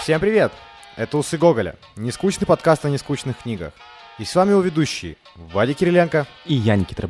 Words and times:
Всем 0.00 0.18
привет! 0.18 0.50
Это 0.96 1.18
«Усы 1.18 1.36
Гоголя», 1.36 1.76
нескучный 1.94 2.46
подкаст 2.46 2.86
о 2.86 2.88
нескучных 2.88 3.36
книгах. 3.36 3.74
И 4.18 4.24
с 4.24 4.34
вами 4.34 4.52
его 4.52 4.62
ведущие 4.62 5.18
Вадик 5.36 5.76
Кириленко 5.76 6.26
и 6.46 6.54
я, 6.54 6.76
Никита. 6.76 7.06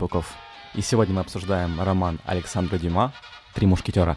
И 0.74 0.80
сегодня 0.80 1.14
мы 1.14 1.21
обсуждаем 1.21 1.80
роман 1.80 2.18
Александра 2.26 2.79
Дюма 2.79 3.12
«Три 3.54 3.68
мушкетера». 3.68 4.16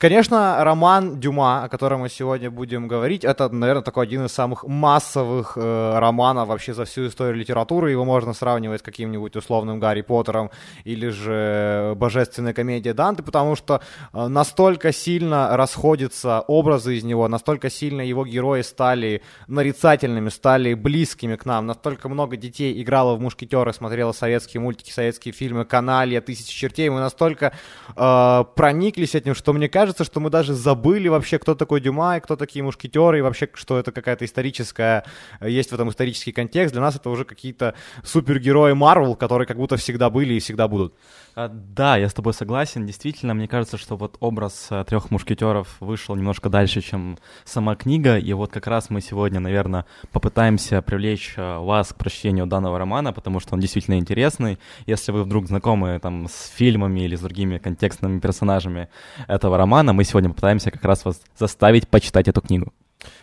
Конечно, 0.00 0.64
роман 0.64 1.20
Дюма, 1.20 1.64
о 1.64 1.68
котором 1.68 2.00
мы 2.00 2.08
сегодня 2.08 2.50
будем 2.50 2.88
говорить, 2.88 3.22
это, 3.22 3.50
наверное, 3.50 3.82
такой 3.82 4.04
один 4.04 4.24
из 4.24 4.32
самых 4.32 4.64
массовых 4.64 5.58
э, 5.60 5.98
романов 5.98 6.48
вообще 6.48 6.72
за 6.72 6.86
всю 6.86 7.08
историю 7.08 7.36
литературы. 7.36 7.90
Его 7.90 8.06
можно 8.06 8.32
сравнивать 8.32 8.80
с 8.80 8.82
каким-нибудь 8.82 9.36
условным 9.36 9.78
Гарри 9.78 10.00
Поттером 10.00 10.50
или 10.84 11.08
же 11.08 11.92
Божественная 11.96 12.54
комедия 12.54 12.94
Данте, 12.94 13.22
потому 13.22 13.56
что 13.56 13.82
э, 14.14 14.26
настолько 14.26 14.90
сильно 14.90 15.54
расходятся 15.54 16.40
образы 16.48 16.96
из 16.96 17.04
него, 17.04 17.28
настолько 17.28 17.68
сильно 17.68 18.00
его 18.00 18.24
герои 18.24 18.62
стали 18.62 19.20
нарицательными, 19.48 20.30
стали 20.30 20.72
близкими 20.72 21.36
к 21.36 21.44
нам, 21.44 21.66
настолько 21.66 22.08
много 22.08 22.38
детей 22.38 22.82
играло 22.82 23.16
в 23.16 23.20
мушкетеры, 23.20 23.74
смотрело 23.74 24.12
советские 24.12 24.62
мультики, 24.62 24.92
советские 24.92 25.34
фильмы, 25.34 25.66
канале, 25.66 26.22
тысячи 26.22 26.58
чертей, 26.58 26.88
мы 26.88 27.00
настолько 27.00 27.52
э, 27.94 28.44
прониклись 28.56 29.14
этим, 29.14 29.34
что 29.34 29.52
мне 29.52 29.68
кажется, 29.68 29.89
кажется, 29.90 30.04
что 30.04 30.20
мы 30.20 30.30
даже 30.30 30.54
забыли 30.54 31.08
вообще, 31.08 31.38
кто 31.38 31.54
такой 31.56 31.80
Дюма 31.80 32.16
и 32.16 32.20
кто 32.20 32.36
такие 32.36 32.62
мушкетеры, 32.62 33.18
и 33.18 33.22
вообще, 33.22 33.48
что 33.54 33.76
это 33.76 33.90
какая-то 33.90 34.24
историческая, 34.24 35.04
есть 35.40 35.70
в 35.70 35.74
этом 35.74 35.88
исторический 35.88 36.32
контекст. 36.32 36.72
Для 36.72 36.80
нас 36.80 36.94
это 36.94 37.10
уже 37.10 37.24
какие-то 37.24 37.74
супергерои 38.04 38.72
Марвел, 38.72 39.16
которые 39.16 39.46
как 39.46 39.56
будто 39.56 39.76
всегда 39.76 40.08
были 40.08 40.34
и 40.34 40.38
всегда 40.38 40.68
будут. 40.68 40.94
А, 41.34 41.48
да, 41.48 41.96
я 41.96 42.08
с 42.08 42.14
тобой 42.14 42.34
согласен. 42.34 42.86
Действительно, 42.86 43.34
мне 43.34 43.48
кажется, 43.48 43.78
что 43.78 43.96
вот 43.96 44.16
образ 44.20 44.68
э, 44.70 44.84
трех 44.84 45.10
мушкетеров 45.10 45.76
вышел 45.80 46.14
немножко 46.14 46.48
дальше, 46.48 46.80
чем 46.80 47.18
сама 47.44 47.74
книга. 47.74 48.18
И 48.18 48.32
вот 48.32 48.52
как 48.52 48.66
раз 48.66 48.90
мы 48.90 49.00
сегодня, 49.00 49.40
наверное, 49.40 49.86
попытаемся 50.12 50.82
привлечь 50.82 51.34
э, 51.36 51.58
вас 51.58 51.92
к 51.92 51.96
прочтению 51.96 52.46
данного 52.46 52.78
романа, 52.78 53.12
потому 53.12 53.40
что 53.40 53.54
он 53.54 53.60
действительно 53.60 53.98
интересный. 53.98 54.58
Если 54.86 55.12
вы 55.12 55.24
вдруг 55.24 55.46
знакомы 55.46 55.98
там 56.00 56.26
с 56.28 56.48
фильмами 56.54 57.00
или 57.00 57.16
с 57.16 57.20
другими 57.20 57.58
контекстными 57.58 58.20
персонажами 58.20 58.88
этого 59.28 59.56
романа, 59.56 59.79
мы 59.82 60.04
сегодня 60.04 60.30
попытаемся 60.30 60.70
как 60.70 60.84
раз 60.84 61.04
вас 61.04 61.20
заставить 61.36 61.88
почитать 61.88 62.28
эту 62.28 62.40
книгу. 62.40 62.72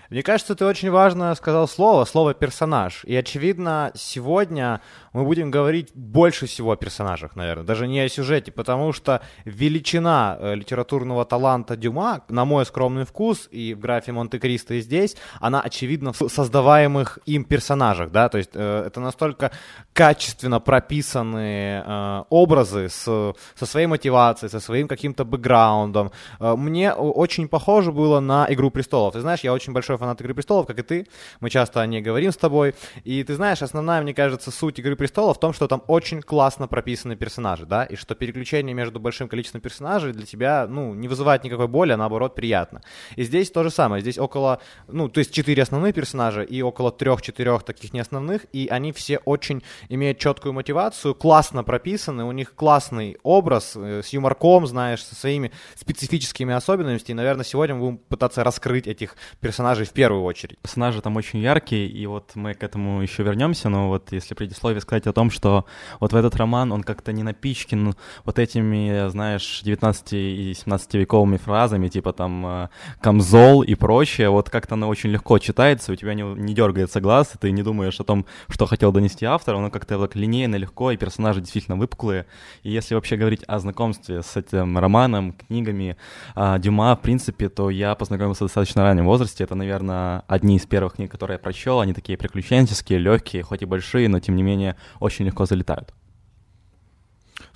Мне 0.10 0.24
кажется, 0.24 0.56
ты 0.56 0.66
очень 0.66 0.90
важно 0.90 1.36
сказал 1.36 1.68
слово, 1.68 2.06
слово 2.06 2.34
персонаж. 2.34 3.04
И 3.04 3.16
очевидно, 3.16 3.92
сегодня 3.94 4.82
мы 5.18 5.26
будем 5.26 5.50
говорить 5.50 5.90
больше 5.96 6.46
всего 6.46 6.74
о 6.74 6.76
персонажах, 6.76 7.36
наверное, 7.36 7.66
даже 7.66 7.88
не 7.88 8.00
о 8.02 8.08
сюжете, 8.10 8.52
потому 8.52 8.94
что 8.94 9.22
величина 9.46 10.38
э, 10.40 10.54
литературного 10.54 11.26
таланта 11.26 11.76
Дюма, 11.76 12.22
на 12.30 12.46
мой 12.46 12.68
скромный 12.68 13.04
вкус, 13.04 13.48
и 13.50 13.74
в 13.74 13.80
графе 13.80 14.12
Монте-Кристо 14.12 14.76
и 14.76 14.82
здесь, 14.82 15.18
она 15.40 15.60
очевидна 15.62 16.14
в 16.14 16.30
создаваемых 16.30 17.18
им 17.26 17.46
персонажах, 17.46 18.12
да, 18.12 18.30
то 18.30 18.38
есть 18.38 18.52
э, 18.54 18.84
это 18.86 19.00
настолько 19.00 19.52
качественно 19.94 20.60
прописанные 20.60 21.84
э, 21.84 22.24
образы 22.30 22.88
с, 22.90 23.34
со 23.56 23.66
своей 23.66 23.88
мотивацией, 23.88 24.52
со 24.52 24.60
своим 24.60 24.88
каким-то 24.88 25.26
бэкграундом. 25.26 26.12
Мне 26.40 26.94
очень 26.94 27.48
похоже 27.48 27.92
было 27.92 28.20
на 28.20 28.46
«Игру 28.50 28.70
престолов». 28.70 29.14
Ты 29.14 29.22
знаешь, 29.22 29.40
я 29.40 29.52
очень 29.52 29.74
большой 29.74 29.98
фанат 29.98 30.22
«Игры 30.22 30.36
престолов», 30.36 30.68
как 30.68 30.78
и 30.78 30.84
ты, 30.84 31.08
мы 31.40 31.50
часто 31.50 31.82
о 31.82 31.88
ней 31.88 32.02
говорим 32.02 32.32
с 32.32 32.38
тобой, 32.38 32.76
и 33.04 33.24
ты 33.24 33.34
знаешь, 33.34 33.64
основная, 33.64 34.02
мне 34.04 34.14
кажется, 34.14 34.52
суть 34.52 34.78
«Игры 34.78 34.96
престолов» 34.96 35.07
престола» 35.08 35.34
в 35.34 35.40
том, 35.40 35.54
что 35.54 35.68
там 35.68 35.84
очень 35.88 36.22
классно 36.22 36.68
прописаны 36.68 37.16
персонажи, 37.16 37.66
да, 37.66 37.86
и 37.86 37.96
что 37.96 38.14
переключение 38.14 38.74
между 38.74 39.00
большим 39.00 39.30
количеством 39.30 39.62
персонажей 39.62 40.12
для 40.12 40.26
тебя, 40.26 40.68
ну, 40.68 40.94
не 40.94 41.08
вызывает 41.08 41.44
никакой 41.44 41.68
боли, 41.68 41.94
а 41.94 41.98
наоборот 41.98 42.36
приятно. 42.36 42.82
И 43.16 43.24
здесь 43.24 43.50
то 43.52 43.64
же 43.64 43.70
самое, 43.70 44.02
здесь 44.02 44.18
около, 44.18 44.60
ну, 44.88 45.08
то 45.08 45.20
есть 45.20 45.32
четыре 45.32 45.64
основные 45.64 45.94
персонажа 45.94 46.42
и 46.42 46.62
около 46.62 46.92
трех-четырех 46.92 47.64
таких 47.64 47.94
неосновных, 47.94 48.46
и 48.52 48.68
они 48.68 48.92
все 48.92 49.20
очень 49.20 49.64
имеют 49.90 50.20
четкую 50.20 50.54
мотивацию, 50.54 51.16
классно 51.16 51.64
прописаны, 51.64 52.26
у 52.26 52.32
них 52.32 52.54
классный 52.54 53.18
образ, 53.24 53.74
э, 53.76 54.02
с 54.04 54.10
юморком, 54.10 54.68
знаешь, 54.68 55.04
со 55.04 55.16
своими 55.16 55.52
специфическими 55.76 56.54
особенностями, 56.54 57.14
и, 57.14 57.18
наверное, 57.18 57.46
сегодня 57.46 57.76
мы 57.76 57.82
будем 57.82 57.98
пытаться 57.98 58.44
раскрыть 58.44 58.88
этих 58.88 59.16
персонажей 59.40 59.86
в 59.86 59.92
первую 59.92 60.24
очередь. 60.24 60.60
Персонажи 60.60 61.02
там 61.02 61.16
очень 61.16 61.40
яркие, 61.40 61.88
и 61.88 62.06
вот 62.08 62.32
мы 62.36 62.54
к 62.54 62.64
этому 62.64 63.02
еще 63.02 63.24
вернемся, 63.24 63.70
но 63.70 63.88
вот 63.88 64.12
если 64.12 64.34
предисловие 64.34 64.82
сказать 64.82 64.97
сказать 64.98 65.08
о 65.08 65.14
том, 65.14 65.30
что 65.32 65.66
вот 66.00 66.14
в 66.14 66.16
этот 66.16 66.36
роман 66.36 66.72
он 66.72 66.84
как-то 66.84 67.12
не 67.12 67.24
напичкин 67.24 67.96
вот 68.26 68.40
этими, 68.40 69.10
знаешь, 69.10 69.62
19 69.64 70.14
и 70.14 70.54
17 70.54 70.94
вековыми 70.96 71.38
фразами, 71.38 71.88
типа 71.88 72.14
там 72.14 72.46
э, 72.46 72.70
камзол 73.02 73.64
и 73.64 73.76
прочее, 73.76 74.30
вот 74.30 74.50
как-то 74.50 74.76
оно 74.76 74.88
очень 74.88 75.12
легко 75.12 75.40
читается, 75.40 75.92
у 75.92 75.96
тебя 75.96 76.14
не, 76.14 76.24
не 76.24 76.54
дергается 76.54 77.02
глаз, 77.02 77.36
и 77.36 77.38
ты 77.38 77.52
не 77.52 77.64
думаешь 77.64 78.00
о 78.00 78.04
том, 78.04 78.26
что 78.50 78.66
хотел 78.66 78.92
донести 78.92 79.26
автор, 79.26 79.56
оно 79.56 79.70
как-то 79.70 80.00
так 80.00 80.16
линейно, 80.16 80.56
легко, 80.56 80.92
и 80.92 80.98
персонажи 80.98 81.42
действительно 81.42 81.78
выпуклые. 81.78 82.26
И 82.64 82.72
если 82.72 82.96
вообще 82.96 83.18
говорить 83.18 83.44
о 83.48 83.60
знакомстве 83.60 84.22
с 84.22 84.38
этим 84.38 84.78
романом, 84.78 85.34
книгами 85.34 85.96
э, 86.36 86.60
Дюма, 86.60 86.96
в 86.96 87.02
принципе, 87.02 87.50
то 87.50 87.70
я 87.70 87.96
познакомился 87.96 88.44
в 88.44 88.48
достаточно 88.48 88.84
раннем 88.84 89.06
возрасте. 89.06 89.44
Это, 89.44 89.56
наверное, 89.56 90.24
одни 90.28 90.56
из 90.56 90.66
первых 90.66 90.94
книг, 90.94 91.12
которые 91.12 91.36
я 91.36 91.40
прочел. 91.40 91.80
Они 91.80 91.94
такие 91.94 92.18
приключенческие, 92.18 93.00
легкие, 93.00 93.44
хоть 93.44 93.62
и 93.62 93.66
большие, 93.66 94.10
но 94.10 94.20
тем 94.20 94.36
не 94.36 94.44
менее 94.44 94.76
очень 95.00 95.26
легко 95.26 95.46
залетают. 95.46 95.94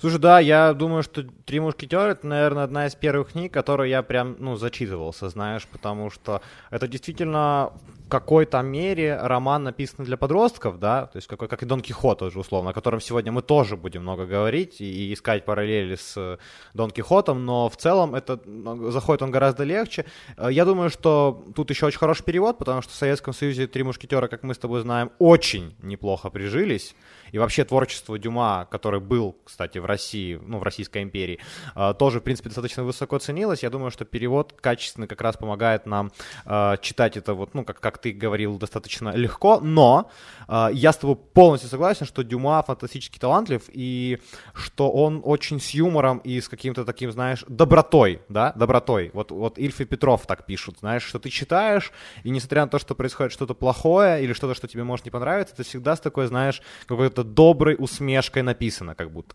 Слушай, 0.02 0.18
да, 0.18 0.40
я 0.40 0.74
думаю, 0.74 1.04
что 1.04 1.22
«Три 1.22 1.60
мушкетера»— 1.60 2.10
это, 2.10 2.26
наверное, 2.26 2.64
одна 2.64 2.86
из 2.88 2.96
первых 2.96 3.30
книг, 3.30 3.52
которую 3.52 3.88
я 3.88 4.02
прям, 4.02 4.34
ну, 4.40 4.56
зачитывался, 4.56 5.28
знаешь, 5.28 5.64
потому 5.68 6.10
что 6.10 6.42
это 6.70 6.88
действительно 6.88 7.72
в 8.06 8.08
какой-то 8.08 8.60
мере 8.62 9.16
роман 9.16 9.62
написан 9.62 10.04
для 10.04 10.16
подростков, 10.16 10.80
да, 10.80 11.06
то 11.06 11.18
есть 11.18 11.28
какой, 11.28 11.46
как 11.46 11.62
и 11.62 11.66
Дон 11.66 11.80
Кихот 11.80 12.18
тоже, 12.18 12.40
условно, 12.40 12.70
о 12.70 12.72
котором 12.72 13.00
сегодня 13.00 13.30
мы 13.30 13.42
тоже 13.42 13.76
будем 13.76 14.02
много 14.02 14.26
говорить 14.26 14.80
и, 14.80 15.12
искать 15.12 15.44
параллели 15.44 15.94
с 15.94 16.36
Дон 16.74 16.90
Кихотом, 16.90 17.46
но 17.46 17.68
в 17.68 17.76
целом 17.76 18.16
это 18.16 18.40
ну, 18.44 18.90
заходит 18.90 19.22
он 19.22 19.30
гораздо 19.30 19.62
легче. 19.62 20.04
Э, 20.36 20.48
я 20.50 20.64
думаю, 20.64 20.90
что 20.90 21.44
тут 21.54 21.70
еще 21.70 21.86
очень 21.86 22.00
хороший 22.00 22.24
перевод, 22.24 22.58
потому 22.58 22.82
что 22.82 22.92
в 22.92 22.96
Советском 22.96 23.32
Союзе 23.32 23.68
«Три 23.68 23.84
мушкетера», 23.84 24.26
как 24.26 24.42
мы 24.42 24.54
с 24.54 24.58
тобой 24.58 24.80
знаем, 24.80 25.12
очень 25.20 25.76
неплохо 25.80 26.28
прижились, 26.28 26.96
и 27.30 27.38
вообще 27.38 27.64
творчество 27.64 28.18
Дюма, 28.18 28.66
который 28.70 29.00
был, 29.00 29.36
кстати, 29.44 29.78
в 29.78 29.86
России, 29.92 30.40
ну, 30.46 30.58
в 30.58 30.62
Российской 30.62 31.02
империи, 31.02 31.38
э, 31.76 31.94
тоже, 31.98 32.20
в 32.20 32.22
принципе, 32.22 32.48
достаточно 32.48 32.84
высоко 32.84 33.18
ценилось. 33.18 33.62
Я 33.62 33.70
думаю, 33.70 33.90
что 33.90 34.04
перевод 34.04 34.54
качественный 34.60 35.06
как 35.06 35.20
раз 35.20 35.36
помогает 35.36 35.86
нам 35.86 36.10
э, 36.46 36.76
читать 36.80 37.16
это 37.16 37.34
вот, 37.34 37.54
ну, 37.54 37.64
как, 37.64 37.80
как 37.80 37.98
ты 37.98 38.12
говорил, 38.12 38.58
достаточно 38.58 39.10
легко, 39.10 39.60
но 39.60 40.10
э, 40.48 40.68
я 40.72 40.92
с 40.92 40.96
тобой 40.96 41.16
полностью 41.16 41.70
согласен, 41.70 42.06
что 42.06 42.22
Дюма 42.22 42.62
фантастически 42.62 43.18
талантлив, 43.18 43.62
и 43.68 44.18
что 44.54 44.90
он 44.90 45.20
очень 45.24 45.60
с 45.60 45.70
юмором 45.70 46.18
и 46.18 46.40
с 46.40 46.48
каким-то 46.48 46.84
таким, 46.84 47.12
знаешь, 47.12 47.44
добротой, 47.48 48.22
да, 48.28 48.52
добротой. 48.52 49.10
Вот, 49.12 49.30
вот 49.30 49.58
Ильф 49.58 49.80
и 49.80 49.84
Петров 49.84 50.26
так 50.26 50.46
пишут, 50.46 50.78
знаешь, 50.80 51.02
что 51.02 51.18
ты 51.18 51.30
читаешь, 51.30 51.92
и 52.24 52.30
несмотря 52.30 52.62
на 52.62 52.68
то, 52.68 52.78
что 52.78 52.94
происходит 52.94 53.32
что-то 53.32 53.54
плохое 53.54 54.24
или 54.24 54.32
что-то, 54.32 54.54
что 54.54 54.68
тебе 54.68 54.84
может 54.84 55.04
не 55.04 55.10
понравиться, 55.10 55.54
ты 55.56 55.62
всегда 55.62 55.96
с 55.96 56.00
такой, 56.00 56.26
знаешь, 56.26 56.62
какой-то 56.86 57.24
доброй 57.24 57.76
усмешкой 57.78 58.42
написано, 58.42 58.94
как 58.94 59.10
будто. 59.10 59.34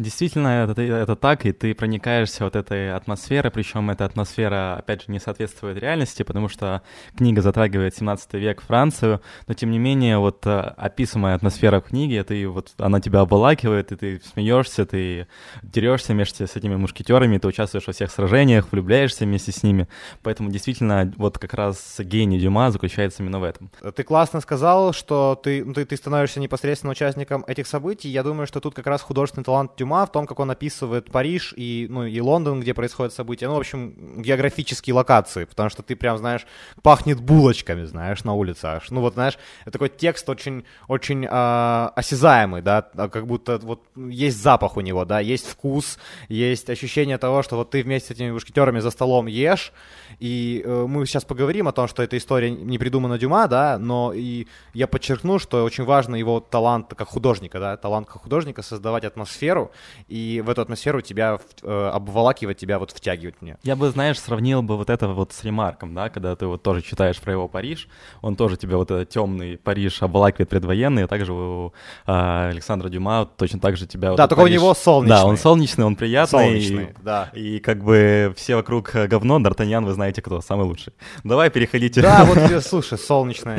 Действительно, 0.00 0.64
это, 0.64 0.80
это 0.80 1.14
так, 1.14 1.44
и 1.44 1.52
ты 1.52 1.74
проникаешься 1.74 2.44
вот 2.44 2.56
этой 2.56 2.94
атмосферой, 2.94 3.50
причем 3.50 3.90
эта 3.90 4.06
атмосфера, 4.06 4.76
опять 4.78 5.02
же, 5.02 5.12
не 5.12 5.20
соответствует 5.20 5.76
реальности, 5.76 6.22
потому 6.22 6.48
что 6.48 6.80
книга 7.18 7.42
затрагивает 7.42 7.94
17 7.94 8.32
век 8.34 8.62
Францию, 8.62 9.20
но 9.46 9.52
тем 9.52 9.70
не 9.70 9.78
менее, 9.78 10.16
вот 10.16 10.46
э, 10.46 10.58
описываемая 10.58 11.34
атмосфера 11.34 11.80
в 11.80 11.84
книге, 11.84 12.24
ты, 12.24 12.48
вот, 12.48 12.72
она 12.78 13.00
тебя 13.00 13.20
обволакивает, 13.20 13.92
и 13.92 13.96
ты 13.96 14.20
смеешься, 14.24 14.86
ты 14.86 15.26
дерешься 15.62 16.14
вместе 16.14 16.46
с 16.46 16.56
этими 16.56 16.76
мушкетерами, 16.76 17.36
ты 17.36 17.48
участвуешь 17.48 17.86
во 17.86 17.92
всех 17.92 18.10
сражениях, 18.10 18.72
влюбляешься 18.72 19.26
вместе 19.26 19.52
с 19.52 19.62
ними, 19.62 19.86
поэтому 20.22 20.50
действительно, 20.50 21.12
вот 21.18 21.38
как 21.38 21.52
раз 21.52 21.96
гений 21.98 22.40
Дюма 22.40 22.70
заключается 22.70 23.22
именно 23.22 23.38
в 23.38 23.44
этом. 23.44 23.70
Ты 23.94 24.02
классно 24.02 24.40
сказал, 24.40 24.94
что 24.94 25.38
ты, 25.42 25.62
ты, 25.74 25.84
ты 25.84 25.96
становишься 25.96 26.40
непосредственно 26.40 26.92
участником 26.92 27.44
этих 27.46 27.66
событий, 27.66 28.08
я 28.08 28.22
думаю, 28.22 28.46
что 28.46 28.60
тут 28.60 28.74
как 28.74 28.86
раз 28.86 29.02
художественный 29.02 29.44
талант 29.44 29.72
Дюма 29.76 29.89
в 30.06 30.12
том, 30.12 30.26
как 30.26 30.38
он 30.40 30.50
описывает 30.50 31.10
Париж 31.10 31.54
и, 31.56 31.86
ну, 31.90 32.04
и 32.04 32.20
Лондон, 32.20 32.60
где 32.60 32.74
происходят 32.74 33.12
события. 33.12 33.48
Ну, 33.48 33.54
в 33.54 33.58
общем, 33.58 34.22
географические 34.22 34.94
локации, 34.94 35.44
потому 35.44 35.70
что 35.70 35.82
ты 35.82 35.96
прям, 35.96 36.18
знаешь, 36.18 36.46
пахнет 36.82 37.20
булочками, 37.20 37.84
знаешь, 37.84 38.24
на 38.24 38.34
улицах. 38.34 38.90
Ну, 38.90 39.00
вот, 39.00 39.14
знаешь, 39.14 39.38
это 39.62 39.72
такой 39.72 39.88
текст 39.88 40.28
очень, 40.28 40.64
очень 40.88 41.24
э, 41.24 41.90
осязаемый, 41.96 42.62
да, 42.62 42.88
а 42.94 43.08
как 43.08 43.26
будто 43.26 43.58
вот 43.58 43.82
есть 43.96 44.42
запах 44.42 44.76
у 44.76 44.80
него, 44.80 45.04
да, 45.04 45.20
есть 45.20 45.46
вкус, 45.46 45.98
есть 46.28 46.70
ощущение 46.70 47.18
того, 47.18 47.42
что 47.42 47.56
вот 47.56 47.70
ты 47.70 47.82
вместе 47.82 48.08
с 48.08 48.10
этими 48.12 48.30
мушкетерами 48.30 48.80
за 48.80 48.90
столом 48.90 49.26
ешь, 49.26 49.72
и 50.18 50.62
э, 50.64 50.86
мы 50.88 51.06
сейчас 51.06 51.24
поговорим 51.24 51.68
о 51.68 51.72
том, 51.72 51.88
что 51.88 52.02
эта 52.02 52.16
история 52.16 52.50
не 52.50 52.78
придумана 52.78 53.18
Дюма, 53.18 53.48
да, 53.48 53.78
но 53.78 54.12
и 54.14 54.46
я 54.74 54.86
подчеркну, 54.86 55.38
что 55.38 55.64
очень 55.64 55.84
важно 55.84 56.16
его 56.16 56.40
талант 56.40 56.94
как 56.94 57.08
художника, 57.08 57.60
да, 57.60 57.76
талант 57.76 58.08
как 58.08 58.22
художника 58.22 58.62
создавать 58.62 59.04
атмосферу, 59.04 59.69
атмосферу, 59.70 59.74
и 60.08 60.42
в 60.44 60.50
эту 60.50 60.62
атмосферу 60.62 61.00
тебя 61.00 61.38
э, 61.62 61.90
обволакивать, 61.92 62.58
тебя 62.58 62.78
вот 62.78 62.90
втягивать 62.90 63.40
мне. 63.40 63.56
Я 63.62 63.76
бы, 63.76 63.90
знаешь, 63.90 64.18
сравнил 64.18 64.62
бы 64.62 64.76
вот 64.76 64.90
это 64.90 65.08
вот 65.08 65.32
с 65.32 65.44
Ремарком, 65.44 65.94
да, 65.94 66.08
когда 66.08 66.34
ты 66.36 66.46
вот 66.46 66.62
тоже 66.62 66.82
читаешь 66.82 67.18
про 67.18 67.32
его 67.32 67.48
Париж, 67.48 67.88
он 68.22 68.36
тоже 68.36 68.56
тебя 68.56 68.76
вот 68.76 68.90
этот 68.90 69.08
темный 69.08 69.56
Париж 69.56 70.02
обволакивает 70.02 70.48
предвоенный, 70.48 71.04
а 71.04 71.06
также 71.06 71.32
у 71.32 71.72
э, 72.06 72.48
Александра 72.50 72.88
Дюма 72.88 73.28
точно 73.36 73.60
так 73.60 73.76
же 73.76 73.86
тебя... 73.86 74.14
Да, 74.14 74.22
вот 74.22 74.28
только 74.28 74.42
Париж... 74.42 74.58
у 74.58 74.60
него 74.60 74.74
солнечный. 74.74 75.16
Да, 75.16 75.24
он 75.24 75.36
солнечный, 75.36 75.84
он 75.84 75.96
приятный. 75.96 76.38
Солнечный, 76.38 76.84
и, 76.84 77.02
да. 77.02 77.30
И 77.34 77.58
как 77.60 77.82
бы 77.82 78.34
все 78.36 78.56
вокруг 78.56 78.92
говно, 78.92 79.38
Д'Артаньян, 79.38 79.84
вы 79.84 79.92
знаете 79.92 80.22
кто, 80.22 80.40
самый 80.40 80.66
лучший. 80.66 80.92
Давай 81.24 81.50
переходите. 81.50 82.02
Да, 82.02 82.24
вот, 82.28 82.38
слушай, 82.64 82.98
солнечное, 82.98 83.56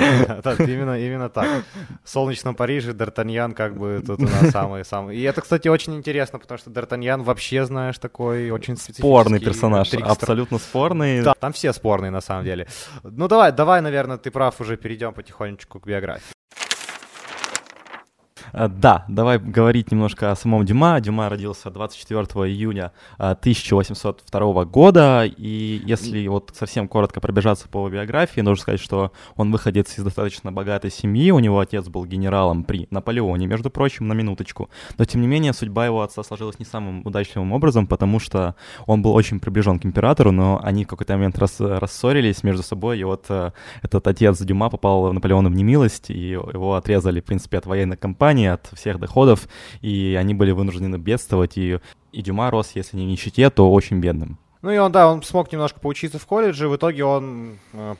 именно, 0.60 1.00
именно 1.00 1.30
так. 1.30 1.64
В 2.04 2.10
солнечном 2.10 2.56
Париже 2.56 2.92
Д'Артаньян 2.92 3.54
как 3.54 3.78
бы 3.78 4.04
тут 4.06 4.20
у 4.20 4.24
нас 4.24 4.52
самый-самый. 4.52 5.18
И 5.18 5.22
это, 5.22 5.42
кстати, 5.42 5.68
очень 5.68 6.01
интересно, 6.02 6.40
потому 6.40 6.58
что 6.58 6.70
Д'Артаньян 6.70 7.24
вообще, 7.24 7.66
знаешь, 7.66 7.98
такой 7.98 8.50
очень 8.50 8.76
Спорный 8.78 9.40
персонаж, 9.40 9.90
трикстер. 9.90 10.12
абсолютно 10.12 10.58
спорный. 10.58 11.22
Да, 11.22 11.34
там 11.40 11.54
все 11.54 11.72
спорные 11.74 12.12
на 12.12 12.22
самом 12.22 12.44
деле. 12.44 12.68
Ну 13.04 13.28
давай, 13.28 13.52
давай, 13.52 13.82
наверное, 13.82 14.18
ты 14.18 14.32
прав, 14.32 14.60
уже 14.60 14.78
перейдем 14.78 15.14
потихонечку 15.14 15.80
к 15.80 15.88
биографии. 15.88 16.34
Э, 18.54 18.68
да, 18.68 19.06
давай 19.08 19.40
говорить 19.40 19.92
немножко 19.92 20.32
о 20.32 20.36
самом 20.36 20.66
Дюма. 20.66 21.00
Дюма 21.00 21.30
родился 21.30 21.70
24 21.70 22.24
июня 22.50 22.92
1802 23.18 24.62
э, 24.62 24.66
года, 24.66 25.26
и 25.26 25.82
если 25.86 26.28
вот 26.28 26.52
совсем 26.58 26.88
коротко 26.88 27.22
пробежаться 27.22 27.68
по 27.68 27.88
биографии, 27.90 28.42
нужно 28.42 28.62
сказать, 28.62 28.82
что 28.82 29.12
он 29.36 29.52
выходец 29.52 29.98
из 29.98 30.04
достаточно 30.04 30.52
богатой 30.52 30.92
семьи, 30.92 31.32
у 31.32 31.40
него 31.40 31.60
отец 31.60 31.88
был 31.88 32.06
генералом 32.06 32.64
при 32.64 32.88
Наполеоне, 32.92 33.48
между 33.48 33.70
прочим, 33.70 34.08
на 34.08 34.14
минуточку. 34.14 34.70
Но, 34.98 35.06
тем 35.06 35.22
не 35.22 35.28
менее, 35.28 35.54
судьба 35.54 35.86
его 35.86 36.02
отца 36.02 36.24
сложилась 36.24 36.60
не 36.60 36.66
самым 36.66 37.06
удачливым 37.06 37.52
образом, 37.54 37.88
потому 37.88 38.20
что 38.20 38.56
он 38.86 39.02
был 39.02 39.14
очень 39.14 39.40
приближен 39.40 39.80
к 39.80 39.86
императору, 39.86 40.32
но 40.32 40.60
они 40.64 40.86
в 40.86 40.88
какой-то 40.88 41.14
момент 41.14 41.38
рас 41.40 41.60
рассорились 41.60 42.44
между 42.44 42.64
собой, 42.64 43.00
и 43.00 43.04
вот 43.04 43.26
э, 43.30 43.52
этот 43.82 44.08
отец 44.08 44.40
Дюма 44.40 44.70
попал 44.70 45.10
в 45.10 45.14
Наполеона 45.14 45.50
в 45.50 45.56
немилость, 45.56 46.10
и 46.10 46.32
его 46.32 46.76
отрезали, 46.76 47.22
в 47.22 47.26
принципе, 47.26 47.58
от 47.58 47.66
военной 47.66 47.98
кампании, 47.98 48.41
от 48.48 48.70
всех 48.74 49.00
доходов, 49.00 49.48
и 49.82 50.18
они 50.20 50.34
были 50.34 50.52
вынуждены 50.52 50.98
бедствовать, 50.98 51.58
и, 51.58 51.80
и 52.12 52.22
Дюма 52.22 52.52
рос, 52.52 52.72
если 52.76 52.98
не 52.98 53.06
в 53.06 53.10
нищете, 53.10 53.50
то 53.50 53.72
очень 53.72 54.00
бедным. 54.00 54.38
Ну 54.62 54.70
и 54.70 54.78
он, 54.78 54.92
да, 54.92 55.12
он 55.12 55.24
смог 55.24 55.52
немножко 55.52 55.80
поучиться 55.80 56.20
в 56.20 56.26
колледже, 56.28 56.70
в 56.70 56.76
итоге 56.76 57.04
он 57.04 57.58
э, 57.74 57.96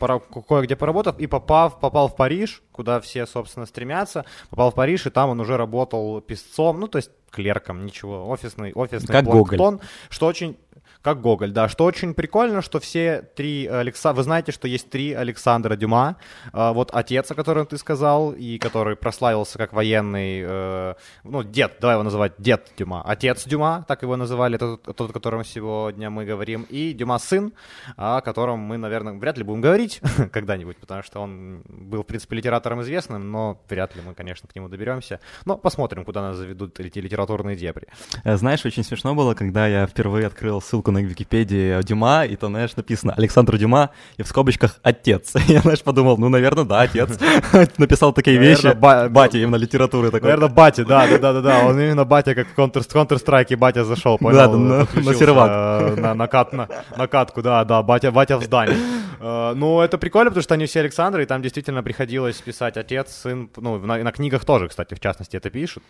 кое-где 0.48 0.76
поработал 0.76 1.14
и 1.18 1.26
попав, 1.26 1.80
попал 1.80 2.08
в 2.08 2.16
Париж, 2.16 2.62
куда 2.72 3.02
все, 3.02 3.26
собственно, 3.26 3.66
стремятся, 3.66 4.26
попал 4.52 4.70
в 4.70 4.76
Париж, 4.76 5.08
и 5.08 5.10
там 5.10 5.32
он 5.32 5.40
уже 5.40 5.58
работал 5.58 6.22
писцом, 6.22 6.80
ну 6.80 6.88
то 6.88 6.98
есть 6.98 7.10
клерком, 7.32 7.84
ничего, 7.84 8.30
офисный, 8.30 8.74
офисный 8.74 9.12
как 9.12 9.26
Гоголь. 9.26 9.80
что 10.10 10.28
очень 10.28 10.56
как 11.02 11.22
Гоголь, 11.22 11.52
да. 11.52 11.68
Что 11.68 11.86
очень 11.86 12.14
прикольно, 12.14 12.62
что 12.62 12.80
все 12.80 13.24
три 13.36 13.66
Алекса... 13.66 14.14
Вы 14.14 14.24
знаете, 14.24 14.52
что 14.52 14.68
есть 14.68 14.90
три 14.90 15.14
Александра 15.14 15.76
Дюма. 15.76 16.18
Э, 16.54 16.72
вот 16.74 16.92
отец, 16.94 17.32
о 17.32 17.36
котором 17.36 17.66
ты 17.66 17.78
сказал, 17.78 18.32
и 18.32 18.58
который 18.58 18.96
прославился 18.96 19.58
как 19.58 19.74
военный... 19.74 20.42
Э, 20.44 20.94
ну, 21.24 21.44
дед, 21.44 21.78
давай 21.80 21.96
его 21.96 22.04
называть 22.04 22.34
дед 22.38 22.72
Дюма. 22.78 23.02
Отец 23.04 23.46
Дюма, 23.46 23.84
так 23.88 24.04
его 24.04 24.16
называли, 24.16 24.58
тот, 24.58 24.84
тот 24.84 25.10
о 25.10 25.14
котором 25.14 25.44
сегодня 25.44 26.10
мы 26.10 26.26
говорим. 26.26 26.68
И 26.70 26.94
Дюма 26.94 27.18
сын, 27.18 27.54
о 27.98 28.22
котором 28.22 28.60
мы, 28.60 28.78
наверное, 28.78 29.14
вряд 29.14 29.38
ли 29.38 29.44
будем 29.44 29.62
говорить 29.62 30.02
когда-нибудь, 30.32 30.78
потому 30.78 31.02
что 31.02 31.20
он 31.20 31.64
был, 31.68 32.04
в 32.04 32.06
принципе, 32.06 32.36
литератором 32.36 32.82
известным, 32.82 33.32
но 33.32 33.60
вряд 33.70 33.96
ли 33.96 34.02
мы, 34.06 34.14
конечно, 34.14 34.48
к 34.48 34.56
нему 34.56 34.70
доберемся. 34.70 35.20
Но 35.46 35.58
посмотрим, 35.58 36.06
куда 36.06 36.22
нас 36.22 36.38
заведут 36.38 36.80
эти 36.80 37.00
литературные 37.00 37.56
дебри. 37.56 37.88
Э, 38.24 38.38
знаешь, 38.38 38.64
очень 38.66 38.84
смешно 38.84 39.16
было, 39.16 39.34
когда 39.34 39.66
я 39.68 39.88
впервые 39.88 40.28
открыл 40.28 40.62
ссылку 40.62 40.91
на 40.92 41.00
Википедии 41.00 41.82
Дюма, 41.84 42.26
и 42.26 42.36
там, 42.36 42.52
знаешь, 42.52 42.76
написано 42.76 43.14
Александр 43.18 43.58
Дюма, 43.58 43.90
и 44.18 44.24
в 44.24 44.28
скобочках 44.28 44.80
отец. 44.84 45.34
Я, 45.48 45.62
знаешь, 45.62 45.82
подумал, 45.82 46.18
ну, 46.18 46.30
наверное, 46.30 46.66
да, 46.66 46.82
отец. 46.82 47.10
Написал 47.78 48.14
такие 48.14 48.38
вещи. 48.38 48.74
Батя 48.74 49.38
именно 49.38 49.56
литературы 49.56 50.12
такой. 50.12 50.30
Наверное, 50.30 50.50
батя, 50.50 50.86
да, 50.86 51.08
да, 51.08 51.34
да, 51.34 51.42
да. 51.42 51.66
Он 51.66 51.80
именно 51.80 52.06
батя, 52.06 52.36
как 52.36 52.48
в 52.48 52.58
Counter-Strike 52.58 53.58
батя 53.58 53.84
зашел, 53.84 54.18
понял? 54.18 54.38
Да, 54.38 55.02
на 55.02 55.14
сервак. 55.14 55.52
Э, 55.98 56.14
на 56.14 57.08
катку, 57.08 57.42
да, 57.42 57.64
да, 57.64 57.82
батя 57.82 58.12
в 58.12 58.44
здании. 58.44 58.76
Э, 59.20 59.54
ну, 59.56 59.82
это 59.82 59.98
прикольно, 59.98 60.32
потому 60.32 60.44
что 60.44 60.54
они 60.56 60.66
все 60.66 60.80
Александры, 60.82 61.24
и 61.24 61.26
там 61.26 61.42
действительно 61.42 61.84
приходилось 61.84 62.38
писать 62.42 62.78
отец, 62.78 63.12
сын, 63.24 63.50
ну, 63.58 63.78
на 63.80 64.12
книгах 64.12 64.46
тоже, 64.46 64.68
кстати, 64.68 64.94
в 64.94 65.00
частности, 65.00 65.38
это 65.38 65.50
пишут 65.50 65.84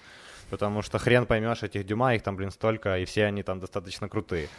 потому 0.52 0.82
что 0.82 1.00
хрен 1.00 1.26
поймешь 1.26 1.64
этих 1.64 1.86
Дюма, 1.86 2.14
их 2.14 2.22
там, 2.22 2.36
блин, 2.36 2.52
столько, 2.52 3.00
и 3.00 3.06
все 3.06 3.26
они 3.26 3.42
там 3.42 3.60
достаточно 3.60 4.10
крутые. 4.10 4.50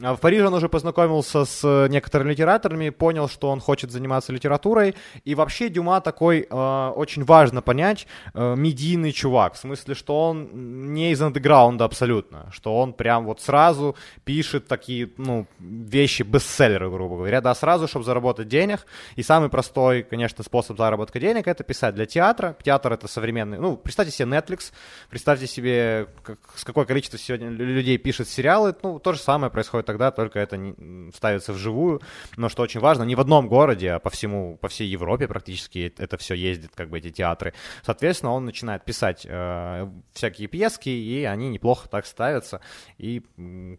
А 0.00 0.14
в 0.14 0.20
Париже 0.20 0.46
он 0.46 0.54
уже 0.54 0.68
познакомился 0.68 1.44
с 1.44 1.88
некоторыми 1.90 2.30
литераторами, 2.30 2.90
понял, 2.90 3.28
что 3.28 3.50
он 3.50 3.60
хочет 3.60 3.90
заниматься 3.90 4.32
литературой, 4.32 4.94
и 5.24 5.34
вообще 5.34 5.68
Дюма 5.68 6.00
такой, 6.00 6.46
э, 6.48 6.92
очень 6.96 7.24
важно 7.24 7.62
понять, 7.62 8.06
э, 8.32 8.54
медийный 8.56 9.12
чувак, 9.12 9.54
в 9.54 9.58
смысле, 9.58 9.94
что 9.94 10.30
он 10.30 10.94
не 10.94 11.10
из 11.10 11.20
андеграунда 11.20 11.84
абсолютно, 11.84 12.48
что 12.52 12.78
он 12.78 12.92
прям 12.92 13.24
вот 13.24 13.40
сразу 13.40 13.96
пишет 14.24 14.68
такие, 14.68 15.10
ну, 15.18 15.46
вещи, 15.58 16.22
бестселлеры, 16.22 16.88
грубо 16.90 17.16
говоря, 17.16 17.40
да, 17.40 17.54
сразу, 17.54 17.88
чтобы 17.88 18.04
заработать 18.04 18.46
денег, 18.46 18.86
и 19.16 19.22
самый 19.22 19.48
простой, 19.48 20.04
конечно, 20.04 20.44
способ 20.44 20.78
заработка 20.78 21.18
денег— 21.18 21.46
это 21.48 21.64
писать 21.64 21.96
для 21.96 22.06
театра, 22.06 22.56
театр— 22.62 22.92
это 22.94 23.08
современный, 23.08 23.58
ну, 23.58 23.76
представьте 23.76 24.12
себе 24.12 24.28
Netflix, 24.28 24.72
представьте 25.10 25.39
представьте 25.40 25.46
себе, 25.46 26.06
как, 26.22 26.38
с 26.54 26.64
какое 26.64 26.84
количество 26.84 27.18
сегодня 27.18 27.48
людей 27.48 27.98
пишет 27.98 28.28
сериалы. 28.28 28.74
Ну, 28.82 28.98
то 28.98 29.12
же 29.12 29.18
самое 29.18 29.50
происходит 29.50 29.86
тогда, 29.86 30.10
только 30.10 30.38
это 30.38 30.56
не, 30.56 31.12
ставится 31.12 31.52
вживую. 31.52 32.00
Но 32.36 32.48
что 32.48 32.62
очень 32.62 32.80
важно, 32.80 33.04
не 33.04 33.14
в 33.14 33.20
одном 33.20 33.48
городе, 33.48 33.92
а 33.92 33.98
по 33.98 34.10
всему, 34.10 34.58
по 34.58 34.68
всей 34.68 34.88
Европе 34.88 35.26
практически 35.26 35.92
это 35.98 36.16
все 36.18 36.34
ездит, 36.34 36.72
как 36.74 36.90
бы 36.90 36.98
эти 36.98 37.10
театры. 37.10 37.54
Соответственно, 37.82 38.32
он 38.32 38.44
начинает 38.44 38.84
писать 38.84 39.26
э, 39.28 39.88
всякие 40.12 40.48
пьески, 40.48 40.88
и 40.88 41.24
они 41.24 41.48
неплохо 41.48 41.88
так 41.88 42.06
ставятся, 42.06 42.60
и 42.98 43.22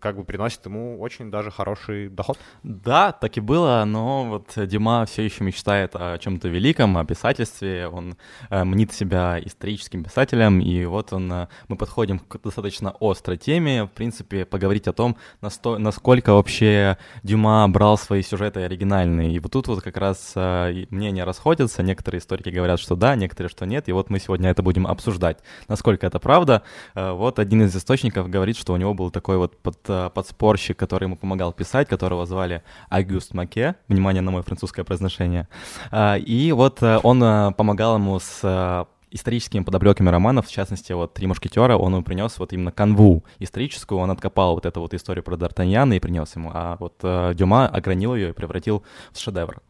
как 0.02 0.16
бы 0.18 0.24
приносят 0.24 0.66
ему 0.66 1.00
очень 1.00 1.30
даже 1.30 1.52
хороший 1.52 2.10
доход. 2.10 2.38
Да, 2.64 3.12
так 3.12 3.38
и 3.38 3.42
было, 3.42 3.84
но 3.86 4.26
вот 4.26 4.68
Дима 4.68 5.06
все 5.06 5.24
еще 5.24 5.44
мечтает 5.44 5.96
о 5.96 6.18
чем-то 6.18 6.48
великом, 6.48 6.98
о 6.98 7.06
писательстве. 7.06 7.88
Он 7.88 8.18
э, 8.50 8.64
мнит 8.64 8.94
себя 8.94 9.40
историческим 9.44 10.04
писателем, 10.04 10.60
и 10.60 10.86
вот 10.86 11.14
он 11.14 11.32
э, 11.32 11.48
мы 11.68 11.76
подходим 11.76 12.20
к 12.20 12.42
достаточно 12.42 12.94
острой 13.00 13.38
теме, 13.38 13.86
в 13.86 13.90
принципе, 13.90 14.46
поговорить 14.46 14.88
о 14.88 14.94
том, 14.94 15.18
насколько 15.42 16.34
вообще 16.34 16.98
Дюма 17.24 17.68
брал 17.68 17.98
свои 17.98 18.22
сюжеты 18.22 18.62
оригинальные. 18.62 19.34
И 19.34 19.40
вот 19.40 19.52
тут 19.52 19.68
вот 19.68 19.82
как 19.82 19.98
раз 19.98 20.34
э, 20.36 20.86
мнения 20.90 21.24
расходятся, 21.24 21.84
некоторые 21.84 22.20
историки 22.20 22.50
говорят, 22.50 22.80
что 22.80 22.96
да, 22.96 23.16
некоторые, 23.16 23.50
что 23.50 23.66
нет, 23.66 23.90
и 23.90 23.92
вот 23.92 24.10
мы 24.10 24.20
сегодня 24.20 24.50
это 24.50 24.64
будем 24.64 24.88
обсуждать, 24.88 25.40
насколько 25.68 26.08
это 26.08 26.20
правда. 26.20 26.64
Э, 26.96 27.12
вот 27.12 27.40
один 27.40 27.64
из 27.64 27.76
источников 27.76 28.30
говорит, 28.30 28.58
что 28.58 28.74
у 28.74 28.78
него 28.78 28.94
был 28.94 29.12
такой 29.12 29.38
вот 29.38 29.58
под, 29.58 29.78
э, 29.88 30.10
подспорщик, 30.14 30.78
который 30.78 31.06
ему 31.06 31.16
помогал 31.16 31.54
писать, 31.54 31.88
которого 31.88 32.26
звали 32.26 32.64
Агюст 32.90 33.34
Маке, 33.34 33.76
внимание 33.88 34.22
на 34.22 34.32
мое 34.32 34.44
французское 34.44 34.86
произношение, 34.86 35.48
и 35.94 36.54
вот 36.56 36.82
он 36.82 37.54
помогал 37.54 37.96
ему 37.96 38.20
с 38.20 38.88
историческими 39.12 39.64
подоплеками 39.64 40.10
романов, 40.10 40.48
в 40.48 40.52
частности, 40.52 40.94
вот 40.94 41.14
«Три 41.14 41.28
мушкетера», 41.28 41.78
он 41.78 41.94
ему 41.94 42.04
принес 42.04 42.40
вот 42.40 42.54
именно 42.54 42.72
канву 42.72 43.24
историческую, 43.40 44.00
он 44.00 44.10
откопал 44.10 44.56
вот 44.56 44.66
эту 44.66 44.80
вот 44.82 44.94
историю 44.94 45.24
про 45.24 45.36
Д'Артаньяна 45.36 45.96
и 45.96 46.00
принес 46.00 46.36
ему, 46.36 46.52
а 46.54 46.78
вот 46.80 46.96
э, 47.04 47.34
Дюма 47.36 47.68
огранил 47.68 48.16
ее 48.16 48.30
и 48.30 48.34
превратил 48.34 48.84
в 49.12 49.20
шедевр. 49.20 49.62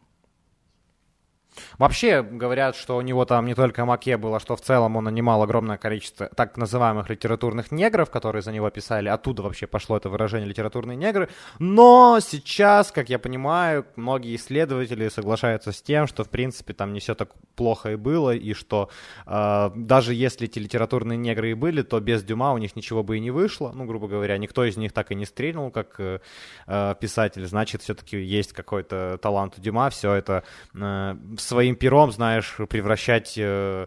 Вообще 1.82 2.22
говорят, 2.22 2.76
что 2.76 2.96
у 2.96 3.00
него 3.00 3.24
там 3.24 3.44
не 3.44 3.56
только 3.56 3.84
Маке 3.84 4.16
было, 4.16 4.38
что 4.38 4.54
в 4.54 4.60
целом 4.60 4.94
он 4.94 5.02
нанимал 5.02 5.42
огромное 5.42 5.78
количество 5.78 6.28
так 6.28 6.56
называемых 6.56 7.10
литературных 7.10 7.72
негров, 7.72 8.08
которые 8.08 8.42
за 8.42 8.52
него 8.52 8.70
писали. 8.70 9.08
Оттуда 9.08 9.42
вообще 9.42 9.66
пошло 9.66 9.96
это 9.96 10.08
выражение 10.08 10.48
«литературные 10.48 10.96
негры». 10.96 11.28
Но 11.58 12.20
сейчас, 12.20 12.92
как 12.92 13.08
я 13.08 13.18
понимаю, 13.18 13.84
многие 13.96 14.36
исследователи 14.36 15.08
соглашаются 15.08 15.72
с 15.72 15.82
тем, 15.82 16.06
что 16.06 16.22
в 16.22 16.28
принципе 16.28 16.72
там 16.72 16.92
не 16.92 17.00
все 17.00 17.16
так 17.16 17.30
плохо 17.56 17.90
и 17.90 17.96
было, 17.96 18.32
и 18.32 18.54
что 18.54 18.88
э, 19.26 19.70
даже 19.74 20.14
если 20.14 20.46
эти 20.46 20.60
литературные 20.60 21.16
негры 21.16 21.50
и 21.50 21.54
были, 21.54 21.82
то 21.82 21.98
без 21.98 22.22
Дюма 22.22 22.52
у 22.52 22.58
них 22.58 22.76
ничего 22.76 23.02
бы 23.02 23.16
и 23.16 23.20
не 23.20 23.32
вышло. 23.32 23.72
Ну, 23.74 23.86
грубо 23.86 24.06
говоря, 24.06 24.38
никто 24.38 24.64
из 24.64 24.76
них 24.76 24.92
так 24.92 25.10
и 25.10 25.16
не 25.16 25.24
стрельнул, 25.24 25.72
как 25.72 25.98
э, 25.98 26.20
э 26.68 26.94
писатель. 27.00 27.44
Значит, 27.44 27.82
все-таки 27.82 28.18
есть 28.22 28.52
какой-то 28.52 29.18
талант 29.20 29.54
у 29.58 29.60
Дюма, 29.60 29.90
все 29.90 30.12
это 30.12 30.44
э, 30.74 31.16
своим 31.38 31.71
пером, 31.76 32.12
знаешь, 32.12 32.56
превращать, 32.68 33.34
э, 33.36 33.86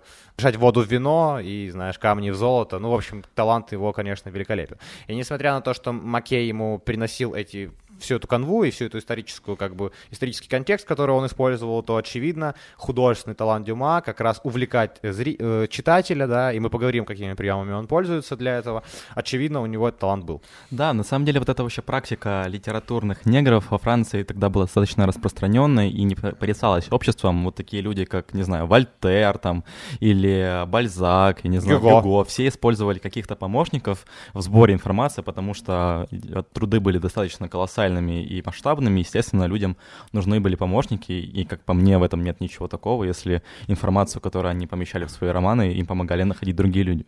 воду 0.57 0.81
в 0.81 0.87
вино 0.87 1.39
и, 1.39 1.69
знаешь, 1.69 1.97
камни 1.97 2.29
в 2.29 2.35
золото. 2.35 2.79
Ну, 2.79 2.91
в 2.91 2.95
общем, 2.95 3.23
талант 3.35 3.71
его, 3.71 3.93
конечно, 3.93 4.29
великолепен. 4.29 4.77
И 5.07 5.15
несмотря 5.15 5.53
на 5.53 5.61
то, 5.61 5.73
что 5.73 5.91
Маккей 5.91 6.47
ему 6.47 6.79
приносил 6.79 7.33
эти 7.33 7.71
всю 7.99 8.15
эту 8.15 8.27
канву 8.27 8.63
и 8.63 8.71
всю 8.71 8.85
эту 8.85 8.97
историческую, 8.97 9.57
как 9.57 9.75
бы, 9.75 9.91
исторический 10.11 10.49
контекст, 10.49 10.87
который 10.87 11.11
он 11.11 11.25
использовал, 11.25 11.83
то, 11.83 11.97
очевидно, 11.97 12.55
художественный 12.75 13.35
талант 13.35 13.65
Дюма 13.65 14.01
как 14.01 14.21
раз 14.21 14.41
увлекать 14.43 14.99
зри... 15.03 15.35
э, 15.39 15.67
читателя, 15.69 16.27
да, 16.27 16.51
и 16.51 16.59
мы 16.59 16.69
поговорим, 16.69 17.05
какими 17.05 17.33
приемами 17.33 17.73
он 17.73 17.87
пользуется 17.87 18.35
для 18.35 18.57
этого. 18.57 18.83
Очевидно, 19.13 19.61
у 19.61 19.65
него 19.65 19.87
этот 19.87 19.99
талант 19.99 20.25
был. 20.25 20.41
Да, 20.71 20.93
на 20.93 21.03
самом 21.03 21.25
деле 21.25 21.39
вот 21.39 21.49
эта 21.49 21.63
вообще 21.63 21.81
практика 21.81 22.45
литературных 22.47 23.25
негров 23.25 23.71
во 23.71 23.77
Франции 23.77 24.23
тогда 24.23 24.49
была 24.49 24.65
достаточно 24.65 25.05
распространенной 25.05 25.89
и 25.89 26.03
не 26.03 26.15
порицалась 26.15 26.87
обществом. 26.91 27.45
Вот 27.45 27.55
такие 27.55 27.81
люди, 27.81 28.05
как, 28.05 28.33
не 28.33 28.43
знаю, 28.43 28.67
Вольтер 28.67 29.37
там, 29.37 29.63
или 29.99 30.65
Бальзак, 30.67 31.43
я 31.43 31.49
не 31.49 31.59
знаю, 31.59 31.79
Гюго. 31.79 32.01
Гюго, 32.01 32.23
все 32.25 32.47
использовали 32.47 32.99
каких-то 32.99 33.35
помощников 33.35 34.05
в 34.33 34.41
сборе 34.41 34.73
информации, 34.73 35.21
потому 35.21 35.53
что 35.53 36.07
труды 36.53 36.79
были 36.79 36.97
достаточно 36.97 37.49
колоссальными 37.85 38.23
и 38.23 38.43
масштабными, 38.45 38.99
естественно, 38.99 39.47
людям 39.47 39.75
нужны 40.13 40.39
были 40.39 40.55
помощники, 40.55 41.11
и, 41.11 41.45
как 41.45 41.63
по 41.63 41.73
мне, 41.73 41.97
в 41.97 42.03
этом 42.03 42.23
нет 42.23 42.41
ничего 42.41 42.67
такого, 42.67 43.05
если 43.05 43.41
информацию, 43.67 44.21
которую 44.21 44.51
они 44.51 44.67
помещали 44.67 45.05
в 45.05 45.09
свои 45.09 45.31
романы, 45.31 45.73
им 45.79 45.85
помогали 45.85 46.23
находить 46.23 46.55
другие 46.55 46.85
люди. 46.85 47.05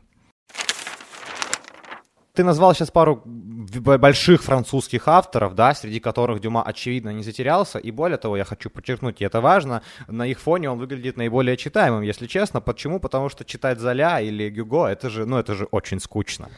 Ты 2.33 2.43
назвал 2.43 2.75
сейчас 2.75 2.91
пару 2.91 3.23
больших 3.25 4.43
французских 4.43 5.07
авторов, 5.07 5.55
да, 5.55 5.73
среди 5.73 5.99
которых 5.99 6.39
Дюма, 6.39 6.61
очевидно, 6.61 7.13
не 7.13 7.23
затерялся. 7.23 7.79
И 7.79 7.91
более 7.91 8.17
того, 8.17 8.37
я 8.37 8.43
хочу 8.43 8.69
подчеркнуть, 8.69 9.21
и 9.21 9.25
это 9.25 9.41
важно, 9.41 9.81
на 10.07 10.27
их 10.27 10.39
фоне 10.39 10.69
он 10.69 10.77
выглядит 10.77 11.17
наиболее 11.17 11.57
читаемым, 11.57 12.03
если 12.03 12.27
честно. 12.27 12.61
Почему? 12.61 12.99
Потому 12.99 13.29
что 13.29 13.43
читать 13.43 13.79
Золя 13.79 14.21
или 14.21 14.51
Гюго, 14.51 14.85
это 14.85 15.09
же, 15.09 15.25
ну, 15.25 15.37
это 15.37 15.55
же 15.55 15.65
очень 15.71 15.99
скучно. 15.99 16.49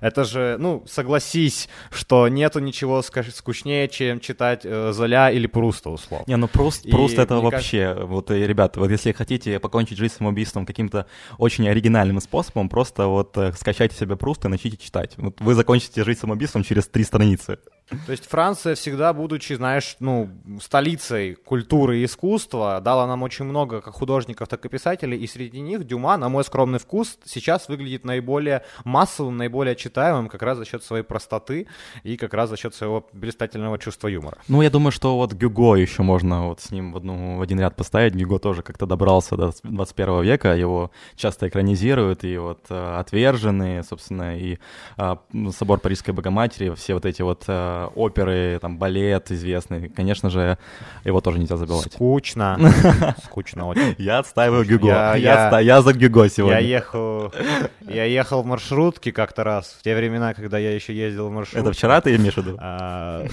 Это 0.00 0.24
же, 0.24 0.56
ну, 0.58 0.84
согласись, 0.86 1.68
что 1.90 2.28
нету 2.28 2.60
ничего 2.60 3.02
скучнее, 3.02 3.88
чем 3.88 4.20
читать 4.20 4.62
э, 4.64 4.92
Золя 4.92 5.30
или 5.30 5.46
Пруста, 5.46 5.90
условно. 5.90 6.24
Не, 6.26 6.36
ну 6.36 6.48
Пруст, 6.48 6.88
Пруст 6.90 7.18
это 7.18 7.36
вообще, 7.40 7.88
кажется... 7.88 8.06
вот, 8.06 8.30
э, 8.30 8.46
ребята, 8.46 8.80
вот 8.80 8.90
если 8.90 9.12
хотите 9.12 9.58
покончить 9.58 9.98
жизнь 9.98 10.14
самоубийством 10.14 10.66
каким-то 10.66 11.06
очень 11.38 11.68
оригинальным 11.68 12.20
способом, 12.20 12.68
просто 12.68 13.06
вот 13.06 13.36
э, 13.36 13.52
скачайте 13.52 13.96
себе 13.96 14.16
Пруста 14.16 14.48
и 14.48 14.50
начните 14.50 14.76
читать. 14.76 15.14
Вот 15.16 15.40
вы 15.40 15.54
закончите 15.54 16.04
жить 16.04 16.18
самоубийством 16.18 16.64
через 16.64 16.86
три 16.86 17.04
страницы. 17.04 17.58
То 18.06 18.12
есть 18.12 18.26
Франция 18.28 18.74
всегда, 18.74 19.12
будучи, 19.12 19.54
знаешь, 19.54 19.96
ну, 20.00 20.30
столицей 20.62 21.34
культуры 21.34 21.98
и 21.98 22.04
искусства, 22.04 22.80
дала 22.80 23.06
нам 23.06 23.22
очень 23.22 23.44
много 23.44 23.80
как 23.80 23.94
художников, 23.94 24.48
так 24.48 24.64
и 24.64 24.68
писателей, 24.68 25.18
и 25.18 25.26
среди 25.26 25.60
них 25.60 25.86
Дюма, 25.86 26.16
на 26.16 26.28
мой 26.28 26.44
скромный 26.44 26.78
вкус, 26.78 27.18
сейчас 27.24 27.68
выглядит 27.68 28.04
наиболее 28.04 28.62
массовым, 28.84 29.36
наиболее 29.36 29.74
читаемым 29.74 30.28
как 30.28 30.42
раз 30.42 30.58
за 30.58 30.64
счет 30.64 30.84
своей 30.84 31.02
простоты 31.02 31.66
и 32.04 32.16
как 32.16 32.34
раз 32.34 32.50
за 32.50 32.56
счет 32.56 32.74
своего 32.74 33.08
блистательного 33.12 33.78
чувства 33.78 34.08
юмора. 34.08 34.38
Ну, 34.48 34.62
я 34.62 34.70
думаю, 34.70 34.92
что 34.92 35.16
вот 35.16 35.32
Гюго 35.32 35.74
еще 35.74 36.02
можно 36.02 36.48
вот 36.48 36.60
с 36.60 36.70
ним 36.70 36.92
в, 36.92 36.96
одну, 36.96 37.38
в 37.38 37.42
один 37.42 37.58
ряд 37.60 37.76
поставить. 37.76 38.14
Гюго 38.14 38.38
тоже 38.38 38.62
как-то 38.62 38.86
добрался 38.86 39.36
до 39.36 39.52
21 39.64 40.22
века, 40.22 40.54
его 40.54 40.90
часто 41.16 41.48
экранизируют, 41.48 42.24
и 42.24 42.38
вот 42.38 42.66
э, 42.70 42.98
«Отверженные», 42.98 43.82
собственно, 43.82 44.38
и 44.38 44.58
э, 44.96 45.16
«Собор 45.56 45.80
Парижской 45.80 46.14
Богоматери», 46.14 46.72
все 46.74 46.94
вот 46.94 47.04
эти 47.04 47.22
вот 47.22 47.44
э, 47.48 47.79
оперы, 47.88 48.58
там, 48.60 48.78
балет 48.78 49.30
известный. 49.30 49.88
Конечно 49.88 50.30
же, 50.30 50.58
его 51.04 51.20
тоже 51.20 51.38
нельзя 51.38 51.56
забывать. 51.56 51.92
Скучно. 51.92 52.58
Скучно 53.24 53.66
очень. 53.66 53.94
Я 53.98 54.18
отстаиваю 54.18 54.64
Гюго. 54.64 54.88
Я, 54.88 55.16
я, 55.16 55.60
я 55.60 55.82
за 55.82 55.92
Гюго 55.92 56.28
сегодня. 56.28 56.60
Я 56.60 56.66
ехал, 56.66 57.32
я 57.80 58.04
ехал 58.04 58.42
в 58.42 58.46
маршрутке 58.46 59.12
как-то 59.12 59.44
раз, 59.44 59.76
в 59.78 59.82
те 59.82 59.94
времена, 59.96 60.34
когда 60.34 60.58
я 60.58 60.74
еще 60.74 60.94
ездил 60.94 61.28
в 61.28 61.32
маршрутке. 61.32 61.60
Это 61.60 61.72
вчера 61.72 62.00
ты 62.00 62.14
имеешь 62.16 62.34
в 62.34 62.38
виду? 62.38 62.56
А, 62.60 63.24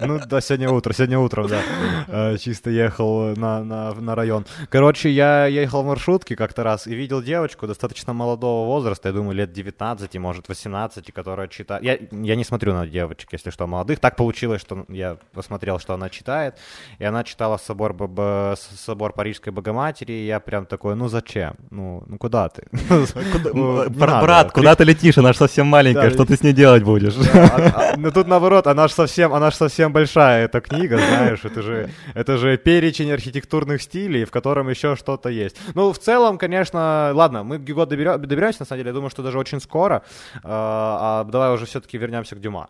ну, 0.00 0.20
да, 0.26 0.40
сегодня 0.40 0.70
утро, 0.70 0.92
сегодня 0.92 1.18
утром, 1.18 1.48
да. 1.48 1.60
А, 2.08 2.36
чисто 2.38 2.70
ехал 2.70 3.36
на, 3.36 3.62
на, 3.64 3.94
на 3.94 4.14
район. 4.14 4.46
Короче, 4.68 5.10
я 5.10 5.46
ехал 5.46 5.82
в 5.82 5.86
маршрутке 5.86 6.36
как-то 6.36 6.62
раз 6.62 6.86
и 6.86 6.94
видел 6.94 7.22
девочку 7.22 7.66
достаточно 7.66 8.12
молодого 8.12 8.66
возраста, 8.66 9.08
я 9.08 9.14
думаю, 9.14 9.34
лет 9.34 9.52
19, 9.52 10.14
может, 10.16 10.48
18, 10.48 11.12
которая 11.12 11.48
читает... 11.48 11.82
Я, 11.82 11.98
я 12.10 12.36
не 12.36 12.44
смотрю 12.44 12.72
на 12.74 12.86
девочек, 12.86 13.32
если 13.32 13.50
что, 13.50 13.66
молодых 13.66 13.81
молодых. 13.82 13.98
Так 13.98 14.16
получилось, 14.16 14.60
что 14.60 14.84
я 14.88 15.16
посмотрел, 15.32 15.78
что 15.78 15.94
она 15.94 16.08
читает, 16.08 16.54
и 17.00 17.04
она 17.04 17.24
читала 17.24 17.58
собор, 17.58 17.92
Б... 17.94 18.54
собор 18.56 19.12
Парижской 19.12 19.52
Богоматери, 19.52 20.12
и 20.12 20.26
я 20.26 20.40
прям 20.40 20.66
такой, 20.66 20.94
ну 20.94 21.08
зачем? 21.08 21.54
Ну, 21.70 22.02
ну 22.06 22.18
куда 22.18 22.48
ты? 22.48 22.62
Ну, 23.54 23.90
брат, 23.90 24.52
куда 24.52 24.74
ты 24.74 24.84
летишь? 24.84 25.18
Она 25.18 25.32
же 25.32 25.38
совсем 25.38 25.66
маленькая, 25.66 26.10
что 26.10 26.24
ты 26.24 26.36
с 26.36 26.42
ней 26.42 26.52
делать 26.52 26.82
будешь? 26.82 27.14
А, 27.34 27.92
а, 27.92 27.96
ну 27.96 28.10
тут 28.10 28.28
наоборот, 28.28 28.66
она 28.66 28.88
же 28.88 28.94
совсем, 28.94 29.32
она 29.34 29.50
же 29.50 29.56
совсем 29.56 29.92
большая, 29.92 30.44
эта 30.44 30.60
книга, 30.60 30.98
знаешь, 30.98 31.44
это 31.44 31.62
же, 31.62 31.90
это 32.14 32.36
же 32.38 32.56
перечень 32.56 33.12
архитектурных 33.12 33.82
стилей, 33.82 34.24
в 34.24 34.30
котором 34.30 34.70
еще 34.70 34.96
что-то 34.96 35.28
есть. 35.28 35.56
Ну, 35.74 35.92
в 35.92 35.98
целом, 35.98 36.38
конечно, 36.38 37.10
ладно, 37.14 37.44
мы 37.44 37.58
Гюго 37.58 37.86
доберемся, 37.86 38.60
на 38.60 38.66
самом 38.66 38.78
деле, 38.78 38.88
я 38.88 38.94
думаю, 38.94 39.10
что 39.10 39.22
даже 39.22 39.38
очень 39.38 39.60
скоро, 39.60 40.02
а 40.44 41.24
давай 41.24 41.52
уже 41.54 41.66
все-таки 41.66 41.98
вернемся 41.98 42.36
к 42.36 42.40
Дюма. 42.40 42.68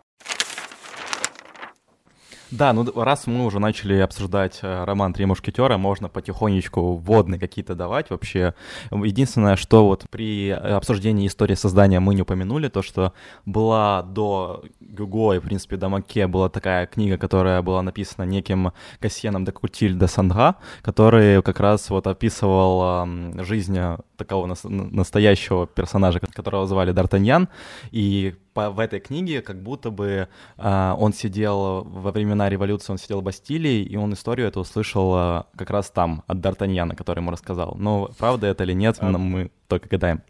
Да, 2.53 2.75
ну 2.75 2.85
раз 2.95 3.27
мы 3.27 3.47
уже 3.47 3.59
начали 3.59 3.97
обсуждать 3.97 4.59
э, 4.61 4.85
роман 4.85 5.15
«Три 5.15 5.25
мушкетера», 5.25 5.79
можно 5.79 6.11
потихонечку 6.11 6.97
вводные 6.97 7.41
какие-то 7.41 7.75
давать 7.75 8.11
вообще. 8.11 8.53
Единственное, 8.91 9.57
что 9.57 9.87
вот 9.87 10.05
при 10.11 10.51
обсуждении 10.51 11.27
истории 11.27 11.55
создания 11.55 11.99
мы 11.99 12.15
не 12.15 12.21
упомянули, 12.21 12.69
то, 12.69 12.83
что 12.83 13.15
была 13.47 14.03
до 14.03 14.65
Гюго 14.81 15.33
и, 15.33 15.39
в 15.39 15.45
принципе, 15.45 15.77
до 15.79 15.89
Маке 15.89 16.27
была 16.27 16.51
такая 16.51 16.87
книга, 16.87 17.17
которая 17.17 17.63
была 17.63 17.81
написана 17.81 18.27
неким 18.27 18.73
Кассиеном 19.01 19.47
де 19.47 19.53
Кутиль 19.53 19.99
де 19.99 20.07
Сандра, 20.07 20.57
который 20.83 21.43
как 21.43 21.59
раз 21.59 21.89
вот 21.89 22.07
описывал 22.07 23.09
жизнь 23.39 23.79
такого 24.25 24.55
настоящего 24.65 25.67
персонажа, 25.67 26.21
которого 26.21 26.67
звали 26.67 26.93
Д'Артаньян, 26.93 27.49
и 27.91 28.35
по, 28.55 28.71
в 28.71 28.79
этой 28.79 29.01
книге 29.01 29.43
как 29.43 29.63
будто 29.63 29.91
бы 29.91 30.29
э, 30.59 30.95
он 30.99 31.13
сидел 31.13 31.85
во 31.85 32.11
времена 32.11 32.49
революции, 32.49 32.93
он 32.93 32.99
сидел 32.99 33.21
в 33.21 33.25
Бастилии, 33.25 33.83
и 33.83 33.97
он 33.97 34.13
историю 34.13 34.49
эту 34.49 34.61
услышал 34.61 35.15
э, 35.17 35.43
как 35.57 35.71
раз 35.71 35.91
там, 35.91 36.23
от 36.27 36.39
Д'Артаньяна, 36.39 36.95
который 36.95 37.21
ему 37.21 37.31
рассказал. 37.31 37.77
Но 37.79 38.11
правда 38.19 38.47
это 38.47 38.65
или 38.65 38.75
нет, 38.75 38.97
а... 39.01 39.11
мы 39.11 39.51
только 39.69 39.89
гадаем. 39.89 40.23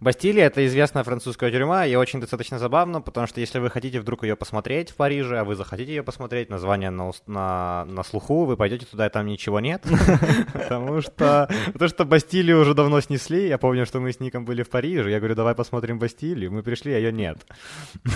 Бастилия— 0.00 0.44
это 0.46 0.64
известная 0.66 1.04
французская 1.04 1.50
тюрьма, 1.50 1.86
и 1.86 1.94
очень 1.94 2.20
достаточно 2.20 2.58
забавно, 2.58 3.00
потому 3.00 3.26
что 3.26 3.40
если 3.40 3.58
вы 3.58 3.70
хотите 3.70 4.00
вдруг 4.00 4.22
ее 4.24 4.36
посмотреть 4.36 4.90
в 4.90 4.96
Париже, 4.96 5.38
а 5.38 5.44
вы 5.44 5.54
захотите 5.54 5.94
ее 5.94 6.02
посмотреть, 6.02 6.50
название 6.50 6.90
на, 6.90 7.10
на, 7.26 7.84
на 7.84 8.02
слуху, 8.02 8.44
вы 8.44 8.56
пойдете 8.56 8.86
туда, 8.86 9.06
и 9.06 9.10
там 9.10 9.26
ничего 9.26 9.60
нет, 9.60 9.82
потому 10.52 11.00
что, 11.00 11.48
потому 11.72 11.88
что 11.88 12.04
Бастилию 12.04 12.60
уже 12.60 12.74
давно 12.74 13.00
снесли, 13.00 13.48
я 13.48 13.58
помню, 13.58 13.86
что 13.86 14.00
мы 14.00 14.12
с 14.12 14.20
Ником 14.20 14.44
были 14.44 14.62
в 14.62 14.70
Париже, 14.70 15.10
я 15.10 15.18
говорю, 15.18 15.34
давай 15.34 15.54
посмотрим 15.54 15.98
Бастилию, 15.98 16.52
мы 16.52 16.62
пришли, 16.62 16.92
а 16.92 16.98
ее 16.98 17.12
нет. 17.12 17.38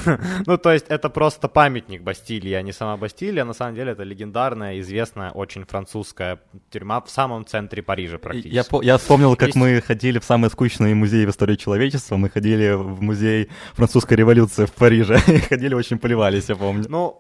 Ну, 0.47 0.59
то 0.59 0.73
есть 0.73 0.87
это 0.89 1.09
просто 1.11 1.49
памятник 1.49 2.03
Бастилии, 2.03 2.53
а 2.53 2.63
не 2.63 2.73
сама 2.73 2.97
Бастилия, 2.97 3.45
на 3.45 3.53
самом 3.53 3.75
деле 3.75 3.93
это 3.93 4.03
легендарная, 4.03 4.79
известная, 4.81 5.31
очень 5.31 5.65
французская 5.65 6.41
тюрьма 6.71 7.01
в 7.01 7.11
самом 7.11 7.45
центре 7.45 7.83
Парижа 7.83 8.19
практически. 8.19 8.85
Я, 8.85 8.99
вспомнил, 8.99 9.37
как 9.37 9.55
мы 9.55 9.81
ходили 9.81 10.19
в 10.19 10.25
самый 10.25 10.51
скучный 10.51 10.95
музей 10.95 11.27
в 11.27 11.31
истории 11.31 11.56
человека, 11.57 11.87
человечества. 11.87 12.17
Мы 12.17 12.31
ходили 12.31 12.75
в 12.75 13.03
музей 13.03 13.49
французской 13.75 14.15
революции 14.15 14.65
в 14.67 14.73
Париже. 14.73 15.19
Ходили, 15.49 15.75
очень 15.75 15.99
поливались, 15.99 16.49
я 16.49 16.57
помню. 16.57 16.85
Ну, 16.89 17.19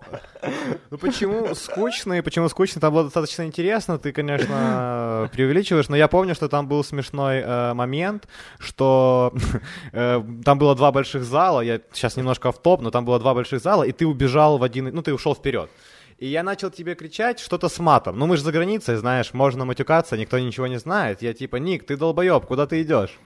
ну 0.90 0.98
почему 0.98 1.54
скучно 1.54 2.14
и 2.14 2.22
почему 2.22 2.48
скучно? 2.48 2.80
Там 2.80 2.92
было 2.92 3.04
достаточно 3.04 3.44
интересно. 3.44 3.98
Ты, 3.98 4.12
конечно, 4.12 5.28
преувеличиваешь, 5.32 5.88
но 5.88 5.96
я 5.96 6.08
помню, 6.08 6.34
что 6.34 6.48
там 6.48 6.66
был 6.68 6.84
смешной 6.84 7.42
э, 7.44 7.74
момент, 7.74 8.28
что 8.58 9.32
э, 9.92 10.22
там 10.44 10.58
было 10.58 10.74
два 10.74 10.90
больших 10.90 11.24
зала. 11.24 11.62
Я 11.62 11.80
сейчас 11.92 12.16
немножко 12.16 12.50
в 12.50 12.58
топ, 12.62 12.82
но 12.82 12.90
там 12.90 13.04
было 13.04 13.18
два 13.18 13.34
больших 13.34 13.60
зала, 13.60 13.84
и 13.84 13.92
ты 13.92 14.06
убежал 14.06 14.58
в 14.58 14.62
один, 14.62 14.90
ну 14.94 15.02
ты 15.02 15.12
ушел 15.12 15.34
вперед. 15.34 15.70
И 16.18 16.28
я 16.28 16.42
начал 16.42 16.70
тебе 16.70 16.94
кричать 16.94 17.38
что-то 17.40 17.68
с 17.68 17.78
матом. 17.78 18.18
Ну, 18.18 18.26
мы 18.26 18.38
же 18.38 18.42
за 18.42 18.50
границей, 18.50 18.96
знаешь, 18.96 19.34
можно 19.34 19.66
матюкаться, 19.66 20.16
никто 20.16 20.38
ничего 20.38 20.66
не 20.66 20.78
знает. 20.78 21.20
Я 21.20 21.34
типа, 21.34 21.56
Ник, 21.56 21.84
ты 21.84 21.98
долбоеб, 21.98 22.46
куда 22.46 22.66
ты 22.66 22.80
идешь? 22.80 23.18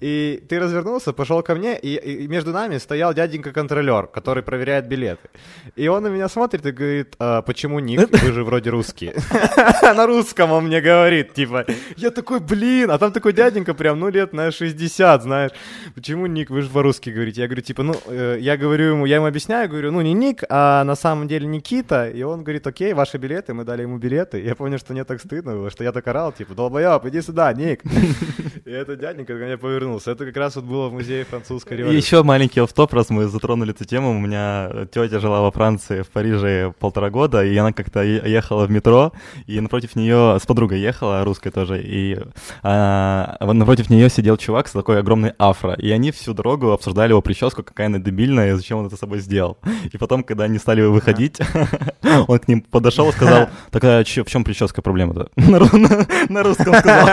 И 0.00 0.42
ты 0.48 0.58
развернулся, 0.58 1.12
пошел 1.12 1.42
ко 1.42 1.54
мне, 1.54 1.78
и, 1.78 1.94
и 1.94 2.26
между 2.26 2.50
нами 2.50 2.78
стоял 2.78 3.14
дяденька-контролер, 3.14 4.08
который 4.08 4.42
проверяет 4.42 4.88
билеты. 4.88 5.28
И 5.76 5.86
он 5.86 6.02
на 6.02 6.08
меня 6.08 6.28
смотрит 6.28 6.66
и 6.66 6.72
говорит, 6.72 7.14
а, 7.20 7.42
почему 7.42 7.78
Ник, 7.78 8.10
вы 8.10 8.32
же 8.32 8.42
вроде 8.42 8.70
русские. 8.70 9.14
На 9.82 10.04
русском 10.06 10.50
он 10.50 10.64
мне 10.64 10.80
говорит, 10.80 11.34
типа, 11.34 11.66
я 11.96 12.10
такой, 12.10 12.40
блин, 12.40 12.90
а 12.90 12.98
там 12.98 13.12
такой 13.12 13.32
дяденька 13.32 13.74
прям, 13.74 14.00
ну, 14.00 14.08
лет 14.08 14.32
на 14.32 14.50
60, 14.50 15.22
знаешь. 15.22 15.52
Почему 15.94 16.26
Ник, 16.26 16.50
вы 16.50 16.62
же 16.62 16.70
по-русски 16.70 17.10
говорите? 17.10 17.42
Я 17.42 17.46
говорю, 17.46 17.62
типа, 17.62 17.82
ну, 17.84 17.94
э, 18.06 18.38
я 18.40 18.56
говорю 18.56 18.84
ему, 18.86 19.06
я 19.06 19.16
ему 19.16 19.26
объясняю, 19.26 19.68
говорю, 19.68 19.92
ну, 19.92 20.00
не 20.00 20.14
Ник, 20.14 20.42
а 20.48 20.82
на 20.82 20.96
самом 20.96 21.28
деле 21.28 21.46
Никита. 21.46 22.08
И 22.08 22.23
он 22.24 22.42
говорит, 22.42 22.66
окей, 22.66 22.92
ваши 22.92 23.18
билеты, 23.18 23.54
мы 23.54 23.64
дали 23.64 23.82
ему 23.82 23.98
билеты. 23.98 24.40
Я 24.40 24.54
помню, 24.54 24.78
что 24.78 24.92
мне 24.92 25.04
так 25.04 25.20
стыдно 25.20 25.52
было, 25.52 25.70
что 25.70 25.84
я 25.84 25.92
так 25.92 26.06
орал, 26.06 26.32
типа, 26.32 26.54
долбоеб, 26.54 27.04
иди 27.06 27.20
сюда, 27.22 27.52
Ник. 27.52 27.82
И 28.64 28.70
этот 28.70 29.00
дяденька 29.00 29.38
ко 29.38 29.44
мне 29.44 29.58
повернулся. 29.58 30.12
Это 30.12 30.26
как 30.26 30.36
раз 30.36 30.56
вот 30.56 30.64
было 30.64 30.88
в 30.88 30.92
музее 30.92 31.24
французской 31.24 31.78
революции. 31.78 32.04
Еще 32.04 32.22
маленький 32.22 32.60
офф-топ, 32.60 32.92
раз 32.92 33.10
мы 33.10 33.26
затронули 33.26 33.72
эту 33.72 33.84
тему. 33.84 34.10
У 34.10 34.18
меня 34.18 34.86
тетя 34.92 35.20
жила 35.20 35.42
во 35.42 35.50
Франции, 35.50 36.02
в 36.02 36.08
Париже 36.08 36.72
полтора 36.78 37.10
года, 37.10 37.44
и 37.44 37.56
она 37.56 37.72
как-то 37.72 38.02
ехала 38.02 38.66
в 38.66 38.70
метро, 38.70 39.12
и 39.46 39.60
напротив 39.60 39.96
нее, 39.96 40.38
с 40.40 40.46
подругой 40.46 40.80
ехала, 40.80 41.24
русской 41.24 41.50
тоже, 41.50 41.82
и 41.82 42.18
а, 42.62 43.36
напротив 43.40 43.90
нее 43.90 44.08
сидел 44.08 44.36
чувак 44.36 44.68
с 44.68 44.72
такой 44.72 45.00
огромной 45.00 45.32
афро, 45.38 45.74
и 45.74 45.90
они 45.90 46.10
всю 46.10 46.34
дорогу 46.34 46.72
обсуждали 46.72 47.10
его 47.10 47.22
прическу, 47.22 47.62
какая 47.62 47.86
она 47.86 47.98
дебильная, 47.98 48.52
и 48.52 48.56
зачем 48.56 48.78
он 48.78 48.86
это 48.86 48.96
с 48.96 49.00
собой 49.00 49.20
сделал. 49.20 49.58
И 49.92 49.98
потом, 49.98 50.22
когда 50.24 50.44
они 50.44 50.58
стали 50.58 50.82
выходить, 50.82 51.38
он 52.28 52.38
к 52.38 52.48
ним 52.48 52.60
подошел 52.62 53.08
и 53.08 53.12
сказал, 53.12 53.48
такая, 53.70 54.04
в 54.04 54.06
чем 54.06 54.44
прическа 54.44 54.82
проблема-то? 54.82 55.28
На 55.36 56.42
русском 56.42 56.74
сказал. 56.74 57.08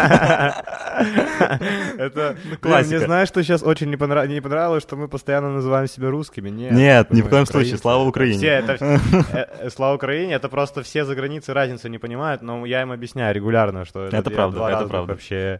Это 1.97 2.37
классика. 2.59 2.95
Мне 2.95 3.05
знаешь, 3.05 3.27
что 3.27 3.43
сейчас 3.43 3.63
очень 3.63 3.89
не 3.89 3.97
понравилось, 3.97 4.83
что 4.83 4.95
мы 4.95 5.07
постоянно 5.07 5.51
называем 5.51 5.87
себя 5.87 6.09
русскими? 6.09 6.49
Нет. 6.49 6.71
Нет, 6.71 7.11
ни 7.11 7.21
в 7.21 7.29
коем 7.29 7.45
случае. 7.45 7.77
Слава 7.77 8.03
Украине. 8.03 8.37
Все 8.37 8.47
это, 8.47 8.77
э, 8.79 9.45
э, 9.59 9.69
слава 9.69 9.95
Украине, 9.95 10.33
это 10.33 10.49
просто 10.49 10.83
все 10.83 11.05
за 11.05 11.15
границей 11.15 11.53
разницу 11.53 11.87
не 11.87 11.97
понимают, 11.97 12.41
но 12.41 12.65
я 12.65 12.81
им 12.81 12.91
объясняю 12.91 13.33
регулярно, 13.33 13.85
что 13.85 14.05
это 14.05 14.29
правда, 14.29 14.67
это 14.67 14.87
правда. 14.87 15.13
вообще 15.13 15.59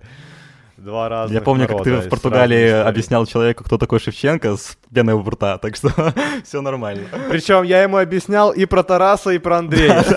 два 0.82 1.10
раза. 1.10 1.34
Я 1.34 1.42
помню, 1.42 1.68
как 1.68 1.84
ты 1.84 1.98
в 1.98 2.10
Португалии 2.10 2.70
объяснял 2.70 3.26
человеку, 3.26 3.64
кто 3.64 3.78
такой 3.78 4.00
Шевченко 4.00 4.58
с 4.58 4.78
пеной 4.94 5.14
у 5.14 5.24
рта, 5.24 5.58
так 5.58 5.76
что 5.76 5.90
все 6.44 6.62
нормально. 6.62 7.08
Причем 7.30 7.64
я 7.64 7.84
ему 7.84 7.98
объяснял 7.98 8.52
и 8.52 8.66
про 8.66 8.84
Тараса, 8.84 9.32
и 9.32 9.38
про 9.38 9.60
Андрея. 9.60 10.04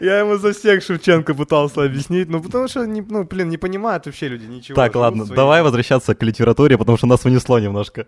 Я 0.00 0.20
ему 0.20 0.36
за 0.36 0.52
всех 0.52 0.82
Шевченко 0.82 1.34
пытался 1.34 1.84
объяснить, 1.84 2.28
ну 2.28 2.42
потому 2.42 2.68
что, 2.68 2.86
ну, 2.86 3.24
блин, 3.24 3.48
не 3.48 3.58
понимают 3.58 4.06
вообще 4.06 4.28
люди 4.28 4.46
ничего. 4.46 4.74
Так, 4.74 4.94
ладно, 4.94 5.24
давай 5.26 5.62
возвращаться 5.62 6.14
к 6.14 6.22
литературе, 6.22 6.78
потому 6.78 6.98
что 6.98 7.06
нас 7.06 7.24
унесло 7.24 7.58
немножко. 7.58 8.06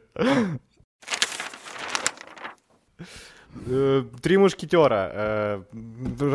Э, 3.66 4.02
Три 4.21 4.38
мушкетера. 4.38 5.11
Э, 5.12 5.62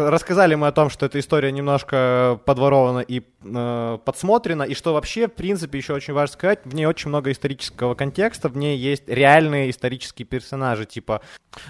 рассказали 0.10 0.56
мы 0.56 0.68
о 0.68 0.72
том, 0.72 0.90
что 0.90 1.06
эта 1.06 1.20
история 1.20 1.52
немножко 1.52 2.40
подворована 2.46 3.00
и 3.00 3.22
э, 3.44 3.98
подсмотрена, 4.04 4.64
и 4.64 4.74
что 4.74 4.94
вообще, 4.94 5.28
в 5.28 5.34
принципе, 5.34 5.78
еще 5.78 5.94
очень 5.94 6.14
важно 6.14 6.34
сказать, 6.34 6.60
в 6.64 6.74
ней 6.74 6.86
очень 6.86 7.10
много 7.10 7.32
исторического 7.32 7.96
контекста, 7.96 8.50
в 8.50 8.58
ней 8.58 8.78
есть 8.78 9.04
реальные 9.08 9.72
исторические 9.72 10.26
персонажи, 10.26 10.86
типа 10.86 11.22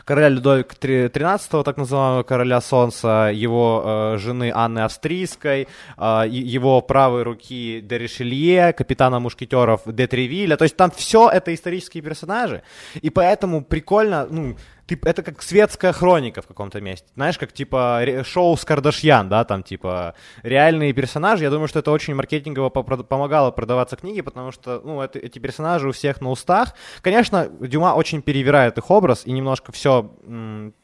короля 0.06 0.30
Людовика 0.30 0.76
XIII, 0.76 1.64
так 1.64 1.78
называемого 1.78 2.24
короля 2.24 2.62
Солнца, 2.62 3.32
его 3.34 4.16
жены 4.18 4.52
Анны 4.54 4.80
Австрийской, 4.80 5.68
его 5.98 6.82
правой 6.82 7.24
руки 7.24 7.82
де 7.82 7.98
Ришелье, 7.98 8.74
капитана 8.74 9.20
мушкетеров 9.20 9.82
де 9.86 10.08
Тревиля, 10.08 10.58
то 10.58 10.64
есть 10.64 10.76
там 10.76 10.92
все 10.92 11.30
это 11.30 11.54
исторические 11.54 12.04
персонажи, 12.04 12.64
и 12.96 13.10
поэтому 13.10 13.64
прикольно, 13.64 14.28
ну, 14.30 14.58
ты, 14.88 15.00
это 15.04 15.22
как 15.22 15.42
светская 15.42 15.92
хроника 15.92 16.42
в 16.42 16.48
каком-то 16.48 16.82
месте. 16.82 17.08
Знаешь, 17.16 17.38
как 17.38 17.52
типа 17.52 18.04
шоу 18.24 18.56
с 18.56 18.64
Кардашьян, 18.64 19.28
да, 19.30 19.44
там 19.44 19.62
типа 19.62 20.16
реальные 20.44 20.94
персонажи. 20.94 21.44
Я 21.44 21.50
думаю, 21.50 21.68
что 21.68 21.80
это 21.80 21.92
очень 21.92 22.16
маркетингово 22.16 22.70
помогало 22.70 23.52
продаваться 23.52 23.98
книги, 23.98 24.22
потому 24.22 24.52
что, 24.52 24.82
ну, 24.84 25.02
это, 25.02 25.20
эти 25.20 25.40
персонажи 25.40 25.90
у 25.90 25.92
всех 25.92 26.22
на 26.22 26.30
устах. 26.30 26.74
Конечно, 27.02 27.50
Дюма 27.60 27.94
очень 27.94 28.22
перевирает 28.22 28.78
их 28.78 28.90
образ 28.90 29.24
и 29.26 29.32
немножко 29.32 29.72
все 29.72 30.10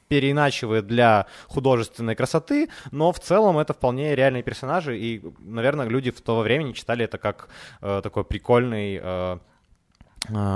переиначивает 0.10 0.86
для 0.86 1.26
художественной 1.48 2.16
красоты, 2.16 2.70
но 2.92 3.12
в 3.12 3.20
целом 3.20 3.58
это 3.58 3.74
вполне 3.74 4.16
реальные 4.16 4.44
персонажи, 4.44 5.00
и, 5.00 5.24
наверное, 5.40 5.88
люди 5.88 6.12
в 6.12 6.22
то 6.22 6.42
время 6.42 6.74
читали 6.74 7.06
это 7.06 7.18
как 7.18 7.48
э, 7.82 8.02
такой 8.04 8.24
прикольный 8.24 9.00
э, 9.02 9.38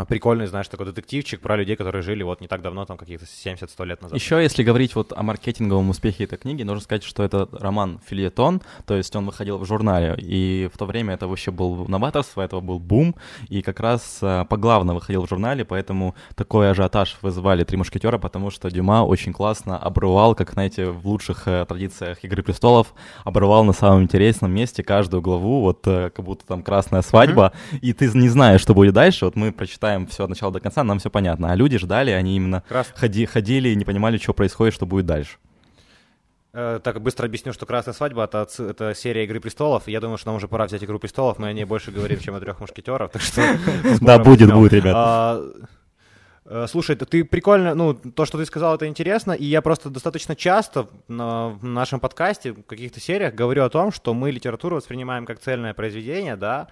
прикольный, 0.08 0.48
знаешь, 0.48 0.68
такой 0.68 0.86
детективчик 0.86 1.42
про 1.42 1.56
людей, 1.56 1.76
которые 1.76 2.02
жили 2.02 2.24
вот 2.24 2.42
не 2.42 2.48
так 2.48 2.62
давно, 2.62 2.86
там 2.86 2.98
каких-то 2.98 3.26
70-100 3.26 3.86
лет 3.86 4.02
назад. 4.02 4.18
Еще, 4.18 4.42
если 4.42 4.64
говорить 4.64 4.96
вот 4.96 5.14
о 5.16 5.24
маркетинговом 5.24 5.90
успехе 5.90 6.24
этой 6.24 6.38
книги, 6.38 6.64
нужно 6.64 6.82
сказать, 6.82 7.04
что 7.04 7.24
это 7.24 7.50
роман 7.52 8.00
фильетон, 8.06 8.62
то 8.86 8.96
есть 8.96 9.16
он 9.16 9.26
выходил 9.26 9.58
в 9.58 9.66
журнале, 9.66 10.16
и 10.18 10.70
в 10.74 10.78
то 10.78 10.86
время 10.86 11.16
это 11.16 11.28
вообще 11.28 11.52
был 11.52 11.88
новаторство, 11.88 12.42
этого 12.42 12.62
был 12.62 12.80
бум, 12.80 13.16
и 13.50 13.62
как 13.62 13.80
раз 13.80 14.20
а, 14.22 14.46
поглавно 14.46 14.94
выходил 14.94 15.26
в 15.26 15.30
журнале, 15.30 15.66
поэтому 15.66 16.16
такой 16.36 16.72
ажиотаж 16.72 17.18
вызывали 17.22 17.64
«Три 17.64 17.78
мушкетера», 17.78 18.18
потому 18.18 18.52
что 18.52 18.72
Дюма 18.72 19.04
очень 19.04 19.34
классно 19.34 19.78
обрывал, 19.78 20.36
как, 20.36 20.52
знаете, 20.52 20.86
в 20.86 21.06
лучших 21.08 21.48
э, 21.48 21.66
традициях 21.68 22.24
«Игры 22.24 22.44
престолов», 22.44 22.94
обрывал 23.24 23.64
на 23.64 23.74
самом 23.74 24.04
интересном 24.04 24.52
месте 24.52 24.84
каждую 24.84 25.22
главу, 25.22 25.62
вот 25.62 25.86
э, 25.88 26.10
как 26.16 26.24
будто 26.24 26.46
там 26.46 26.64
красная 26.64 27.02
свадьба, 27.02 27.52
mm-hmm. 27.72 27.80
и 27.82 27.94
ты 27.94 28.12
не 28.14 28.30
знаешь, 28.30 28.62
что 28.62 28.74
будет 28.74 28.94
дальше, 28.94 29.26
вот 29.26 29.36
мы 29.36 29.52
прочитаем 29.58 30.08
все 30.08 30.24
от 30.24 30.30
начала 30.30 30.54
до 30.54 30.60
конца, 30.62 30.84
нам 30.84 31.00
все 31.00 31.10
понятно. 31.10 31.52
А 31.52 31.56
люди 31.56 31.78
ждали, 31.78 32.12
они 32.12 32.36
именно 32.36 32.64
ходи, 32.96 33.26
ходили 33.26 33.70
и 33.70 33.76
не 33.76 33.84
понимали, 33.84 34.18
что 34.18 34.34
происходит, 34.34 34.74
что 34.74 34.86
будет 34.86 35.06
дальше. 35.06 35.38
Э, 36.54 36.80
так, 36.84 37.02
быстро 37.02 37.26
объясню, 37.26 37.54
что 37.54 37.66
«Красная 37.66 37.94
свадьба» 37.94 38.24
это,— 38.24 38.48
это 38.58 38.96
серия 38.96 39.26
«Игры 39.26 39.40
престолов». 39.40 39.88
Я 39.88 40.00
думаю, 40.00 40.18
что 40.18 40.30
нам 40.30 40.38
уже 40.38 40.48
пора 40.48 40.66
взять 40.66 40.84
«Игру 40.84 40.98
престолов». 40.98 41.38
Мы 41.38 41.50
о 41.50 41.54
ней 41.54 41.66
больше 41.66 41.92
говорим, 41.92 42.20
чем 42.20 42.34
о 42.34 42.40
«Трех 42.40 42.60
мушкетерах». 42.60 43.12
Так 43.12 43.22
что... 43.22 43.42
Да, 44.02 44.18
будет, 44.18 44.52
будет, 44.52 44.74
ребята. 44.74 45.44
Э, 46.50 46.66
слушай, 46.70 46.96
ты 46.96 47.26
прикольно, 47.26 47.76
ну, 47.76 47.94
то, 47.94 48.26
что 48.26 48.38
ты 48.38 48.46
сказал, 48.46 48.76
это 48.76 48.88
интересно, 48.88 49.34
и 49.34 49.44
я 49.44 49.62
просто 49.62 49.90
достаточно 49.90 50.34
часто 50.34 50.88
на, 51.10 51.50
в 51.50 51.66
нашем 51.66 52.00
подкасте, 52.00 52.54
в 52.54 52.64
каких-то 52.64 53.02
сериях 53.02 53.36
говорю 53.36 53.66
о 53.66 53.70
том, 53.70 53.92
что 53.92 54.14
мы 54.14 54.32
литературу 54.32 54.78
воспринимаем 54.78 55.26
как 55.26 55.40
цельное 55.40 55.74
произведение, 55.74 56.38
да, 56.38 56.68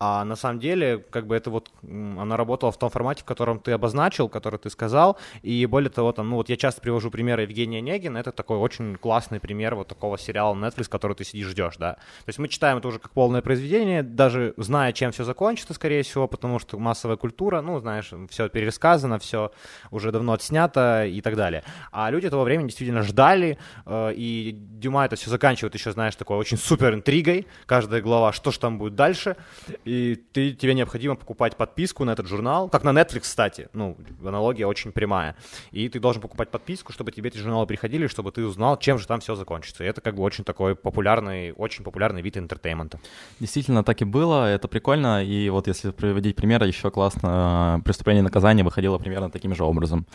а 0.00 0.24
на 0.24 0.34
самом 0.34 0.58
деле, 0.58 0.98
как 0.98 1.28
бы 1.28 1.36
это 1.36 1.50
вот, 1.50 1.70
она 1.82 2.36
работала 2.36 2.72
в 2.72 2.78
том 2.78 2.90
формате, 2.90 3.22
в 3.22 3.24
котором 3.24 3.60
ты 3.60 3.70
обозначил, 3.70 4.28
который 4.28 4.58
ты 4.58 4.68
сказал, 4.68 5.16
и 5.42 5.64
более 5.66 5.90
того, 5.90 6.10
там, 6.10 6.28
ну, 6.28 6.36
вот 6.36 6.48
я 6.48 6.56
часто 6.56 6.80
привожу 6.80 7.10
примеры 7.12 7.42
Евгения 7.42 7.80
Негина, 7.80 8.18
это 8.18 8.32
такой 8.32 8.58
очень 8.58 8.96
классный 8.96 9.38
пример 9.38 9.76
вот 9.76 9.86
такого 9.86 10.18
сериала 10.18 10.56
Netflix, 10.56 10.88
который 10.88 11.14
ты 11.14 11.22
сидишь, 11.22 11.46
ждешь, 11.46 11.76
да. 11.76 11.94
То 11.94 12.28
есть 12.28 12.40
мы 12.40 12.48
читаем 12.48 12.78
это 12.78 12.88
уже 12.88 12.98
как 12.98 13.12
полное 13.12 13.42
произведение, 13.42 14.02
даже 14.02 14.54
зная, 14.56 14.92
чем 14.92 15.12
все 15.12 15.22
закончится, 15.22 15.72
скорее 15.72 16.02
всего, 16.02 16.26
потому 16.26 16.58
что 16.58 16.80
массовая 16.80 17.16
культура, 17.16 17.60
ну, 17.60 17.78
знаешь, 17.78 18.12
все 18.28 18.48
пересказано, 18.48 19.19
все 19.20 19.52
уже 19.90 20.12
давно 20.12 20.32
отснято 20.32 21.04
и 21.06 21.20
так 21.20 21.36
далее. 21.36 21.62
А 21.92 22.10
люди 22.10 22.28
того 22.28 22.44
времени 22.44 22.68
действительно 22.68 23.02
ждали, 23.02 23.58
э, 23.86 24.12
и 24.14 24.52
Дюма 24.52 25.04
это 25.04 25.16
все 25.16 25.30
заканчивает 25.30 25.74
еще, 25.74 25.92
знаешь, 25.92 26.16
такой 26.16 26.36
очень 26.36 26.56
супер 26.56 26.94
интригой, 26.94 27.46
каждая 27.66 28.00
глава, 28.00 28.32
что 28.32 28.50
же 28.50 28.58
там 28.58 28.78
будет 28.78 28.94
дальше, 28.94 29.36
и 29.84 30.16
ты, 30.32 30.52
тебе 30.52 30.74
необходимо 30.74 31.16
покупать 31.16 31.56
подписку 31.56 32.04
на 32.04 32.12
этот 32.12 32.26
журнал, 32.26 32.68
как 32.68 32.84
на 32.84 32.90
Netflix, 32.90 33.20
кстати, 33.20 33.68
ну, 33.72 33.96
аналогия 34.24 34.66
очень 34.66 34.92
прямая, 34.92 35.36
и 35.70 35.88
ты 35.88 36.00
должен 36.00 36.22
покупать 36.22 36.50
подписку, 36.50 36.92
чтобы 36.92 37.12
тебе 37.12 37.28
эти 37.28 37.38
журналы 37.38 37.66
приходили, 37.66 38.06
чтобы 38.06 38.32
ты 38.32 38.44
узнал, 38.44 38.78
чем 38.78 38.98
же 38.98 39.06
там 39.06 39.20
все 39.20 39.34
закончится. 39.34 39.84
И 39.84 39.86
это 39.86 40.00
как 40.00 40.14
бы 40.16 40.22
очень 40.22 40.44
такой 40.44 40.74
популярный, 40.74 41.52
очень 41.52 41.84
популярный 41.84 42.22
вид 42.22 42.36
entertainment 42.36 42.90
а. 42.90 42.98
Действительно, 43.40 43.84
так 43.84 44.00
и 44.02 44.04
было, 44.04 44.46
это 44.46 44.68
прикольно, 44.68 45.24
и 45.24 45.50
вот 45.50 45.66
если 45.66 45.90
приводить 45.90 46.36
примеры, 46.36 46.66
еще 46.66 46.90
классно 46.90 47.80
«Преступление 47.84 48.20
и 48.20 48.24
наказание» 48.24 48.64
выходило 48.64 48.98
примерно 48.98 49.09
таким 49.30 49.54
же 49.54 49.64
образом. 49.64 50.06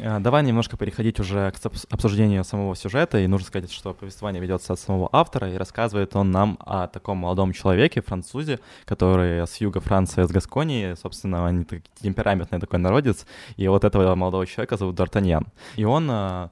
Э, 0.00 0.18
давай 0.18 0.42
немножко 0.42 0.76
переходить 0.76 1.20
уже 1.20 1.50
к 1.52 1.56
обсуждению 1.90 2.44
самого 2.44 2.74
сюжета, 2.74 3.18
и 3.18 3.26
нужно 3.26 3.46
сказать, 3.46 3.70
что 3.70 3.92
повествование 3.92 4.40
ведется 4.40 4.72
от 4.72 4.80
самого 4.80 5.08
автора, 5.12 5.52
и 5.52 5.56
рассказывает 5.56 6.16
он 6.16 6.30
нам 6.30 6.58
о 6.60 6.86
таком 6.86 7.18
молодом 7.18 7.52
человеке, 7.52 8.00
французе, 8.00 8.60
который 8.84 9.46
с 9.46 9.56
юга 9.56 9.80
Франции, 9.80 10.24
с 10.24 10.30
Гасконии, 10.30 10.94
собственно, 10.94 11.46
они 11.46 11.66
темпераментный 12.00 12.60
такой 12.60 12.78
народец, 12.78 13.26
и 13.56 13.68
вот 13.68 13.84
этого 13.84 14.14
молодого 14.14 14.46
человека 14.46 14.76
зовут 14.76 14.98
Д'Артаньян. 14.98 15.46
И 15.76 15.84
он 15.84 16.08
э, 16.10 16.48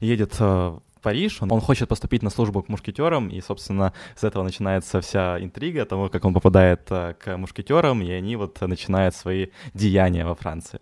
едет 0.00 0.36
э, 0.38 0.78
Париж, 1.06 1.40
он, 1.40 1.52
он 1.52 1.60
хочет 1.60 1.88
поступить 1.88 2.22
на 2.24 2.30
службу 2.30 2.62
к 2.62 2.68
мушкетерам, 2.68 3.28
и, 3.28 3.40
собственно, 3.40 3.92
с 4.16 4.24
этого 4.24 4.42
начинается 4.42 5.00
вся 5.00 5.38
интрига 5.38 5.84
того, 5.84 6.08
как 6.08 6.24
он 6.24 6.34
попадает 6.34 6.80
э, 6.90 7.14
к 7.14 7.36
мушкетерам, 7.36 8.02
и 8.02 8.10
они 8.10 8.34
вот 8.36 8.60
начинают 8.60 9.14
свои 9.14 9.46
деяния 9.74 10.24
во 10.24 10.34
Франции. 10.34 10.80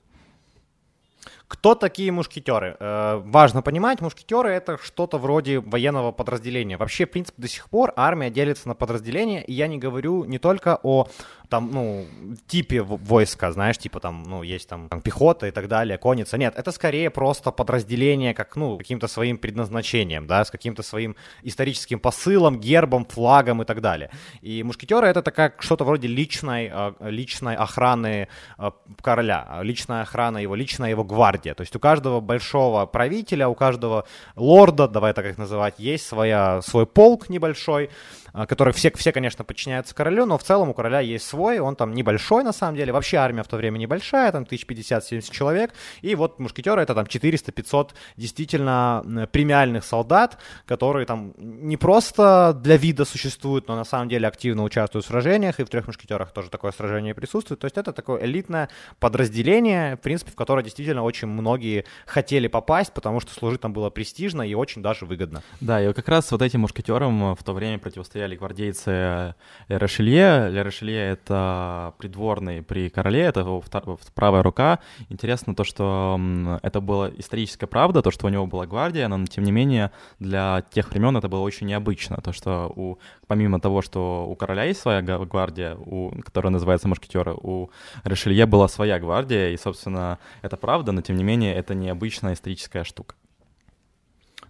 Кто 1.46 1.74
такие 1.74 2.11
мушкетеры? 2.11 2.76
Э, 2.80 3.22
важно 3.24 3.62
понимать, 3.62 4.00
мушкетеры 4.00 4.50
это 4.50 4.78
что-то 4.83 5.18
вроде 5.18 5.61
военного 5.61 6.11
подразделения. 6.11 6.76
Вообще, 6.76 7.07
в 7.07 7.11
принципе, 7.11 7.42
до 7.42 7.48
сих 7.48 7.68
пор 7.68 7.92
армия 7.96 8.30
делится 8.30 8.68
на 8.68 8.74
подразделения, 8.74 9.44
и 9.44 9.52
я 9.52 9.66
не 9.66 9.78
говорю 9.78 10.24
не 10.24 10.38
только 10.38 10.78
о 10.83 11.09
там, 11.48 11.70
ну, 11.72 12.07
типе 12.46 12.83
войска, 12.83 13.52
знаешь, 13.52 13.78
типа 13.78 14.00
там, 14.00 14.22
ну, 14.22 14.42
есть 14.42 14.68
там, 14.68 14.88
там 14.88 15.00
пехота 15.00 15.46
и 15.46 15.50
так 15.50 15.68
далее, 15.68 15.98
конница. 15.98 16.38
Нет, 16.38 16.54
это 16.57 16.72
скорее 16.72 17.11
просто 17.11 17.52
подразделение, 17.52 18.35
как, 18.35 18.57
ну, 18.57 18.78
каким-то 18.78 19.09
своим 19.09 19.38
предназначением, 19.38 20.26
да, 20.26 20.44
с 20.44 20.50
каким-то 20.50 20.83
своим 20.83 21.14
историческим 21.42 22.00
посылом, 22.00 22.59
гербом, 22.59 23.04
флагом 23.04 23.62
и 23.62 23.64
так 23.64 23.80
далее. 23.80 24.11
И 24.40 24.62
мушкетеры 24.62 25.07
это 25.07 25.22
такая 25.22 25.52
что-то 25.59 25.85
вроде 25.85 26.09
личной, 26.09 26.70
а, 26.72 26.94
личной 27.00 27.57
охраны 27.57 28.28
а, 28.59 28.72
короля, 29.00 29.61
личная 29.62 30.02
охрана 30.02 30.38
его, 30.38 30.54
личная 30.54 30.90
его 30.90 31.04
гвардия. 31.04 31.34
То 31.55 31.62
есть 31.62 31.75
у 31.77 31.79
каждого 31.79 32.20
большого 32.20 32.87
правителя, 32.87 33.49
у 33.49 33.55
каждого 33.55 34.07
лорда, 34.37 34.88
давай 34.88 35.12
так 35.12 35.27
их 35.27 35.38
называть, 35.38 35.75
есть 35.79 36.07
своя, 36.07 36.62
свой 36.62 36.87
полк 36.87 37.29
небольшой, 37.29 37.90
а, 38.37 38.47
который 38.47 38.73
все, 38.75 38.90
все, 38.97 39.12
конечно, 39.12 39.44
подчиняются 39.44 39.94
королю, 39.94 40.27
но 40.27 40.37
в 40.38 40.42
целом 40.42 40.68
у 40.68 40.75
короля 40.75 40.99
есть 40.99 41.25
свой, 41.25 41.61
он 41.61 41.77
там 41.77 41.94
небольшой 41.94 42.42
на 42.42 42.53
самом 42.53 42.75
деле, 42.75 42.92
вообще 42.92 43.18
армия 43.18 43.44
в 43.44 43.49
то 43.49 43.57
время 43.57 43.79
небольшая, 43.79 44.33
там 44.33 44.42
1050-70 44.42 45.31
человек, 45.31 45.73
и 46.03 46.16
вот 46.16 46.40
мушкетеры 46.40 46.83
это 46.83 46.97
там 46.97 47.05
400-500 47.05 47.90
действительно 48.16 49.29
премиальных 49.31 49.85
солдат, 49.85 50.38
которые 50.66 51.07
там 51.07 51.33
не 51.38 51.77
просто 51.77 52.59
для 52.61 52.77
вида 52.77 53.05
существуют, 53.05 53.68
но 53.68 53.77
на 53.77 53.85
самом 53.85 54.09
деле 54.09 54.27
активно 54.27 54.64
участвуют 54.64 55.05
в 55.05 55.09
сражениях, 55.09 55.61
и 55.61 55.64
в 55.64 55.68
трех 55.68 55.87
мушкетерах 55.87 56.33
тоже 56.33 56.51
такое 56.51 56.73
сражение 56.73 57.14
присутствует, 57.14 57.61
то 57.61 57.66
есть 57.66 57.79
это 57.79 57.92
такое 57.92 58.25
элитное 58.25 58.68
подразделение, 58.99 59.94
в 59.94 60.01
принципе, 60.01 60.33
в 60.33 60.35
которое 60.35 60.64
действительно 60.64 61.05
очень 61.05 61.29
многие 61.29 61.85
хотели 62.05 62.49
попасть, 62.49 62.92
потому 62.92 63.20
что 63.20 63.33
служить 63.33 63.61
там 63.61 63.73
было 63.73 63.90
престижно 63.90 64.42
и 64.42 64.55
очень 64.55 64.83
даже 64.83 65.07
выгодно. 65.07 65.44
Да, 65.61 65.81
и 65.81 65.92
как 65.92 66.09
раз 66.09 66.33
вот 66.33 66.42
этим 66.42 66.62
мушкетерам 66.62 67.37
в 67.37 67.44
то 67.44 67.53
время 67.53 67.79
противостояли 67.79 68.23
стояли 68.24 68.37
гвардейцы 68.37 69.34
Ле 69.68 69.76
Рошелье. 69.76 70.48
Ле 70.48 70.62
Рошелье— 70.62 71.10
это 71.10 71.92
придворный 71.98 72.62
при 72.62 72.88
короле, 72.88 73.20
это 73.20 73.40
его 73.40 73.62
правая 74.14 74.42
рука. 74.42 74.78
Интересно 75.10 75.54
то, 75.54 75.62
что 75.64 76.18
это 76.62 76.80
была 76.80 77.10
историческая 77.18 77.66
правда, 77.66 78.00
то, 78.00 78.10
что 78.10 78.26
у 78.26 78.30
него 78.30 78.46
была 78.46 78.66
гвардия, 78.66 79.08
но 79.08 79.26
тем 79.26 79.44
не 79.44 79.52
менее 79.52 79.90
для 80.18 80.64
тех 80.70 80.90
времен 80.90 81.16
это 81.18 81.28
было 81.28 81.40
очень 81.40 81.66
необычно. 81.66 82.16
То, 82.22 82.32
что 82.32 82.72
у, 82.74 82.98
помимо 83.26 83.60
того, 83.60 83.82
что 83.82 84.26
у 84.26 84.34
короля 84.37 84.64
есть 84.64 84.80
своя 84.80 85.02
гвардия, 85.02 85.76
у, 85.76 86.10
которая 86.22 86.50
называется 86.50 86.88
мушкетеры, 86.88 87.34
у 87.34 87.68
Рошелье 88.04 88.46
была 88.46 88.68
своя 88.68 88.98
гвардия, 88.98 89.50
и, 89.50 89.58
собственно, 89.58 90.18
это 90.40 90.56
правда, 90.56 90.92
но 90.92 91.02
тем 91.02 91.16
не 91.16 91.24
менее 91.24 91.54
это 91.54 91.74
необычная 91.74 92.32
историческая 92.32 92.84
штука. 92.84 93.16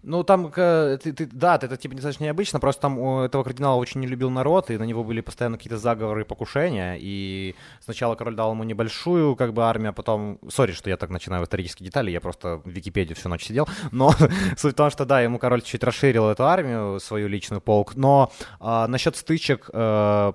Ну, 0.06 0.22
там, 0.22 0.50
ты, 0.52 0.98
ты, 0.98 1.26
да, 1.26 1.56
это 1.56 1.76
типа 1.76 1.94
достаточно 1.94 2.24
необычно, 2.24 2.60
просто 2.60 2.82
там 2.82 2.98
этого 3.20 3.42
кардинала 3.42 3.76
очень 3.76 4.00
не 4.00 4.06
любил 4.06 4.30
народ, 4.30 4.70
и 4.70 4.76
на 4.76 4.84
него 4.84 5.02
были 5.02 5.20
постоянно 5.20 5.56
какие-то 5.56 5.78
заговоры 5.78 6.22
и 6.22 6.24
покушения, 6.24 6.96
и 7.00 7.54
сначала 7.80 8.14
король 8.14 8.34
дал 8.34 8.52
ему 8.52 8.64
небольшую, 8.64 9.34
как 9.36 9.52
бы, 9.52 9.64
армию, 9.64 9.90
а 9.90 9.92
потом... 9.92 10.38
Сори, 10.48 10.72
что 10.72 10.90
я 10.90 10.96
так 10.96 11.10
начинаю 11.10 11.42
в 11.42 11.46
исторические 11.46 11.86
детали, 11.86 12.10
я 12.10 12.20
просто 12.20 12.60
в 12.64 12.68
Википедию 12.68 13.16
всю 13.16 13.28
ночь 13.28 13.44
сидел, 13.44 13.66
но 13.92 14.12
суть 14.56 14.74
в 14.74 14.76
том, 14.76 14.90
что, 14.90 15.04
да, 15.06 15.20
ему 15.22 15.38
король 15.38 15.62
чуть 15.62 15.82
расширил 15.82 16.28
эту 16.28 16.44
армию, 16.44 17.00
свою 17.00 17.28
личную 17.28 17.60
полк, 17.60 17.96
но 17.96 18.30
а, 18.60 18.86
насчет 18.88 19.16
стычек 19.16 19.70
а, 19.72 20.34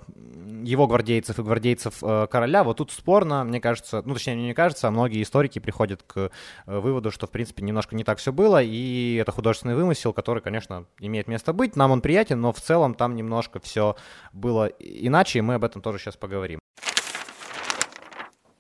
его 0.64 0.88
гвардейцев 0.88 1.38
и 1.40 1.44
гвардейцев 1.44 1.96
а, 2.02 2.28
короля, 2.28 2.64
вот 2.64 2.78
тут 2.78 2.92
спорно, 2.92 3.44
мне 3.44 3.62
кажется, 3.62 4.02
ну, 4.06 4.14
точнее, 4.14 4.36
мне 4.36 4.54
кажется, 4.54 4.88
а 4.88 4.92
многие 4.92 5.22
историки 5.22 5.60
приходят 5.60 6.04
к 6.04 6.32
э, 6.66 6.80
выводу, 6.80 7.12
что, 7.12 7.28
в 7.28 7.32
принципе, 7.32 7.64
немножко 7.64 7.96
не 7.96 8.04
так 8.04 8.18
все 8.18 8.32
было, 8.32 8.62
и 8.62 9.16
это 9.16 9.32
художественное 9.32 9.59
художественный 9.60 9.76
вымысел, 9.76 10.14
который, 10.14 10.42
конечно, 10.42 10.86
имеет 11.00 11.28
место 11.28 11.54
быть. 11.54 11.76
Нам 11.76 11.92
он 11.92 12.02
приятен, 12.02 12.42
но 12.42 12.52
в 12.52 12.60
целом 12.60 12.94
там 12.94 13.16
немножко 13.16 13.60
все 13.60 13.96
было 14.34 14.66
иначе, 14.80 15.40
и 15.40 15.42
мы 15.42 15.56
об 15.56 15.64
этом 15.64 15.82
тоже 15.82 16.00
сейчас 16.00 16.16
поговорим. 16.16 16.59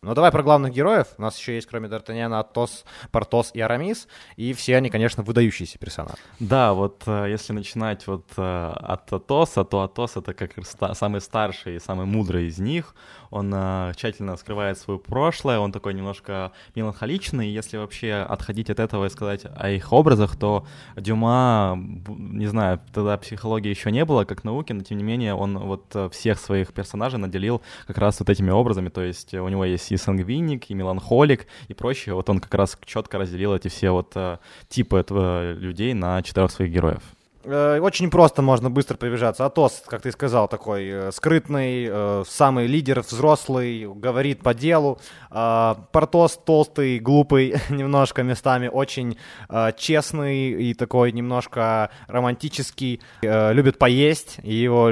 Ну 0.02 0.14
давай 0.14 0.32
про 0.32 0.44
главных 0.44 0.72
героев. 0.72 1.08
У 1.18 1.22
нас 1.22 1.38
еще 1.38 1.56
есть, 1.56 1.68
кроме 1.68 1.90
Д'Артаньяна, 1.90 2.40
Атос, 2.40 2.86
Портос 3.12 3.52
и 3.54 3.60
Арамис. 3.60 4.08
И 4.38 4.54
все 4.54 4.78
они, 4.78 4.90
конечно, 4.90 5.24
выдающиеся 5.24 5.78
персонажи. 5.78 6.16
Да, 6.40 6.74
вот 6.74 7.04
э, 7.06 7.26
если 7.30 7.52
начинать 7.52 8.08
вот 8.08 8.26
э, 8.38 8.74
от 8.78 9.12
Атоса, 9.12 9.66
то 9.66 9.82
Атос 9.82 10.16
это 10.16 10.34
как 10.34 10.54
самый 10.94 11.20
старший 11.20 11.76
и 11.76 11.80
самый 11.80 12.06
мудрый 12.06 12.48
из 12.48 12.60
них. 12.60 12.96
Он 13.30 13.52
э, 13.54 13.92
тщательно 13.98 14.38
скрывает 14.38 14.78
свое 14.78 15.02
прошлое, 15.02 15.60
он 15.60 15.74
такой 15.74 15.94
немножко 15.94 16.54
меланхоличный. 16.76 17.50
Если 17.50 17.76
вообще 17.76 18.14
отходить 18.14 18.70
от 18.70 18.80
этого 18.80 19.06
и 19.06 19.10
сказать 19.10 19.42
о 19.44 19.70
их 19.70 19.92
образах, 19.92 20.38
то 20.38 20.66
Дюма, 20.96 21.78
не 21.78 22.48
знаю, 22.48 22.80
тогда 22.94 23.18
психологии 23.18 23.70
еще 23.70 23.92
не 23.92 24.06
было 24.06 24.24
как 24.24 24.46
науки, 24.46 24.72
но 24.72 24.82
тем 24.82 24.98
не 24.98 25.04
менее 25.04 25.34
он 25.36 25.58
вот 25.58 26.14
всех 26.14 26.40
своих 26.40 26.72
персонажей 26.72 27.20
наделил 27.20 27.62
как 27.86 27.98
раз 27.98 28.18
вот 28.22 28.30
этими 28.30 28.50
образами. 28.50 28.88
То 28.88 29.02
есть 29.02 29.34
у 29.34 29.48
него 29.50 29.66
есть 29.66 29.89
и 29.92 29.98
сангвиник, 29.98 30.70
и 30.70 30.74
меланхолик, 30.74 31.48
и 31.68 31.74
прочее. 31.74 32.16
Вот 32.16 32.30
он 32.30 32.40
как 32.40 32.54
раз 32.54 32.78
четко 32.86 33.18
разделил 33.18 33.54
эти 33.56 33.68
все 33.68 33.92
вот 33.92 34.12
э, 34.16 34.38
типы 34.68 34.98
этого 34.98 35.54
людей 35.54 35.94
на 35.94 36.22
четырех 36.22 36.52
своих 36.52 36.72
героев. 36.72 37.02
Э, 37.44 37.80
очень 37.80 38.10
просто 38.10 38.42
можно 38.42 38.70
быстро 38.70 38.98
пробежаться. 38.98 39.46
Атос, 39.46 39.84
как 39.88 40.02
ты 40.02 40.12
сказал, 40.12 40.48
такой 40.48 40.90
э, 40.90 41.12
скрытный, 41.12 41.88
э, 41.90 42.24
самый 42.28 42.68
лидер, 42.68 43.00
взрослый, 43.02 43.88
говорит 43.88 44.42
по 44.42 44.54
делу. 44.54 45.00
Портос 45.30 46.40
толстый, 46.44 47.00
глупый 47.00 47.56
немножко 47.70 48.24
местами, 48.24 48.68
очень 48.68 49.18
честный 49.78 50.50
и 50.50 50.74
такой 50.74 51.12
немножко 51.12 51.92
романтический. 52.08 53.02
Любит 53.22 53.78
поесть, 53.78 54.40
его 54.42 54.86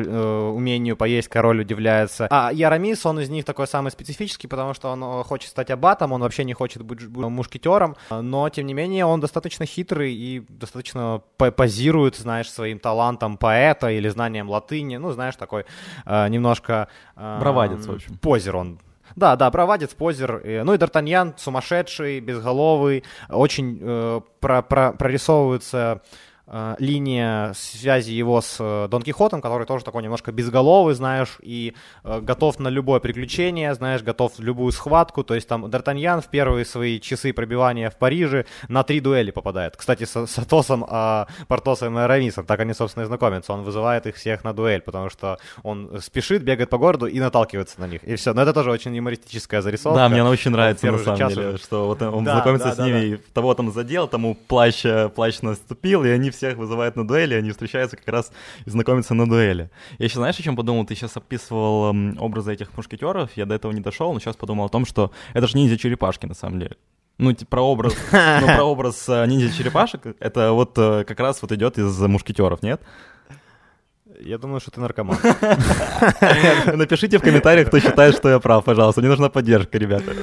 умению 0.53 0.95
поесть 0.95 1.27
король 1.27 1.61
удивляется. 1.61 2.27
А 2.29 2.51
Ярамис, 2.53 3.05
он 3.05 3.19
из 3.19 3.29
них 3.29 3.45
такой 3.45 3.67
самый 3.67 3.91
специфический, 3.91 4.47
потому 4.47 4.73
что 4.73 4.89
он 4.89 5.23
хочет 5.23 5.49
стать 5.49 5.71
аббатом, 5.71 6.11
он 6.11 6.21
вообще 6.21 6.43
не 6.43 6.53
хочет 6.53 6.83
быть 6.83 7.01
мушкетером, 7.07 7.95
но 8.11 8.47
тем 8.49 8.67
не 8.67 8.73
менее 8.73 9.05
он 9.05 9.19
достаточно 9.19 9.65
хитрый 9.65 10.13
и 10.13 10.43
достаточно 10.49 11.21
позирует, 11.37 12.15
знаешь, 12.15 12.36
знаешь, 12.37 12.51
своим 12.51 12.79
талантом 12.79 13.37
поэта 13.37 13.89
или 13.89 14.09
знанием 14.09 14.49
латыни, 14.49 14.97
ну, 14.97 15.11
знаешь, 15.11 15.35
такой 15.35 15.65
э, 16.05 16.27
немножко... 16.29 16.87
Э, 17.15 17.39
Бравадец, 17.39 17.85
в 17.85 17.91
общем. 17.91 18.17
Позер 18.17 18.55
он 18.55 18.79
да, 19.15 19.35
да, 19.35 19.49
бровадец, 19.49 19.95
позер. 19.95 20.41
Ну 20.43 20.73
и 20.73 20.77
Д'Артаньян 20.77 21.33
сумасшедший, 21.37 22.19
безголовый. 22.19 23.03
Очень 23.29 23.79
э, 23.81 24.21
про, 24.39 24.61
про, 24.61 24.91
прорисовываются 24.91 26.01
линия 26.79 27.53
связи 27.53 28.11
его 28.11 28.41
с 28.41 28.57
э, 28.59 28.87
Дон 28.89 29.01
Кихотом, 29.01 29.41
который 29.41 29.67
тоже 29.67 29.83
такой 29.83 30.01
немножко 30.03 30.31
безголовый, 30.31 30.95
знаешь, 30.95 31.37
и 31.41 31.73
э, 32.03 32.21
готов 32.21 32.59
на 32.59 32.69
любое 32.69 33.01
приключение, 33.01 33.73
знаешь, 33.75 34.01
готов 34.01 34.37
в 34.37 34.41
любую 34.41 34.71
схватку. 34.71 35.23
То 35.23 35.35
есть 35.35 35.47
там 35.47 35.65
Д'Артаньян 35.65 36.21
в 36.21 36.27
первые 36.27 36.63
свои 36.63 36.99
часы 36.99 37.33
пробивания 37.33 37.89
в 37.89 37.97
Париже 37.97 38.45
на 38.69 38.83
три 38.83 39.01
дуэли 39.01 39.31
попадает. 39.31 39.75
Кстати, 39.75 40.05
с, 40.05 40.25
с 40.25 40.39
Атосом, 40.39 40.85
а, 40.87 41.27
Портосом 41.49 41.97
и 41.99 42.01
Арамисом, 42.01 42.45
так 42.45 42.59
они, 42.61 42.73
собственно, 42.73 43.03
и 43.03 43.07
знакомятся. 43.07 43.51
Он 43.51 43.63
вызывает 43.63 44.07
их 44.07 44.15
всех 44.15 44.45
на 44.45 44.53
дуэль, 44.53 44.81
потому 44.81 45.09
что 45.09 45.39
он 45.63 45.99
спешит, 46.01 46.43
бегает 46.43 46.69
по 46.69 46.77
городу 46.77 47.07
и 47.07 47.19
наталкивается 47.19 47.81
на 47.81 47.87
них. 47.87 48.03
И 48.05 48.15
все. 48.15 48.33
Но 48.33 48.41
это 48.43 48.53
тоже 48.53 48.71
очень 48.71 48.95
юмористическая 48.95 49.61
зарисовка. 49.61 49.99
Да, 49.99 50.09
мне 50.09 50.21
она 50.21 50.29
очень 50.29 50.51
нравится, 50.51 50.89
на 50.89 50.97
самом 50.97 51.29
деле, 51.29 51.57
что 51.57 51.87
вот 51.87 52.01
он 52.01 52.23
да, 52.23 52.35
знакомится 52.35 52.69
да, 52.69 52.73
с 52.73 52.77
да, 52.77 52.85
ними, 52.85 52.99
да. 52.99 53.05
и 53.05 53.17
того 53.33 53.53
там 53.53 53.71
задел, 53.71 54.07
тому 54.07 54.35
плащ, 54.35 54.83
плащ 55.13 55.41
наступил, 55.41 56.05
и 56.05 56.09
они 56.09 56.31
всех 56.37 56.57
вызывают 56.57 56.95
на 56.95 57.07
дуэли, 57.07 57.35
они 57.35 57.51
встречаются 57.51 57.97
как 57.97 58.07
раз 58.07 58.31
и 58.65 58.69
знакомятся 58.69 59.13
на 59.13 59.27
дуэли. 59.27 59.69
Я 59.97 60.05
еще, 60.05 60.15
знаешь, 60.15 60.39
о 60.39 60.43
чем 60.43 60.55
подумал? 60.55 60.85
Ты 60.85 60.95
сейчас 60.95 61.17
описывал 61.17 61.95
образы 62.19 62.53
этих 62.53 62.75
мушкетеров, 62.77 63.31
я 63.35 63.45
до 63.45 63.55
этого 63.55 63.71
не 63.71 63.81
дошел, 63.81 64.13
но 64.13 64.19
сейчас 64.19 64.35
подумал 64.35 64.65
о 64.65 64.69
том, 64.69 64.85
что 64.85 65.11
это 65.33 65.47
же 65.47 65.57
ниндзя-черепашки 65.57 66.25
на 66.25 66.35
самом 66.35 66.59
деле. 66.59 66.77
Ну, 67.17 67.33
типа, 67.33 67.49
про 67.49 67.61
образ, 67.61 67.95
ну, 68.11 68.45
про 68.45 68.63
образ 68.63 69.09
э, 69.09 69.25
ниндзя-черепашек, 69.25 70.15
это 70.19 70.51
вот 70.51 70.77
э, 70.77 71.03
как 71.03 71.19
раз 71.19 71.41
вот 71.41 71.51
идет 71.51 71.79
из 71.79 71.99
мушкетеров, 71.99 72.61
нет? 72.61 72.81
Я 74.19 74.37
думаю, 74.37 74.59
что 74.59 74.71
ты 74.71 74.79
наркоман. 74.79 75.17
Напишите 76.73 77.17
в 77.19 77.21
комментариях, 77.21 77.67
кто 77.67 77.79
считает, 77.79 78.15
что 78.15 78.29
я 78.29 78.39
прав, 78.39 78.63
пожалуйста. 78.63 79.01
Мне 79.01 79.09
нужна 79.09 79.29
поддержка, 79.29 79.77
ребята. 79.77 80.13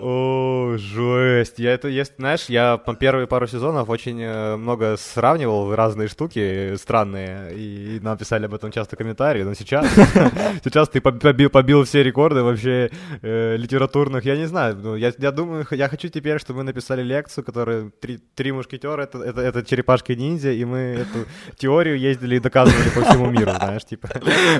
О, 0.00 0.76
жесть. 0.76 1.58
Я 1.58 1.72
это, 1.72 1.88
есть, 1.88 2.12
знаешь, 2.18 2.46
я 2.48 2.76
по 2.76 2.94
первые 2.94 3.26
пару 3.26 3.46
сезонов 3.46 3.88
очень 3.88 4.20
э, 4.20 4.56
много 4.56 4.96
сравнивал 4.96 5.74
разные 5.74 6.08
штуки 6.08 6.76
странные, 6.76 7.54
и 7.54 8.00
нам 8.00 8.16
писали 8.16 8.46
об 8.46 8.54
этом 8.54 8.70
часто 8.70 8.96
комментарии, 8.96 9.42
но 9.42 9.54
сейчас, 9.54 9.86
сейчас 10.64 10.88
ты 10.88 11.00
побил, 11.00 11.50
побил 11.50 11.84
все 11.84 12.02
рекорды 12.02 12.42
вообще 12.42 12.90
э, 13.22 13.56
литературных, 13.56 14.24
я 14.24 14.36
не 14.36 14.46
знаю, 14.46 14.76
ну, 14.76 14.96
я, 14.96 15.12
я 15.18 15.32
думаю, 15.32 15.66
я 15.70 15.88
хочу 15.88 16.08
теперь, 16.08 16.38
чтобы 16.38 16.58
мы 16.58 16.64
написали 16.64 17.02
лекцию, 17.02 17.44
которая 17.44 17.90
три, 18.00 18.18
три 18.34 18.52
мушкетера, 18.52 19.02
это, 19.02 19.18
это, 19.18 19.40
это 19.40 19.64
черепашки-ниндзя, 19.64 20.52
и 20.52 20.64
мы 20.64 20.78
эту 20.78 21.26
теорию 21.56 21.98
ездили 21.98 22.36
и 22.36 22.40
доказывали 22.40 22.90
по 22.90 23.02
всему 23.02 23.30
миру, 23.30 23.52
знаешь, 23.52 23.84
типа. 23.84 24.08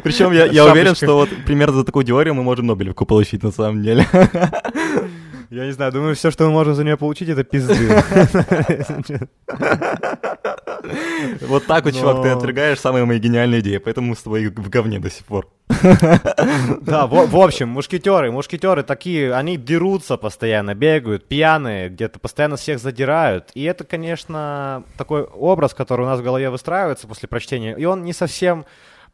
Причем 0.02 0.32
я, 0.32 0.46
я 0.46 0.64
уверен, 0.64 0.94
что 0.94 1.14
вот 1.14 1.28
примерно 1.46 1.78
за 1.78 1.84
такую 1.84 2.04
теорию 2.04 2.34
мы 2.34 2.42
можем 2.42 2.66
Нобелевку 2.66 3.06
получить 3.06 3.42
на 3.42 3.50
самом 3.50 3.82
деле. 3.82 4.06
Я 5.50 5.64
не 5.64 5.72
знаю, 5.72 5.92
думаю, 5.92 6.14
все, 6.14 6.30
что 6.30 6.44
мы 6.44 6.50
можем 6.50 6.74
за 6.74 6.84
нее 6.84 6.96
получить, 6.96 7.28
это 7.28 7.44
пизды. 7.44 7.74
Вот 11.40 11.66
так 11.66 11.84
вот, 11.84 11.94
чувак, 11.94 12.22
ты 12.22 12.28
отвергаешь 12.28 12.78
самые 12.78 13.04
мои 13.04 13.18
гениальные 13.18 13.60
идеи, 13.60 13.78
поэтому 13.78 14.08
мы 14.08 14.16
с 14.16 14.22
тобой 14.22 14.46
в 14.46 14.70
говне 14.70 14.98
до 14.98 15.10
сих 15.10 15.24
пор. 15.24 15.48
Да, 16.80 17.06
в, 17.06 17.36
общем, 17.36 17.68
мушкетеры, 17.68 18.30
мушкетеры 18.30 18.82
такие, 18.82 19.34
они 19.34 19.56
дерутся 19.56 20.16
постоянно, 20.16 20.74
бегают, 20.74 21.26
пьяные, 21.28 21.88
где-то 21.90 22.18
постоянно 22.18 22.56
всех 22.56 22.78
задирают. 22.78 23.50
И 23.54 23.64
это, 23.64 23.84
конечно, 23.84 24.84
такой 24.96 25.24
образ, 25.24 25.74
который 25.74 26.02
у 26.02 26.08
нас 26.08 26.20
в 26.20 26.24
голове 26.24 26.48
выстраивается 26.48 27.06
после 27.06 27.28
прочтения, 27.28 27.76
и 27.76 27.84
он 27.84 28.04
не 28.04 28.12
совсем 28.12 28.64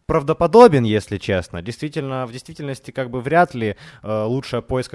правдоподобен, 0.06 0.84
если 0.84 1.18
честно. 1.18 1.62
Действительно, 1.62 2.26
в 2.26 2.32
действительности 2.32 2.90
как 2.90 3.10
бы 3.10 3.20
вряд 3.20 3.54
ли 3.54 3.76
э, 4.02 4.22
лучшее 4.24 4.62
поиск 4.62 4.94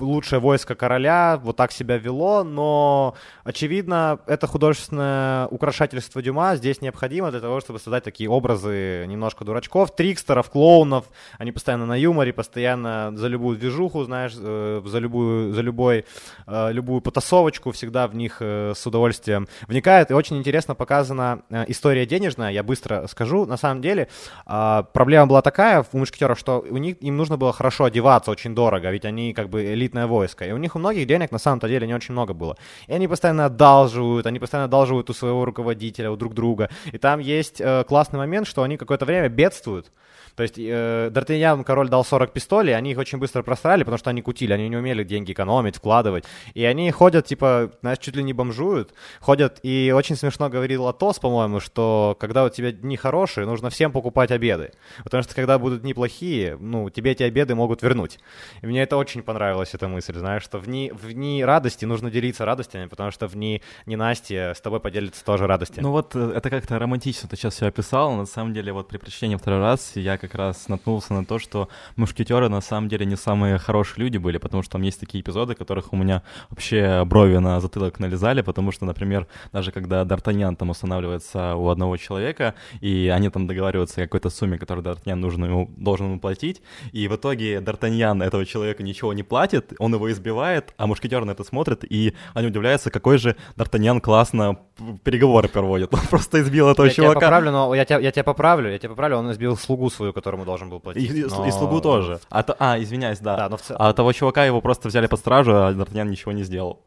лучшее 0.00 0.40
войско 0.40 0.74
короля 0.74 1.38
вот 1.42 1.56
так 1.56 1.72
себя 1.72 1.98
вело, 1.98 2.42
но, 2.42 3.14
очевидно, 3.44 4.18
это 4.26 4.46
художественное 4.46 5.46
украшательство 5.48 6.22
Дюма 6.22 6.56
здесь 6.56 6.80
необходимо 6.80 7.30
для 7.30 7.40
того, 7.40 7.60
чтобы 7.60 7.78
создать 7.78 8.04
такие 8.04 8.30
образы 8.30 9.04
немножко 9.06 9.44
дурачков, 9.44 9.94
трикстеров, 9.94 10.50
клоунов. 10.50 11.04
Они 11.38 11.52
постоянно 11.52 11.86
на 11.86 11.96
юморе, 11.98 12.32
постоянно 12.32 13.12
за 13.14 13.28
любую 13.28 13.58
движуху, 13.58 14.04
знаешь, 14.04 14.32
э, 14.36 14.82
за 14.84 14.98
любую, 14.98 15.52
за 15.52 15.60
любой, 15.60 16.06
э, 16.46 16.72
любую 16.72 17.00
потасовочку 17.00 17.72
всегда 17.72 18.08
в 18.08 18.14
них 18.14 18.38
э, 18.40 18.72
с 18.74 18.86
удовольствием 18.86 19.48
вникают. 19.68 20.10
И 20.10 20.14
очень 20.14 20.38
интересно 20.38 20.74
показана 20.74 21.42
история 21.68 22.06
денежная, 22.06 22.50
я 22.50 22.62
быстро 22.62 23.06
скажу. 23.06 23.44
На 23.46 23.56
самом 23.56 23.82
деле, 23.82 24.08
а, 24.46 24.82
проблема 24.82 25.26
была 25.26 25.42
такая 25.42 25.84
у 25.92 25.98
мушкетеров, 25.98 26.38
что 26.38 26.60
у 26.60 26.76
них, 26.78 26.96
им 27.02 27.16
нужно 27.16 27.36
было 27.36 27.52
хорошо 27.52 27.84
одеваться, 27.84 28.30
очень 28.30 28.54
дорого, 28.54 28.90
ведь 28.90 29.04
они 29.04 29.32
как 29.34 29.48
бы 29.48 29.73
элитное 29.74 30.06
войско. 30.06 30.44
И 30.44 30.52
у 30.52 30.56
них 30.56 30.76
у 30.76 30.78
многих 30.78 31.06
денег 31.06 31.32
на 31.32 31.38
самом-то 31.38 31.68
деле 31.68 31.86
не 31.86 31.94
очень 31.94 32.12
много 32.12 32.32
было. 32.32 32.56
И 32.86 32.92
они 32.92 33.08
постоянно 33.08 33.46
одалживают, 33.46 34.26
они 34.26 34.38
постоянно 34.38 34.66
одалживают 34.66 35.10
у 35.10 35.12
своего 35.12 35.44
руководителя, 35.44 36.10
у 36.10 36.16
друг 36.16 36.34
друга. 36.34 36.70
И 36.92 36.98
там 36.98 37.20
есть 37.20 37.60
э, 37.60 37.84
классный 37.84 38.18
момент, 38.18 38.46
что 38.46 38.62
они 38.62 38.76
какое-то 38.76 39.04
время 39.04 39.28
бедствуют. 39.28 39.90
То 40.36 40.42
есть 40.42 40.58
э, 40.58 41.10
Д'Артаньян 41.12 41.62
король 41.62 41.88
дал 41.88 42.04
40 42.04 42.32
пистолей, 42.32 42.76
они 42.76 42.90
их 42.90 42.98
очень 42.98 43.18
быстро 43.18 43.42
просрали, 43.42 43.84
потому 43.84 43.98
что 43.98 44.10
они 44.10 44.20
кутили, 44.20 44.52
они 44.52 44.68
не 44.68 44.76
умели 44.76 45.04
деньги 45.04 45.32
экономить, 45.32 45.76
вкладывать. 45.76 46.24
И 46.54 46.64
они 46.64 46.90
ходят, 46.90 47.26
типа, 47.26 47.70
знаешь, 47.80 47.98
чуть 47.98 48.16
ли 48.16 48.22
не 48.22 48.32
бомжуют, 48.32 48.94
ходят, 49.20 49.60
и 49.62 49.92
очень 49.94 50.16
смешно 50.16 50.48
говорил 50.48 50.88
Атос, 50.88 51.20
по-моему, 51.20 51.60
что 51.60 52.16
когда 52.18 52.44
у 52.44 52.48
тебя 52.48 52.72
дни 52.72 52.96
хорошие, 52.96 53.46
нужно 53.46 53.70
всем 53.70 53.92
покупать 53.92 54.32
обеды. 54.32 54.72
Потому 55.04 55.22
что 55.22 55.34
когда 55.34 55.58
будут 55.58 55.82
дни 55.82 55.94
плохие, 55.94 56.56
ну, 56.58 56.90
тебе 56.90 57.12
эти 57.12 57.22
обеды 57.22 57.54
могут 57.54 57.82
вернуть. 57.82 58.18
И 58.62 58.66
мне 58.66 58.82
это 58.82 58.96
очень 58.96 59.22
понравилась 59.64 59.74
эта 59.74 59.88
мысль, 59.88 60.18
знаешь, 60.18 60.42
что 60.42 60.58
в 60.58 60.66
дни, 60.66 60.92
в 60.92 61.12
дни 61.12 61.44
радости 61.44 61.84
нужно 61.86 62.10
делиться 62.10 62.44
радостями, 62.44 62.86
потому 62.86 63.10
что 63.10 63.28
в 63.28 63.34
дни 63.34 63.62
ненастья 63.86 64.52
с 64.54 64.60
тобой 64.60 64.80
поделится 64.80 65.24
тоже 65.24 65.46
радостями. 65.46 65.82
Ну 65.82 65.90
вот 65.90 66.14
э, 66.14 66.32
это 66.36 66.50
как-то 66.50 66.78
романтично 66.78 67.28
ты 67.28 67.36
сейчас 67.36 67.54
все 67.54 67.66
описал, 67.66 68.12
на 68.16 68.26
самом 68.26 68.52
деле 68.52 68.72
вот 68.72 68.88
при 68.88 68.98
прочтении 68.98 69.36
второй 69.36 69.60
раз 69.60 69.92
я 69.96 70.18
как 70.18 70.34
раз 70.34 70.68
наткнулся 70.68 71.14
на 71.14 71.24
то, 71.24 71.38
что 71.38 71.68
мушкетеры 71.96 72.48
на 72.48 72.60
самом 72.60 72.88
деле 72.88 73.06
не 73.06 73.16
самые 73.16 73.58
хорошие 73.58 74.04
люди 74.04 74.18
были, 74.18 74.38
потому 74.38 74.62
что 74.62 74.72
там 74.72 74.82
есть 74.82 75.00
такие 75.00 75.20
эпизоды, 75.20 75.54
которых 75.54 75.92
у 75.92 75.96
меня 75.96 76.22
вообще 76.50 77.04
брови 77.04 77.38
на 77.38 77.60
затылок 77.60 78.00
налезали, 78.00 78.42
потому 78.42 78.72
что, 78.72 78.84
например, 78.84 79.26
даже 79.52 79.72
когда 79.72 80.02
Д'Артаньян 80.02 80.56
там 80.56 80.70
устанавливается 80.70 81.54
у 81.56 81.68
одного 81.68 81.96
человека, 81.96 82.54
и 82.80 83.10
они 83.14 83.30
там 83.30 83.46
договариваются 83.46 84.02
о 84.02 84.04
какой-то 84.04 84.30
сумме, 84.30 84.58
которую 84.58 84.84
Д'Артаньян 84.84 85.16
нужно 85.16 85.46
ему, 85.46 85.70
должен 85.76 86.06
ему 86.06 86.20
платить, 86.20 86.62
и 86.92 87.08
в 87.08 87.16
итоге 87.16 87.58
Д'Артаньян 87.58 88.22
этого 88.24 88.44
человека 88.44 88.82
ничего 88.82 89.12
не 89.12 89.22
платит, 89.22 89.53
он 89.78 89.94
его 89.94 90.10
избивает, 90.10 90.74
а 90.76 90.86
мушкетер 90.86 91.24
на 91.24 91.32
это 91.32 91.44
смотрит, 91.44 91.84
и 91.84 92.14
они 92.34 92.48
удивляются, 92.48 92.90
какой 92.90 93.18
же 93.18 93.36
Д'Артаньян 93.56 94.00
классно 94.00 94.58
переговоры 95.02 95.48
проводит. 95.48 95.94
Он 95.94 96.00
просто 96.10 96.42
избил 96.42 96.68
этого 96.68 96.86
я 96.86 96.92
чувака. 96.92 97.12
Тебя 97.14 97.20
поправлю, 97.20 97.50
но 97.50 97.74
я 97.74 97.84
тебя, 97.84 97.98
я 97.98 98.10
тебя 98.10 98.24
поправлю, 98.24 98.70
я 98.70 98.78
тебя 98.78 98.90
поправлю, 98.90 99.16
он 99.18 99.32
избил 99.32 99.56
слугу 99.56 99.90
свою, 99.90 100.12
которому 100.12 100.44
должен 100.44 100.70
был 100.70 100.80
платить. 100.80 101.10
И, 101.10 101.24
но... 101.24 101.46
и 101.46 101.50
слугу 101.50 101.80
тоже. 101.80 102.20
А, 102.30 102.44
а 102.58 102.78
извиняюсь, 102.78 103.18
да. 103.18 103.36
да 103.36 103.48
но 103.48 103.56
в 103.56 103.62
цел... 103.62 103.76
А 103.78 103.92
того 103.92 104.12
чувака 104.12 104.44
его 104.44 104.60
просто 104.60 104.88
взяли 104.88 105.06
под 105.06 105.20
стражу, 105.20 105.52
а 105.54 105.72
Д'Артаньян 105.72 106.08
ничего 106.08 106.32
не 106.32 106.42
сделал. 106.42 106.80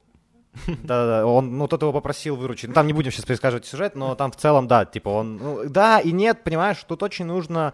Да-да-да, 0.65 1.25
он, 1.25 1.57
ну, 1.57 1.67
тот 1.67 1.81
его 1.81 1.93
попросил 1.93 2.35
выручить. 2.35 2.69
Ну, 2.69 2.73
там 2.73 2.87
не 2.87 2.93
будем 2.93 3.11
сейчас 3.11 3.25
пересказывать 3.25 3.65
сюжет, 3.65 3.95
но 3.95 4.15
там 4.15 4.31
в 4.31 4.35
целом, 4.35 4.67
да, 4.67 4.85
типа 4.85 5.09
он, 5.09 5.37
ну, 5.37 5.69
да 5.69 5.99
и 5.99 6.11
нет, 6.11 6.43
понимаешь, 6.43 6.83
тут 6.87 7.03
очень 7.03 7.25
нужно 7.25 7.73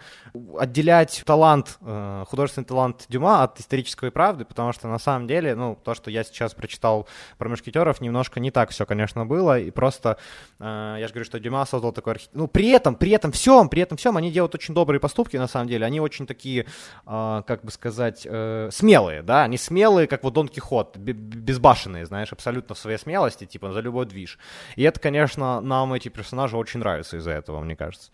отделять 0.57 1.23
талант, 1.25 1.77
э, 1.81 2.25
художественный 2.27 2.65
талант 2.65 3.05
Дюма 3.09 3.43
от 3.43 3.59
исторической 3.59 4.11
правды, 4.11 4.45
потому 4.45 4.73
что 4.73 4.87
на 4.87 4.99
самом 4.99 5.27
деле, 5.27 5.55
ну, 5.55 5.77
то, 5.83 5.93
что 5.93 6.11
я 6.11 6.23
сейчас 6.23 6.53
прочитал 6.53 7.07
про 7.37 7.49
мушкетеров, 7.49 8.01
немножко 8.01 8.39
не 8.39 8.51
так 8.51 8.69
все, 8.71 8.85
конечно, 8.85 9.25
было, 9.25 9.59
и 9.59 9.71
просто, 9.71 10.17
э, 10.59 10.97
я 10.99 11.07
же 11.07 11.13
говорю, 11.13 11.25
что 11.25 11.39
Дюма 11.39 11.65
создал 11.65 11.91
такой 11.91 12.13
архитектур, 12.13 12.41
ну, 12.41 12.47
при 12.47 12.69
этом, 12.69 12.95
при 12.95 13.11
этом 13.11 13.31
всем, 13.31 13.69
при 13.69 13.81
этом 13.81 13.97
всем, 13.97 14.17
они 14.17 14.31
делают 14.31 14.55
очень 14.55 14.73
добрые 14.73 14.99
поступки, 14.99 15.37
на 15.37 15.47
самом 15.47 15.67
деле, 15.67 15.85
они 15.85 15.99
очень 15.99 16.25
такие, 16.25 16.65
э, 17.05 17.41
как 17.45 17.63
бы 17.63 17.71
сказать, 17.71 18.27
э, 18.29 18.69
смелые, 18.71 19.21
да, 19.21 19.43
они 19.43 19.57
смелые, 19.57 20.07
как 20.07 20.23
вот 20.23 20.33
Дон 20.33 20.47
Кихот, 20.47 20.97
безбашенные, 20.97 22.05
знаешь, 22.05 22.31
абсолютно 22.31 22.72
в 22.73 22.77
своей 22.79 22.97
смелости, 22.97 23.45
типа, 23.45 23.71
за 23.71 23.79
любой 23.81 24.05
движ. 24.05 24.37
И 24.75 24.83
это, 24.83 24.99
конечно, 24.99 25.61
нам 25.61 25.93
эти 25.93 26.09
персонажи 26.09 26.57
очень 26.57 26.79
нравятся 26.79 27.17
из-за 27.17 27.31
этого, 27.31 27.61
мне 27.61 27.75
кажется. 27.75 28.11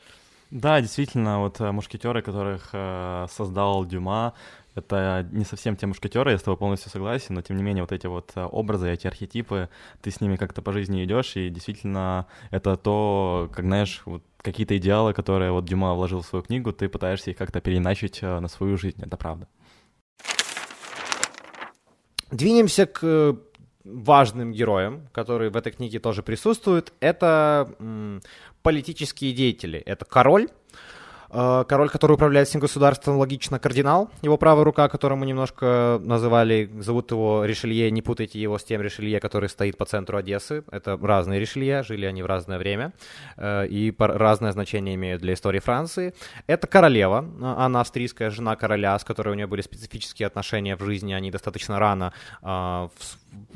Да, 0.52 0.82
действительно, 0.82 1.40
вот 1.40 1.62
э, 1.62 1.72
мушкетеры, 1.72 2.24
которых 2.24 2.70
э, 2.74 3.28
создал 3.30 3.86
Дюма, 3.86 4.34
это 4.74 5.28
не 5.32 5.46
совсем 5.46 5.76
те 5.76 5.86
мушкетеры, 5.86 6.32
я 6.32 6.38
с 6.38 6.42
тобой 6.42 6.58
полностью 6.58 6.90
согласен, 6.90 7.36
но 7.36 7.42
тем 7.42 7.58
не 7.58 7.64
менее 7.64 7.84
вот 7.84 7.92
эти 7.92 8.08
вот 8.08 8.32
э, 8.36 8.44
образы, 8.44 8.90
эти 8.90 9.06
архетипы, 9.06 9.70
ты 10.02 10.10
с 10.10 10.22
ними 10.22 10.38
как-то 10.38 10.62
по 10.62 10.72
жизни 10.72 11.04
идешь, 11.04 11.36
и 11.36 11.50
действительно 11.50 12.26
это 12.50 12.78
то, 12.78 13.50
как 13.54 13.66
знаешь, 13.66 14.02
вот 14.06 14.24
какие-то 14.42 14.76
идеалы, 14.78 15.14
которые 15.14 15.52
вот 15.52 15.66
Дюма 15.66 15.94
вложил 15.94 16.22
в 16.22 16.26
свою 16.26 16.44
книгу, 16.44 16.72
ты 16.72 16.90
пытаешься 16.90 17.32
их 17.32 17.38
как-то 17.38 17.62
переначить 17.62 18.20
э, 18.22 18.40
на 18.40 18.48
свою 18.48 18.78
жизнь, 18.78 19.02
это 19.04 19.18
правда. 19.18 19.48
Двинемся 22.32 22.86
к 22.86 23.38
важным 23.92 24.52
героем, 24.52 25.08
который 25.12 25.50
в 25.50 25.58
этой 25.58 25.72
книге 25.72 26.00
тоже 26.00 26.24
присутствует, 26.24 26.94
это 27.00 27.76
политические 28.62 29.34
деятели. 29.34 29.80
Это 29.80 30.06
король, 30.06 30.48
Э, 31.32 31.64
король, 31.68 31.90
который 31.90 32.14
управляет 32.14 32.48
всем 32.48 32.62
государством, 32.62 33.18
логично, 33.18 33.60
кардинал, 33.60 34.10
его 34.22 34.38
правая 34.38 34.64
рука, 34.64 34.90
которую 34.90 35.20
мы 35.20 35.26
немножко 35.26 36.02
называли, 36.04 36.70
зовут 36.80 37.12
его 37.12 37.46
Ришелье, 37.46 37.92
не 37.92 38.02
путайте 38.02 38.40
его 38.40 38.58
с 38.58 38.64
тем 38.64 38.82
Ришелье, 38.82 39.20
который 39.20 39.50
стоит 39.50 39.78
по 39.78 39.86
центру 39.86 40.18
Одессы. 40.18 40.64
Это 40.72 40.98
разные 40.98 41.40
Ришелье, 41.40 41.84
жили 41.84 42.06
они 42.06 42.24
в 42.24 42.26
разное 42.26 42.58
время 42.58 42.94
э, 43.38 43.68
и 43.68 43.94
разное 43.98 44.52
значение 44.52 44.96
имеют 44.96 45.22
для 45.22 45.34
истории 45.34 45.60
Франции. 45.60 46.14
Это 46.48 46.68
королева, 46.68 47.26
она 47.58 47.82
австрийская 47.82 48.32
жена 48.32 48.56
короля, 48.56 48.98
с 48.98 49.04
которой 49.04 49.30
у 49.30 49.34
нее 49.36 49.48
были 49.48 49.62
специфические 49.62 50.28
отношения 50.28 50.76
в 50.76 50.84
жизни, 50.84 51.14
они 51.14 51.30
достаточно 51.30 51.78
рано 51.78 52.14
э, 52.42 52.88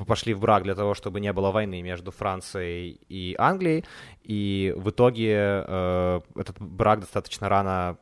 пошли 0.08 0.34
в 0.34 0.40
брак 0.40 0.64
для 0.64 0.76
того, 0.76 0.94
чтобы 0.94 1.20
не 1.20 1.32
было 1.34 1.52
войны 1.52 1.82
между 1.82 2.12
Францией 2.12 3.00
и 3.10 3.36
Англией, 3.38 3.86
и 4.24 4.74
в 4.76 4.90
итоге 4.90 5.64
э, 5.68 6.22
этот 6.36 6.60
брак 6.60 7.02
достаточно 7.02 7.50
рано 7.50 7.98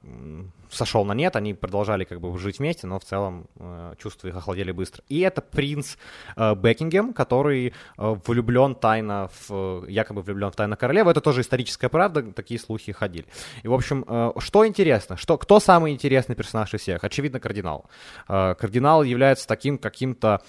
сошел 0.72 1.06
на 1.06 1.14
нет, 1.14 1.36
они 1.36 1.54
продолжали 1.54 2.06
как 2.06 2.22
бы 2.22 2.38
жить 2.38 2.60
вместе, 2.60 2.88
но 2.88 3.00
в 3.00 3.04
целом 3.04 3.48
э, 3.58 3.94
чувства 4.02 4.30
их 4.30 4.36
охладели 4.36 4.72
быстро. 4.72 5.04
И 5.10 5.20
это 5.20 5.42
принц 5.42 5.98
э, 6.36 6.56
Бекингем, 6.56 7.14
который 7.14 7.74
э, 7.98 8.16
влюблен 8.26 8.76
тайно 8.76 9.30
в, 9.48 9.86
якобы 9.88 10.22
влюблен 10.22 10.52
в 10.52 10.56
тайну 10.56 10.78
королеву, 10.78 11.10
это 11.10 11.22
тоже 11.22 11.42
историческая 11.42 11.90
правда, 11.90 12.24
такие 12.32 12.60
слухи 12.60 12.92
ходили. 12.92 13.26
И, 13.64 13.68
в 13.68 13.74
общем, 13.74 14.06
э, 14.08 14.32
что 14.40 14.66
интересно, 14.66 15.18
что, 15.18 15.38
кто 15.38 15.60
самый 15.60 15.92
интересный 15.92 16.36
персонаж 16.36 16.74
из 16.74 16.82
всех? 16.82 17.04
Очевидно, 17.04 17.40
кардинал. 17.40 17.86
Э, 18.30 18.56
кардинал 18.56 19.04
является 19.04 19.48
таким 19.48 19.78
каким-то 19.78 20.42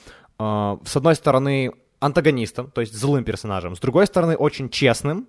э, 0.42 0.86
с 0.86 0.96
одной 0.96 1.14
стороны, 1.14 1.72
антагонистом, 2.00 2.70
то 2.70 2.80
есть 2.80 2.94
злым 2.94 3.24
персонажем, 3.24 3.76
с 3.76 3.80
другой 3.80 4.06
стороны, 4.06 4.36
очень 4.36 4.68
честным, 4.68 5.28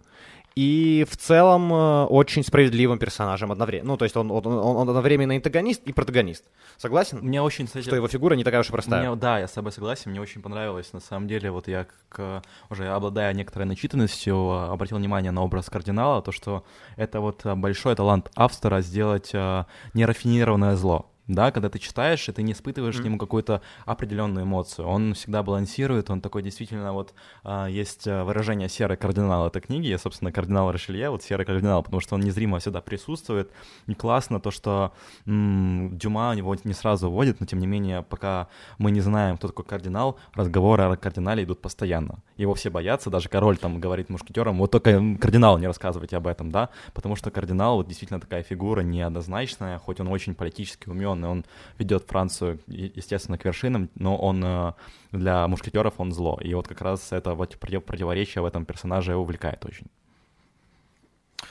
и 0.55 1.05
в 1.09 1.17
целом 1.17 1.73
э, 1.73 2.05
очень 2.05 2.43
справедливым 2.43 2.99
персонажем 2.99 3.51
одновременно. 3.51 3.89
Ну, 3.89 3.97
то 3.97 4.05
есть 4.05 4.15
он, 4.15 4.29
он, 4.29 4.45
он 4.45 4.87
одновременно 4.87 5.33
антагонист 5.33 5.81
и 5.85 5.93
протагонист. 5.93 6.45
Согласен? 6.77 7.19
Мне 7.21 7.41
очень, 7.41 7.65
кстати... 7.65 7.85
Что 7.85 7.95
его 7.95 8.07
фигура 8.07 8.35
не 8.35 8.43
такая 8.43 8.61
уж 8.61 8.69
и 8.69 8.71
простая. 8.71 9.09
Мне, 9.09 9.15
да, 9.19 9.39
я 9.39 9.47
с 9.47 9.51
тобой 9.51 9.71
согласен. 9.71 10.11
Мне 10.11 10.21
очень 10.21 10.41
понравилось. 10.41 10.93
На 10.93 10.99
самом 10.99 11.27
деле, 11.27 11.49
вот 11.49 11.67
я, 11.67 11.87
как, 12.09 12.43
уже 12.69 12.87
обладая 12.87 13.33
некоторой 13.33 13.65
начитанностью, 13.65 14.51
обратил 14.71 14.97
внимание 14.97 15.31
на 15.31 15.43
образ 15.43 15.71
кардинала, 15.71 16.21
то, 16.21 16.31
что 16.31 16.63
это 16.97 17.19
вот 17.19 17.43
большой 17.45 17.95
талант 17.95 18.29
автора 18.35 18.81
сделать 18.81 19.31
э, 19.33 19.65
нерафинированное 19.95 20.75
зло. 20.75 21.09
Да, 21.27 21.51
когда 21.51 21.69
ты 21.69 21.79
читаешь, 21.79 22.27
и 22.27 22.31
ты 22.31 22.43
не 22.43 22.51
испытываешь 22.51 22.95
mm-hmm. 22.95 23.01
к 23.01 23.05
нему 23.05 23.17
какую-то 23.17 23.61
определенную 23.85 24.45
эмоцию. 24.45 24.87
Он 24.87 25.13
всегда 25.13 25.41
балансирует, 25.41 26.09
он 26.09 26.21
такой 26.21 26.43
действительно 26.43 26.93
вот 26.93 27.13
а, 27.43 27.67
есть 27.67 28.07
э, 28.07 28.23
выражение 28.23 28.67
серый 28.67 28.97
кардинал 28.97 29.47
этой 29.47 29.61
книги, 29.61 29.87
я, 29.87 29.97
собственно, 29.97 30.31
кардинал 30.31 30.71
Ришелье, 30.71 31.09
вот 31.09 31.23
серый 31.23 31.45
кардинал, 31.45 31.81
потому 31.81 32.01
что 32.01 32.15
он 32.15 32.21
незримо 32.21 32.59
всегда 32.59 32.81
присутствует. 32.81 33.51
И 33.87 33.93
классно 33.93 34.39
то, 34.39 34.51
что 34.51 34.93
м- 35.25 35.97
Дюма 35.97 36.35
его 36.35 36.55
не 36.63 36.73
сразу 36.73 37.09
вводит, 37.09 37.39
но 37.39 37.45
тем 37.45 37.59
не 37.59 37.67
менее, 37.67 38.01
пока 38.03 38.47
мы 38.77 38.91
не 38.91 38.99
знаем, 38.99 39.37
кто 39.37 39.47
такой 39.47 39.65
кардинал, 39.65 40.17
разговоры 40.33 40.83
о 40.83 40.95
кардинале 40.97 41.43
идут 41.43 41.61
постоянно. 41.61 42.19
Его 42.35 42.53
все 42.53 42.69
боятся, 42.69 43.09
даже 43.09 43.29
король 43.29 43.57
там 43.57 43.79
говорит 43.79 44.09
мушкетерам, 44.09 44.57
вот 44.57 44.71
только 44.71 45.01
кардинал 45.19 45.57
не 45.57 45.67
рассказывайте 45.67 46.17
об 46.17 46.27
этом, 46.27 46.51
да, 46.51 46.69
потому 46.93 47.15
что 47.15 47.31
кардинал 47.31 47.77
вот 47.77 47.87
действительно 47.87 48.19
такая 48.19 48.43
фигура 48.43 48.81
неоднозначная, 48.81 49.77
хоть 49.79 49.99
он 50.01 50.09
очень 50.09 50.35
политически 50.35 50.89
умен, 50.89 51.12
и 51.21 51.27
он 51.27 51.45
ведет 51.77 52.03
Францию, 52.07 52.59
естественно, 52.67 53.37
к 53.37 53.45
вершинам, 53.45 53.89
но 53.95 54.17
он 54.17 54.43
э, 54.43 54.73
для 55.11 55.47
мушкетеров 55.47 55.93
он 55.97 56.11
зло. 56.11 56.39
И 56.41 56.53
вот 56.53 56.67
как 56.67 56.81
раз 56.81 57.11
это 57.11 57.33
вот 57.35 57.57
противоречие 57.57 58.41
в 58.41 58.45
этом 58.45 58.65
персонаже 58.65 59.15
увлекает 59.15 59.65
очень. 59.65 59.87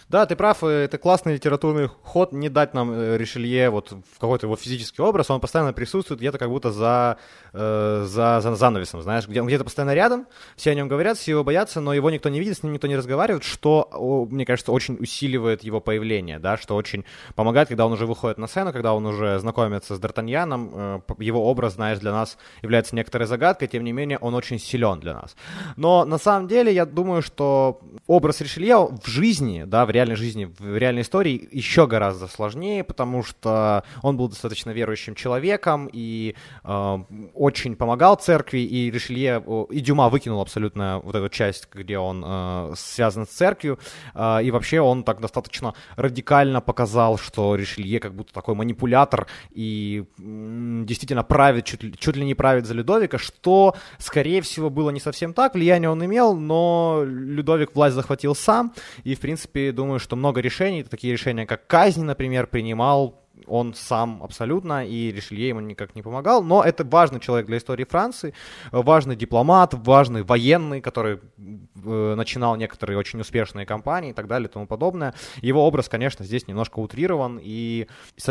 Да, 0.08 0.26
ты 0.26 0.36
прав, 0.36 0.64
это 0.64 0.98
классный 0.98 1.34
литературный 1.34 1.88
ход, 2.02 2.32
не 2.32 2.48
дать 2.48 2.74
нам 2.74 2.92
э, 2.92 3.16
Ришелье 3.16 3.70
вот 3.70 3.92
в 3.92 4.18
какой-то 4.18 4.46
его 4.46 4.56
физический 4.56 5.02
образ, 5.02 5.30
он 5.30 5.40
постоянно 5.40 5.72
присутствует 5.72 6.20
где-то 6.20 6.38
как 6.38 6.48
будто 6.48 6.70
за, 6.70 7.18
э, 7.52 8.04
за, 8.06 8.40
за 8.40 8.54
занавесом, 8.54 9.02
знаешь, 9.02 9.26
где 9.26 9.42
где-то 9.42 9.64
постоянно 9.64 9.94
рядом, 9.94 10.26
все 10.56 10.70
о 10.70 10.74
нем 10.74 10.88
говорят, 10.88 11.18
все 11.18 11.32
его 11.32 11.44
боятся, 11.44 11.80
но 11.80 11.94
его 11.94 12.10
никто 12.10 12.28
не 12.28 12.40
видит, 12.40 12.58
с 12.58 12.62
ним 12.62 12.72
никто 12.72 12.86
не 12.86 12.96
разговаривает, 12.96 13.44
что, 13.44 14.26
мне 14.30 14.44
кажется, 14.46 14.72
очень 14.72 14.96
усиливает 15.00 15.64
его 15.64 15.80
появление, 15.80 16.38
да, 16.38 16.56
что 16.56 16.76
очень 16.76 17.04
помогает, 17.34 17.68
когда 17.68 17.86
он 17.86 17.92
уже 17.92 18.06
выходит 18.06 18.38
на 18.38 18.46
сцену, 18.46 18.72
когда 18.72 18.94
он 18.94 19.06
уже 19.06 19.38
знакомится 19.38 19.96
с 19.96 20.00
Д'Артаньяном, 20.00 21.02
э, 21.08 21.14
его 21.18 21.44
образ, 21.48 21.74
знаешь, 21.74 21.98
для 21.98 22.12
нас 22.12 22.38
является 22.62 22.94
некоторой 22.96 23.26
загадкой, 23.26 23.68
тем 23.68 23.84
не 23.84 23.92
менее, 23.92 24.18
он 24.18 24.34
очень 24.34 24.58
силен 24.58 25.00
для 25.00 25.14
нас. 25.14 25.36
Но 25.76 26.04
на 26.04 26.18
самом 26.18 26.48
деле 26.48 26.72
я 26.72 26.86
думаю, 26.86 27.22
что 27.22 27.80
образ 28.06 28.40
Ришелье 28.40 28.76
в 28.76 29.06
жизни, 29.06 29.64
да, 29.66 29.81
в 29.86 29.90
реальной 29.90 30.16
жизни, 30.16 30.50
в 30.58 30.76
реальной 30.76 31.02
истории 31.02 31.48
еще 31.52 31.86
гораздо 31.86 32.28
сложнее, 32.28 32.84
потому 32.84 33.22
что 33.22 33.84
он 34.02 34.16
был 34.16 34.28
достаточно 34.28 34.70
верующим 34.70 35.14
человеком 35.14 35.88
и 35.92 36.34
э, 36.64 36.98
очень 37.34 37.76
помогал 37.76 38.16
церкви, 38.16 38.58
и 38.58 38.90
Ришелье, 38.90 39.42
и 39.70 39.80
Дюма 39.80 40.08
выкинул 40.08 40.40
абсолютно 40.40 41.00
вот 41.02 41.14
эту 41.14 41.28
часть, 41.28 41.68
где 41.72 41.98
он 41.98 42.22
э, 42.24 42.74
связан 42.76 43.26
с 43.26 43.30
церковью, 43.30 43.78
э, 44.14 44.44
и 44.44 44.50
вообще 44.50 44.80
он 44.80 45.04
так 45.04 45.20
достаточно 45.20 45.74
радикально 45.96 46.60
показал, 46.60 47.18
что 47.18 47.54
Ришелье 47.54 48.00
как 48.00 48.14
будто 48.14 48.32
такой 48.32 48.54
манипулятор 48.54 49.26
и 49.50 50.04
м, 50.18 50.86
действительно 50.86 51.24
правит, 51.24 51.64
чуть 51.64 51.82
ли, 51.82 51.94
чуть 51.98 52.16
ли 52.16 52.24
не 52.24 52.34
правит 52.34 52.66
за 52.66 52.74
Людовика, 52.74 53.18
что, 53.18 53.74
скорее 53.98 54.40
всего, 54.42 54.70
было 54.70 54.90
не 54.90 55.00
совсем 55.00 55.34
так, 55.34 55.54
влияние 55.54 55.90
он 55.90 56.04
имел, 56.04 56.34
но 56.34 57.02
Людовик 57.04 57.74
власть 57.74 57.94
захватил 57.94 58.34
сам, 58.34 58.72
и, 59.04 59.14
в 59.14 59.20
принципе, 59.20 59.71
думаю, 59.72 59.98
что 59.98 60.16
много 60.16 60.40
решений, 60.40 60.82
такие 60.82 61.12
решения, 61.12 61.46
как 61.46 61.66
казнь, 61.66 62.04
например, 62.04 62.46
принимал 62.46 63.21
он 63.46 63.74
сам 63.74 64.22
абсолютно, 64.22 64.86
и 64.86 65.10
Ришелье 65.12 65.48
ему 65.48 65.60
никак 65.60 65.94
не 65.94 66.02
помогал, 66.02 66.42
но 66.42 66.62
это 66.62 66.84
важный 66.84 67.20
человек 67.20 67.46
для 67.46 67.58
истории 67.58 67.84
Франции, 67.84 68.34
важный 68.70 69.16
дипломат, 69.16 69.74
важный 69.74 70.22
военный, 70.22 70.80
который 70.80 71.20
э, 71.38 72.14
начинал 72.14 72.56
некоторые 72.56 72.98
очень 72.98 73.20
успешные 73.20 73.66
кампании 73.66 74.10
и 74.10 74.14
так 74.14 74.26
далее 74.26 74.48
и 74.48 74.52
тому 74.52 74.66
подобное. 74.66 75.14
Его 75.40 75.66
образ, 75.66 75.88
конечно, 75.88 76.24
здесь 76.24 76.46
немножко 76.46 76.78
утрирован 76.78 77.38
и 77.42 77.86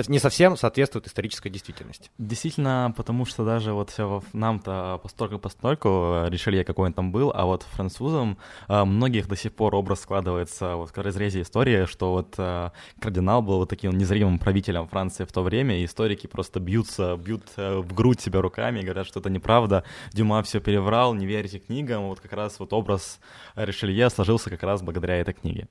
не 0.08 0.20
совсем 0.20 0.58
соответствует 0.58 1.08
исторической 1.08 1.50
действительности. 1.50 2.10
Действительно, 2.18 2.94
потому 2.96 3.26
что 3.26 3.46
даже 3.46 3.74
вот 3.74 3.90
все 3.90 4.22
нам-то 4.34 5.00
постольку 5.02 5.40
постольку 5.40 5.90
э, 5.90 6.30
Ришелье 6.30 6.64
какой 6.64 6.88
он 6.88 6.94
там 6.94 7.12
был, 7.12 7.32
а 7.34 7.46
вот 7.46 7.64
французам 7.64 8.38
э, 8.68 8.84
многих 8.84 9.28
до 9.28 9.36
сих 9.36 9.54
пор 9.54 9.76
образ 9.76 10.02
складывается 10.02 10.76
вот 10.76 10.90
в 10.90 10.98
разрезе 10.98 11.42
истории, 11.42 11.86
что 11.86 12.12
вот 12.14 12.36
э, 12.38 12.70
кардинал 13.00 13.42
был 13.42 13.58
вот 13.58 13.70
таким 13.70 13.92
незримым 13.92 14.40
правителем 14.40 14.88
Франции, 14.88 15.01
Франции 15.02 15.26
в 15.26 15.32
то 15.32 15.42
время, 15.42 15.80
и 15.80 15.86
историки 15.86 16.28
просто 16.28 16.60
бьются, 16.60 17.16
бьют 17.18 17.42
э, 17.58 17.78
в 17.80 17.92
грудь 17.92 18.22
себя 18.22 18.40
руками, 18.40 18.82
говорят, 18.82 19.08
что 19.08 19.20
это 19.20 19.32
неправда, 19.32 19.84
Дюма 20.14 20.44
все 20.44 20.60
переврал, 20.60 21.16
не 21.16 21.26
верите 21.26 21.58
книгам, 21.58 22.04
вот 22.04 22.20
как 22.20 22.34
раз 22.34 22.60
вот 22.60 22.72
образ 22.72 23.20
Ришелье 23.56 24.12
сложился 24.12 24.52
как 24.52 24.62
раз 24.62 24.84
благодаря 24.84 25.16
этой 25.16 25.34
книге. 25.34 25.68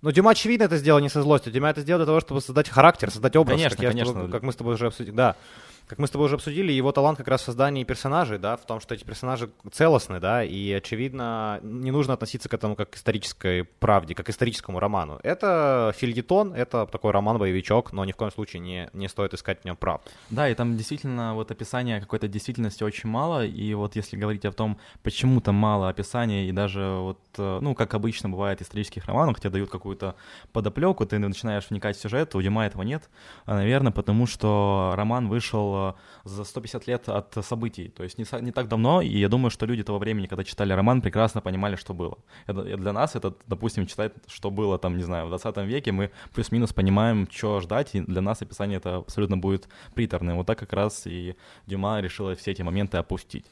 Но 0.00 0.10
Дюма, 0.10 0.30
очевидно, 0.30 0.64
это 0.64 0.76
сделал 0.76 1.00
не 1.00 1.08
со 1.08 1.22
злостью. 1.22 1.52
Дюма 1.52 1.70
это 1.70 1.80
сделал 1.80 1.98
для 1.98 2.06
того, 2.06 2.20
чтобы 2.20 2.40
создать 2.40 2.68
характер, 2.68 3.10
создать 3.10 3.34
образ. 3.36 3.56
Конечно, 3.56 3.76
как, 3.76 3.90
конечно. 3.90 4.14
Тобой, 4.14 4.30
как 4.30 4.42
мы 4.42 4.52
с 4.52 4.56
тобой 4.56 4.74
уже 4.74 4.86
обсудили. 4.86 5.14
Да 5.14 5.36
как 5.88 5.98
мы 5.98 6.06
с 6.06 6.10
тобой 6.10 6.26
уже 6.26 6.34
обсудили, 6.34 6.70
его 6.70 6.92
талант 6.92 7.18
как 7.18 7.28
раз 7.28 7.40
в 7.40 7.44
создании 7.44 7.82
персонажей, 7.82 8.38
да, 8.38 8.56
в 8.56 8.66
том, 8.66 8.80
что 8.80 8.94
эти 8.94 9.04
персонажи 9.04 9.50
целостны, 9.72 10.20
да, 10.20 10.44
и, 10.44 10.70
очевидно, 10.72 11.60
не 11.62 11.90
нужно 11.90 12.14
относиться 12.14 12.48
к 12.48 12.54
этому 12.54 12.76
как 12.76 12.90
к 12.90 12.96
исторической 12.96 13.64
правде, 13.64 14.14
как 14.14 14.26
к 14.26 14.30
историческому 14.30 14.80
роману. 14.80 15.18
Это 15.22 15.94
фильетон, 15.96 16.52
это 16.52 16.86
такой 16.86 17.12
роман-боевичок, 17.12 17.92
но 17.92 18.04
ни 18.04 18.12
в 18.12 18.16
коем 18.16 18.30
случае 18.30 18.60
не, 18.60 18.90
не 18.92 19.08
стоит 19.08 19.32
искать 19.32 19.62
в 19.62 19.64
нем 19.64 19.76
правду. 19.76 20.04
Да, 20.30 20.48
и 20.48 20.54
там 20.54 20.76
действительно 20.76 21.34
вот 21.34 21.50
описания 21.50 22.00
какой-то 22.00 22.28
действительности 22.28 22.84
очень 22.84 23.08
мало, 23.08 23.44
и 23.46 23.74
вот 23.74 23.96
если 23.96 24.16
говорить 24.16 24.44
о 24.44 24.52
том, 24.52 24.78
почему 25.02 25.40
там 25.40 25.54
мало 25.54 25.88
описания, 25.88 26.48
и 26.48 26.52
даже 26.52 26.84
вот, 26.84 27.18
э, 27.38 27.58
ну, 27.62 27.74
как 27.74 27.94
обычно 27.94 28.28
бывает 28.28 28.58
в 28.58 28.62
исторических 28.62 29.06
романах, 29.06 29.36
хотя 29.36 29.48
дают 29.48 29.70
какую-то 29.88 30.16
подоплеку, 30.52 31.06
ты 31.06 31.18
начинаешь 31.18 31.70
вникать 31.70 31.96
в 31.96 32.00
сюжет, 32.00 32.34
у 32.34 32.42
Дима 32.42 32.66
этого 32.66 32.82
нет, 32.82 33.08
а, 33.46 33.56
наверное, 33.56 33.92
потому 33.92 34.26
что 34.26 34.92
роман 34.96 35.28
вышел 35.28 35.96
за 36.24 36.44
150 36.44 36.86
лет 36.86 37.08
от 37.08 37.34
событий. 37.44 37.88
То 37.88 38.02
есть 38.02 38.18
не, 38.18 38.26
не 38.42 38.52
так 38.52 38.68
давно, 38.68 39.00
и 39.00 39.18
я 39.18 39.28
думаю, 39.28 39.50
что 39.50 39.66
люди 39.66 39.82
того 39.82 39.98
времени, 39.98 40.26
когда 40.26 40.44
читали 40.44 40.72
роман, 40.72 41.00
прекрасно 41.00 41.40
понимали, 41.40 41.76
что 41.76 41.94
было. 41.94 42.18
Это, 42.46 42.62
для 42.62 42.92
нас 42.92 43.16
это, 43.16 43.34
допустим, 43.46 43.86
читать, 43.86 44.12
что 44.26 44.50
было 44.50 44.78
там, 44.78 44.96
не 44.96 45.02
знаю, 45.02 45.26
в 45.26 45.28
20 45.30 45.56
веке, 45.58 45.92
мы 45.92 46.10
плюс-минус 46.34 46.72
понимаем, 46.72 47.28
что 47.30 47.60
ждать, 47.60 47.94
и 47.94 48.00
для 48.00 48.20
нас 48.20 48.42
описание 48.42 48.76
это 48.76 48.96
абсолютно 48.96 49.36
будет 49.36 49.68
приторным. 49.94 50.36
Вот 50.36 50.46
так 50.46 50.58
как 50.58 50.72
раз 50.72 51.06
и 51.06 51.34
Дюма 51.66 52.00
решила 52.00 52.34
все 52.34 52.50
эти 52.50 52.62
моменты 52.62 52.98
опустить. 52.98 53.46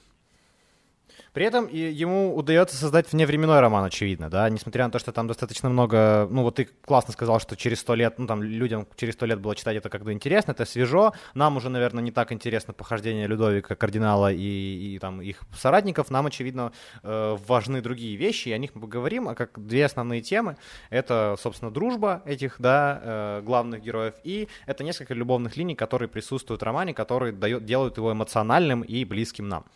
При 1.37 1.45
этом 1.45 1.69
ему 1.69 2.35
удается 2.35 2.79
создать 2.79 3.13
вневременной 3.13 3.61
роман, 3.61 3.85
очевидно, 3.85 4.31
да, 4.31 4.49
несмотря 4.49 4.87
на 4.87 4.91
то, 4.91 4.99
что 4.99 5.13
там 5.13 5.27
достаточно 5.27 5.69
много, 5.69 6.27
ну 6.31 6.43
вот 6.43 6.55
ты 6.55 6.65
классно 6.65 7.13
сказал, 7.13 7.41
что 7.41 7.57
через 7.59 7.81
сто 7.81 7.95
лет, 7.95 8.19
ну 8.19 8.27
там 8.27 8.43
людям 8.43 8.89
через 8.97 9.13
сто 9.17 9.27
лет 9.27 9.39
было 9.39 9.55
читать 9.55 9.77
это 9.77 9.91
как 9.91 10.03
бы 10.03 10.15
интересно, 10.15 10.53
это 10.53 10.65
свежо, 10.65 11.13
нам 11.35 11.59
уже, 11.59 11.69
наверное, 11.69 12.03
не 12.03 12.11
так 12.11 12.33
интересно 12.33 12.73
похождение 12.73 13.27
Людовика, 13.27 13.75
кардинала 13.75 14.33
и, 14.33 14.95
и 14.95 14.99
там 14.99 15.21
их 15.21 15.43
соратников, 15.55 16.11
нам, 16.11 16.25
очевидно, 16.25 16.73
э, 17.03 17.37
важны 17.47 17.83
другие 17.83 18.17
вещи, 18.17 18.49
и 18.49 18.53
о 18.53 18.57
них 18.57 18.75
мы 18.75 18.81
поговорим, 18.81 19.29
а 19.29 19.35
как 19.35 19.63
две 19.63 19.85
основные 19.85 20.23
темы, 20.23 20.57
это, 20.89 21.37
собственно, 21.39 21.71
дружба 21.71 22.23
этих, 22.25 22.57
да, 22.59 22.99
э, 23.03 23.43
главных 23.45 23.83
героев, 23.83 24.15
и 24.25 24.49
это 24.65 24.85
несколько 24.85 25.13
любовных 25.13 25.59
линий, 25.59 25.75
которые 25.75 26.09
присутствуют 26.09 26.63
в 26.63 26.65
романе, 26.65 26.95
которые 26.95 27.35
дают, 27.35 27.67
делают 27.67 27.99
его 27.99 28.11
эмоциональным 28.11 28.81
и 28.81 29.05
близким 29.05 29.51
нам. 29.51 29.67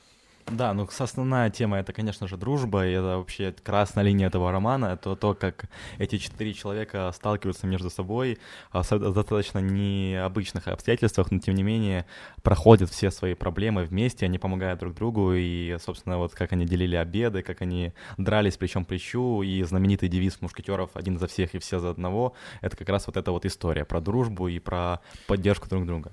Да, 0.50 0.74
ну 0.74 0.88
основная 0.98 1.48
тема 1.48 1.78
это, 1.78 1.92
конечно 1.92 2.26
же, 2.26 2.36
дружба, 2.36 2.84
и 2.84 2.90
это 2.90 3.18
вообще 3.18 3.52
красная 3.52 4.02
линия 4.02 4.26
этого 4.26 4.50
романа, 4.50 4.86
это 4.86 5.14
то, 5.14 5.34
как 5.34 5.66
эти 5.98 6.18
четыре 6.18 6.52
человека 6.54 7.12
сталкиваются 7.14 7.68
между 7.68 7.88
собой 7.88 8.38
в 8.72 9.12
достаточно 9.12 9.60
необычных 9.60 10.66
обстоятельствах, 10.66 11.30
но 11.30 11.38
тем 11.38 11.54
не 11.54 11.62
менее 11.62 12.04
проходят 12.42 12.90
все 12.90 13.12
свои 13.12 13.34
проблемы 13.34 13.84
вместе, 13.84 14.26
они 14.26 14.38
помогают 14.38 14.80
друг 14.80 14.94
другу, 14.94 15.34
и, 15.34 15.76
собственно, 15.78 16.18
вот 16.18 16.34
как 16.34 16.52
они 16.52 16.66
делили 16.66 16.96
обеды, 16.96 17.42
как 17.42 17.62
они 17.62 17.92
дрались 18.18 18.56
плечом 18.56 18.84
к 18.84 18.88
плечу, 18.88 19.42
и 19.42 19.62
знаменитый 19.62 20.08
девиз 20.08 20.40
мушкетеров 20.40 20.90
«один 20.94 21.18
за 21.18 21.28
всех 21.28 21.54
и 21.54 21.60
все 21.60 21.78
за 21.78 21.90
одного», 21.90 22.34
это 22.60 22.76
как 22.76 22.88
раз 22.88 23.06
вот 23.06 23.16
эта 23.16 23.30
вот 23.30 23.46
история 23.46 23.84
про 23.84 24.00
дружбу 24.00 24.48
и 24.48 24.58
про 24.58 24.98
поддержку 25.28 25.68
друг 25.68 25.86
друга. 25.86 26.12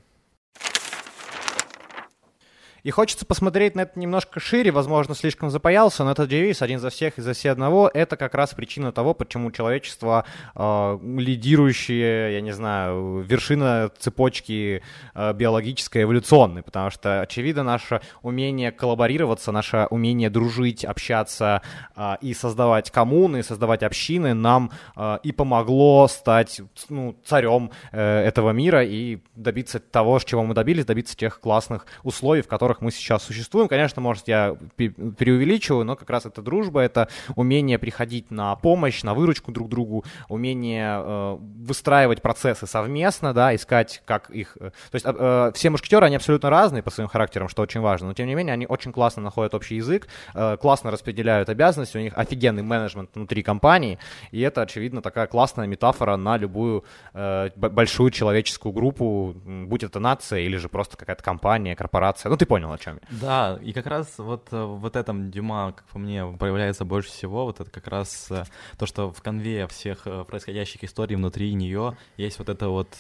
И 2.88 2.90
хочется 2.90 3.26
посмотреть 3.26 3.76
на 3.76 3.82
это 3.82 4.00
немножко 4.00 4.40
шире, 4.40 4.72
возможно, 4.72 5.14
слишком 5.14 5.50
запаялся, 5.50 6.06
но 6.06 6.12
этот 6.12 6.30
девиз 6.30 6.62
«один 6.62 6.80
за 6.80 6.90
всех 6.90 7.18
и 7.18 7.22
за 7.22 7.34
все 7.34 7.52
одного»— 7.52 7.92
это 7.94 8.16
как 8.16 8.34
раз 8.34 8.54
причина 8.54 8.94
того, 8.94 9.14
почему 9.14 9.52
человечество 9.52 10.24
э, 10.56 11.00
лидирующее, 11.04 12.36
я 12.36 12.40
не 12.40 12.54
знаю, 12.54 13.26
вершина 13.28 13.92
цепочки 14.00 14.82
э, 15.14 15.34
биологической, 15.34 16.04
эволюционной, 16.04 16.64
потому 16.64 16.90
что, 16.90 17.20
очевидно, 17.20 17.64
наше 17.64 18.00
умение 18.22 18.72
коллаборироваться, 18.72 19.52
наше 19.52 19.88
умение 19.90 20.30
дружить, 20.30 20.86
общаться 20.86 21.64
э, 21.94 22.16
и 22.22 22.34
создавать 22.34 22.90
коммуны, 22.90 23.44
создавать 23.44 23.84
общины 23.84 24.34
нам 24.34 24.72
э, 24.96 25.18
и 25.24 25.34
помогло 25.34 26.08
стать 26.08 26.62
ну, 26.88 27.18
царем 27.26 27.72
э, 27.92 28.22
этого 28.22 28.52
мира 28.52 28.82
и 28.82 29.20
добиться 29.36 29.82
того, 29.82 30.20
чего 30.20 30.46
мы 30.46 30.54
добились, 30.54 30.86
добиться 30.86 31.18
тех 31.18 31.42
классных 31.42 31.86
условий, 32.04 32.42
в 32.42 32.48
которых 32.48 32.77
которых 32.78 32.82
мы 32.82 32.92
сейчас 32.92 33.24
существуем. 33.24 33.68
Конечно, 33.68 34.02
может, 34.02 34.28
я 34.28 34.56
преувеличиваю, 34.76 35.86
но 35.86 35.96
как 35.96 36.10
раз 36.10 36.26
это 36.26 36.42
дружба, 36.42 36.82
это 36.82 37.08
умение 37.36 37.78
приходить 37.78 38.32
на 38.32 38.56
помощь, 38.56 39.04
на 39.04 39.14
выручку 39.14 39.52
друг 39.52 39.70
другу, 39.70 40.04
умение 40.30 41.02
э, 41.04 41.38
выстраивать 41.68 42.22
процессы 42.22 42.68
совместно, 42.68 43.34
да, 43.34 43.54
искать, 43.54 44.02
как 44.06 44.30
их... 44.30 44.58
Э, 44.60 44.72
то 44.92 44.96
есть 44.96 45.06
э, 45.06 45.14
э, 45.18 45.52
все 45.54 45.70
мушкетеры, 45.70 46.06
они 46.06 46.16
абсолютно 46.16 46.50
разные 46.50 46.82
по 46.82 46.92
своим 46.92 47.10
характерам, 47.10 47.50
что 47.50 47.62
очень 47.62 47.82
важно, 47.82 48.08
но 48.08 48.14
тем 48.14 48.28
не 48.28 48.36
менее 48.36 48.54
они 48.54 48.68
очень 48.68 48.92
классно 48.92 49.22
находят 49.22 49.54
общий 49.54 49.76
язык, 49.76 50.08
э, 50.36 50.58
классно 50.58 50.92
распределяют 50.92 51.50
обязанности, 51.50 51.98
у 51.98 52.02
них 52.02 52.14
офигенный 52.18 52.64
менеджмент 52.64 53.10
внутри 53.16 53.44
компании, 53.44 53.98
и 54.32 54.42
это, 54.42 54.62
очевидно, 54.62 55.02
такая 55.02 55.28
классная 55.28 55.68
метафора 55.68 56.18
на 56.18 56.38
любую 56.38 56.84
э, 57.14 57.50
большую 57.56 58.12
человеческую 58.12 58.72
группу, 58.74 59.36
будь 59.46 59.84
это 59.84 60.00
нация 60.00 60.40
или 60.40 60.58
же 60.58 60.70
просто 60.70 60.98
какая-то 60.98 61.24
компания, 61.24 61.76
корпорация. 61.76 62.30
Ну, 62.30 62.38
ты 62.38 62.46
понял, 62.46 62.67
о 62.72 62.78
чем 62.78 62.96
я. 62.96 63.18
Да, 63.20 63.60
и 63.62 63.74
как 63.74 63.88
раз 63.88 64.14
вот, 64.18 64.48
э, 64.52 64.64
вот 64.64 64.96
этом 64.96 65.32
Дюма, 65.32 65.74
как 65.76 65.86
по 65.86 66.00
мне, 66.00 66.26
проявляется 66.26 66.86
больше 66.86 67.10
всего, 67.10 67.46
вот 67.46 67.60
это 67.60 67.70
как 67.70 67.88
раз 67.88 68.28
э, 68.32 68.46
то, 68.78 68.86
что 68.86 69.12
в 69.12 69.22
конве 69.22 69.68
всех 69.68 70.06
э, 70.06 70.24
происходящих 70.26 70.84
историй 70.84 71.16
внутри 71.16 71.54
нее 71.54 71.98
есть 72.18 72.40
вот 72.40 72.50
это 72.50 72.70
вот 72.70 72.98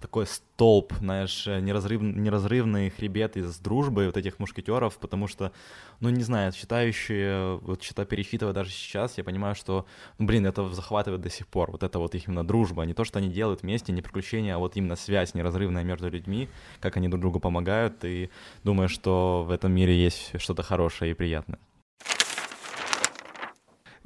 такой 0.00 0.26
столб, 0.26 0.92
знаешь, 1.00 1.46
неразрыв, 1.46 2.00
неразрывный 2.00 2.90
хребет 2.90 3.36
из 3.36 3.58
дружбы 3.58 4.06
вот 4.06 4.16
этих 4.16 4.38
мушкетеров, 4.38 4.96
потому 4.98 5.28
что, 5.28 5.52
ну, 6.00 6.08
не 6.08 6.22
знаю, 6.22 6.52
читающие, 6.52 7.56
вот 7.58 7.80
читая, 7.80 8.06
пересчитывая 8.06 8.54
даже 8.54 8.70
сейчас, 8.70 9.18
я 9.18 9.24
понимаю, 9.24 9.54
что, 9.54 9.86
ну, 10.18 10.26
блин, 10.26 10.46
это 10.46 10.68
захватывает 10.70 11.20
до 11.20 11.30
сих 11.30 11.46
пор, 11.46 11.70
вот 11.72 11.82
это 11.82 11.98
вот 11.98 12.14
их 12.14 12.28
именно 12.28 12.46
дружба, 12.46 12.84
не 12.84 12.94
то, 12.94 13.04
что 13.04 13.18
они 13.18 13.28
делают 13.28 13.62
вместе, 13.62 13.92
не 13.92 14.02
приключения, 14.02 14.54
а 14.54 14.58
вот 14.58 14.76
именно 14.76 14.96
связь 14.96 15.34
неразрывная 15.34 15.84
между 15.84 16.08
людьми, 16.08 16.48
как 16.80 16.96
они 16.96 17.08
друг 17.08 17.20
другу 17.20 17.40
помогают, 17.40 18.04
и 18.04 18.30
думаю, 18.64 18.88
что 18.96 19.44
в 19.44 19.50
этом 19.50 19.72
мире 19.72 19.94
есть 19.94 20.40
что-то 20.40 20.62
хорошее 20.62 21.10
и 21.10 21.14
приятное. 21.14 21.58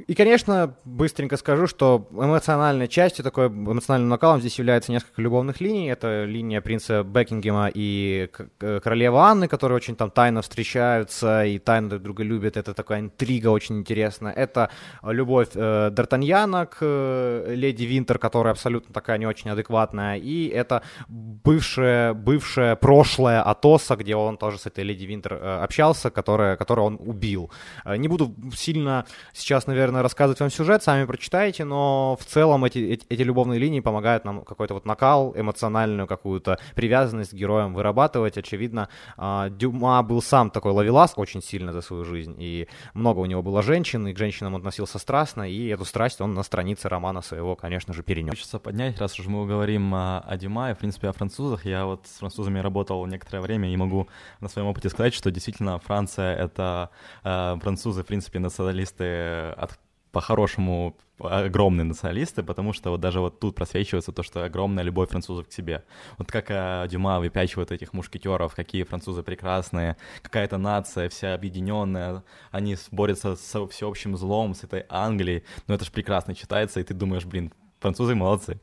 И, 0.06 0.14
конечно, 0.14 0.74
быстренько 0.84 1.36
скажу, 1.36 1.66
что 1.66 2.08
эмоциональной 2.12 2.88
частью, 2.88 3.24
такой 3.24 3.48
эмоциональным 3.48 4.08
накалом 4.08 4.40
здесь 4.40 4.58
является 4.58 4.92
несколько 4.92 5.22
любовных 5.22 5.60
линий. 5.60 5.88
Это 5.88 6.24
линия 6.24 6.60
принца 6.60 7.02
Бекингема 7.02 7.70
и 7.72 8.28
королевы 8.58 9.18
Анны, 9.18 9.48
которые 9.48 9.76
очень 9.76 9.96
там 9.96 10.10
тайно 10.10 10.42
встречаются 10.42 11.44
и 11.44 11.58
тайно 11.58 11.88
друг 11.88 12.02
друга 12.02 12.22
любят. 12.22 12.56
Это 12.56 12.74
такая 12.74 13.00
интрига 13.00 13.48
очень 13.48 13.78
интересная. 13.78 14.32
Это 14.32 14.70
любовь 15.02 15.48
э, 15.54 15.90
Д'Артаньяна 15.90 16.66
к 16.66 16.78
э, 16.80 17.54
леди 17.54 17.84
Винтер, 17.84 18.18
которая 18.18 18.52
абсолютно 18.52 18.94
такая 18.94 19.18
не 19.18 19.26
очень 19.26 19.50
адекватная. 19.50 20.16
И 20.16 20.48
это 20.48 20.82
бывшее, 21.08 22.14
бывшее 22.14 22.76
прошлое 22.76 23.42
Атоса, 23.42 23.96
где 23.96 24.16
он 24.16 24.36
тоже 24.36 24.58
с 24.58 24.66
этой 24.66 24.84
леди 24.84 25.04
Винтер 25.04 25.34
э, 25.34 25.60
общался, 25.62 26.10
которая, 26.10 26.56
которую 26.56 26.86
он 26.86 26.98
убил. 27.00 27.50
Э, 27.84 27.96
не 27.96 28.08
буду 28.08 28.34
сильно 28.54 29.06
сейчас, 29.32 29.66
наверное, 29.66 29.89
наверное, 29.90 30.02
рассказывать 30.04 30.40
вам 30.40 30.50
сюжет, 30.50 30.82
сами 30.82 31.04
прочитаете, 31.04 31.64
но 31.64 32.16
в 32.20 32.24
целом 32.24 32.64
эти, 32.64 32.78
эти, 33.08 33.22
любовные 33.22 33.58
линии 33.58 33.80
помогают 33.80 34.24
нам 34.24 34.44
какой-то 34.44 34.74
вот 34.74 34.86
накал, 34.86 35.32
эмоциональную 35.36 36.06
какую-то 36.06 36.58
привязанность 36.74 37.30
к 37.30 37.34
героям 37.34 37.74
вырабатывать. 37.74 38.38
Очевидно, 38.38 38.88
а, 39.16 39.48
Дюма 39.50 40.02
был 40.02 40.22
сам 40.22 40.50
такой 40.50 40.72
ловелас 40.72 41.14
очень 41.16 41.42
сильно 41.42 41.72
за 41.72 41.80
свою 41.80 42.04
жизнь, 42.04 42.36
и 42.38 42.68
много 42.94 43.20
у 43.20 43.26
него 43.26 43.42
было 43.42 43.62
женщин, 43.62 44.06
и 44.06 44.12
к 44.14 44.18
женщинам 44.18 44.56
относился 44.56 44.98
страстно, 44.98 45.50
и 45.50 45.66
эту 45.68 45.84
страсть 45.84 46.20
он 46.20 46.34
на 46.34 46.42
странице 46.42 46.88
романа 46.88 47.22
своего, 47.22 47.56
конечно 47.56 47.92
же, 47.92 48.02
перенес. 48.02 48.30
Хочется 48.30 48.58
поднять, 48.58 48.98
раз 49.00 49.18
уж 49.18 49.26
мы 49.26 49.46
говорим 49.46 49.94
о, 49.94 50.20
о 50.20 50.36
Дюма 50.36 50.70
и, 50.70 50.74
в 50.74 50.78
принципе, 50.78 51.08
о 51.08 51.12
французах. 51.12 51.64
Я 51.64 51.84
вот 51.84 52.06
с 52.06 52.18
французами 52.18 52.58
работал 52.60 53.04
некоторое 53.06 53.40
время 53.40 53.72
и 53.72 53.76
могу 53.76 54.08
на 54.40 54.48
своем 54.48 54.68
опыте 54.68 54.88
сказать, 54.88 55.14
что 55.14 55.30
действительно 55.30 55.78
Франция— 55.78 56.36
это 56.36 56.90
э, 57.24 57.56
французы, 57.60 58.02
в 58.02 58.06
принципе, 58.06 58.38
националисты 58.38 59.50
от 59.56 59.79
по-хорошему 60.12 60.96
огромные 61.18 61.84
националисты, 61.84 62.42
потому 62.42 62.72
что 62.72 62.90
вот 62.90 63.00
даже 63.00 63.20
вот 63.20 63.40
тут 63.40 63.54
просвечивается 63.54 64.12
то, 64.12 64.22
что 64.22 64.44
огромная 64.44 64.84
любовь 64.84 65.10
французов 65.10 65.48
к 65.48 65.52
себе. 65.52 65.84
Вот 66.18 66.30
как 66.32 66.46
э, 66.50 66.86
Дюма 66.88 67.20
выпячивает 67.20 67.72
этих 67.72 67.92
мушкетеров, 67.92 68.54
какие 68.54 68.84
французы 68.84 69.22
прекрасные, 69.22 69.96
какая-то 70.22 70.58
нация 70.58 71.08
вся 71.08 71.34
объединенная, 71.34 72.24
они 72.50 72.76
борются 72.90 73.36
с 73.36 73.66
всеобщим 73.68 74.16
злом, 74.16 74.54
с 74.54 74.64
этой 74.64 74.86
Англией, 74.88 75.44
но 75.66 75.74
это 75.74 75.84
же 75.84 75.90
прекрасно 75.90 76.34
читается, 76.34 76.80
и 76.80 76.84
ты 76.84 76.94
думаешь, 76.94 77.24
блин, 77.24 77.52
французы 77.78 78.14
молодцы. 78.14 78.60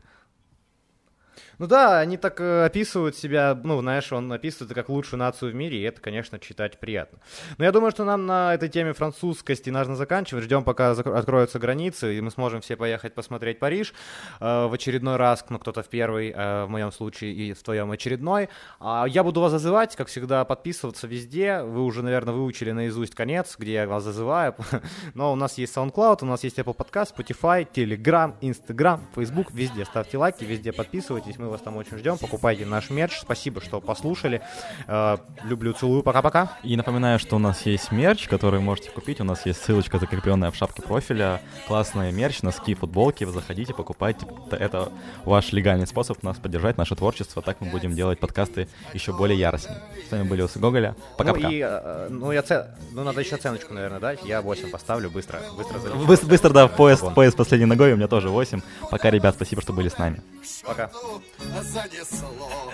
Ну 1.60 1.66
да, 1.66 1.99
они 1.99 2.18
так 2.18 2.39
э, 2.39 2.66
описывают 2.66 3.16
себя, 3.16 3.60
ну, 3.64 3.82
знаешь, 3.82 4.12
он 4.14 4.32
описывает 4.32 4.76
как 4.76 4.89
лучшую 4.89 5.20
нацию 5.20 5.51
в 5.51 5.55
мире, 5.55 5.80
и 5.80 5.82
это, 5.82 5.99
конечно, 5.99 6.38
читать 6.38 6.80
приятно. 6.80 7.20
Но 7.58 7.66
я 7.66 7.72
думаю, 7.72 7.89
что 7.89 8.03
нам 8.03 8.28
на 8.28 8.53
этой 8.53 8.70
теме 8.70 8.93
французскости 8.93 9.72
нужно 9.72 9.95
заканчивать. 9.95 10.43
Ждем, 10.43 10.64
пока 10.64 10.91
откроются 10.91 11.58
границы, 11.58 12.16
и 12.16 12.22
мы 12.22 12.30
сможем 12.30 12.62
все 12.62 12.76
поехать 12.76 13.16
посмотреть 13.16 13.58
Париж 13.58 13.93
э, 14.39 14.68
в 14.68 14.74
очередной 14.74 15.16
раз, 15.16 15.43
ну, 15.49 15.58
кто-то 15.58 15.82
в 15.82 15.89
первый, 15.89 16.30
э, 16.30 16.66
в 16.66 16.70
моем 16.70 16.91
случае, 16.91 17.34
и 17.34 17.53
в 17.53 17.64
твоем 17.64 17.89
очередной. 17.89 18.49
А 18.80 19.05
я 19.08 19.24
буду 19.24 19.41
вас 19.41 19.51
зазывать, 19.51 19.95
как 19.95 20.10
всегда, 20.10 20.45
подписываться 20.45 21.08
везде. 21.08 21.64
Вы 21.64 21.84
уже, 21.84 22.03
наверное, 22.03 22.36
выучили 22.36 22.72
наизусть 22.72 23.16
конец, 23.16 23.55
где 23.58 23.74
я 23.74 23.88
вас 23.88 24.03
зазываю. 24.03 24.55
Но 25.16 25.34
у 25.34 25.36
нас 25.36 25.58
есть 25.58 25.76
SoundCloud, 25.76 26.20
у 26.22 26.26
нас 26.26 26.43
есть 26.43 26.60
Apple 26.60 26.78
Podcast, 26.78 27.16
Spotify, 27.18 27.68
Telegram, 27.68 28.36
Instagram, 28.41 29.01
Facebook. 29.16 29.51
Везде 29.51 29.86
ставьте 29.86 30.20
лайки, 30.20 30.43
везде 30.43 30.72
подписывайтесь. 30.72 31.39
Мы 31.39 31.47
мы 31.48 31.52
вас 31.52 31.62
там 31.62 31.78
очень 31.78 31.98
ждем. 31.98 32.18
Покупайте 32.18 32.66
наш 32.66 32.89
мерч. 32.89 33.20
Спасибо, 33.20 33.62
что 33.62 33.80
послушали. 33.80 34.41
Э, 34.88 35.18
люблю, 35.45 35.72
целую. 35.72 36.04
Пока-пока. 36.04 36.58
И 36.62 36.76
напоминаю, 36.76 37.20
что 37.20 37.38
у 37.38 37.39
нас 37.39 37.66
есть 37.66 37.91
мерч, 37.91 38.28
который 38.28 38.60
можете 38.60 38.91
купить. 38.91 39.22
У 39.22 39.24
нас 39.24 39.45
есть 39.45 39.64
ссылочка, 39.64 39.98
закрепленная 39.98 40.52
в 40.52 40.56
шапке 40.56 40.82
профиля. 40.82 41.41
Классная 41.68 42.12
мерч, 42.12 42.41
носки, 42.41 42.76
футболки. 42.76 43.24
Вы 43.24 43.32
заходите, 43.32 43.74
покупайте. 43.74 44.28
Это 44.52 44.91
ваш 45.24 45.54
легальный 45.54 45.88
способ 45.88 46.22
нас 46.22 46.38
поддержать, 46.38 46.78
наше 46.78 46.95
творчество. 46.95 47.41
Так 47.41 47.62
мы 47.62 47.72
будем 47.72 47.95
делать 47.95 48.20
подкасты 48.20 48.68
еще 48.93 49.14
более 49.14 49.39
яростнее. 49.39 49.80
С 50.08 50.12
вами 50.12 50.28
были 50.28 50.41
Усы 50.41 50.60
Гоголя. 50.60 50.95
Пока-пока. 51.18 51.48
Ну, 51.48 51.54
и, 51.54 51.62
э, 51.62 52.08
ну, 52.10 52.32
я 52.34 52.41
ц... 52.41 52.76
ну, 52.91 53.06
надо 53.06 53.22
еще 53.22 53.36
оценочку, 53.36 53.74
наверное, 53.74 54.02
дать. 54.02 54.20
Я 54.26 54.41
8 54.41 54.70
поставлю 54.70 55.10
быстро. 55.10 55.39
Быстро, 55.56 55.80
быстро, 55.95 56.28
быстро 56.28 56.50
да, 56.50 56.68
поезд, 56.68 57.06
поезд 57.16 57.38
последней 57.38 57.68
ногой. 57.68 57.93
У 57.93 57.95
меня 57.95 58.10
тоже 58.10 58.30
8. 58.30 58.62
Пока, 58.91 59.10
ребят, 59.10 59.36
спасибо, 59.36 59.62
что 59.62 59.72
были 59.72 59.88
с 59.88 59.98
нами. 59.98 60.22
Пока 60.66 60.91
занесло. 61.40 62.74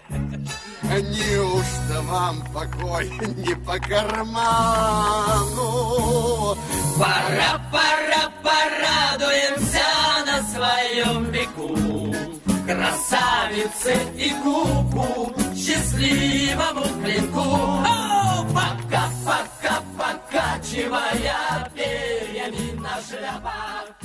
Неужто 0.83 2.01
вам 2.03 2.43
покой 2.53 3.09
не 3.37 3.55
по 3.55 3.79
карману? 3.79 5.55
Пора, 6.97 7.61
пора, 7.71 8.31
порадуемся 8.43 9.89
на 10.25 10.43
своем 10.43 11.31
веку. 11.31 12.13
Красавице 12.65 13.93
и 14.15 14.29
куку, 14.41 15.33
счастливому 15.55 16.85
клинку. 17.03 17.41
О, 17.41 18.45
пока, 18.53 19.09
пока, 19.25 19.81
покачивая 19.97 21.71
перьями 21.75 22.79
на 22.79 23.01
шляпах. 23.01 24.02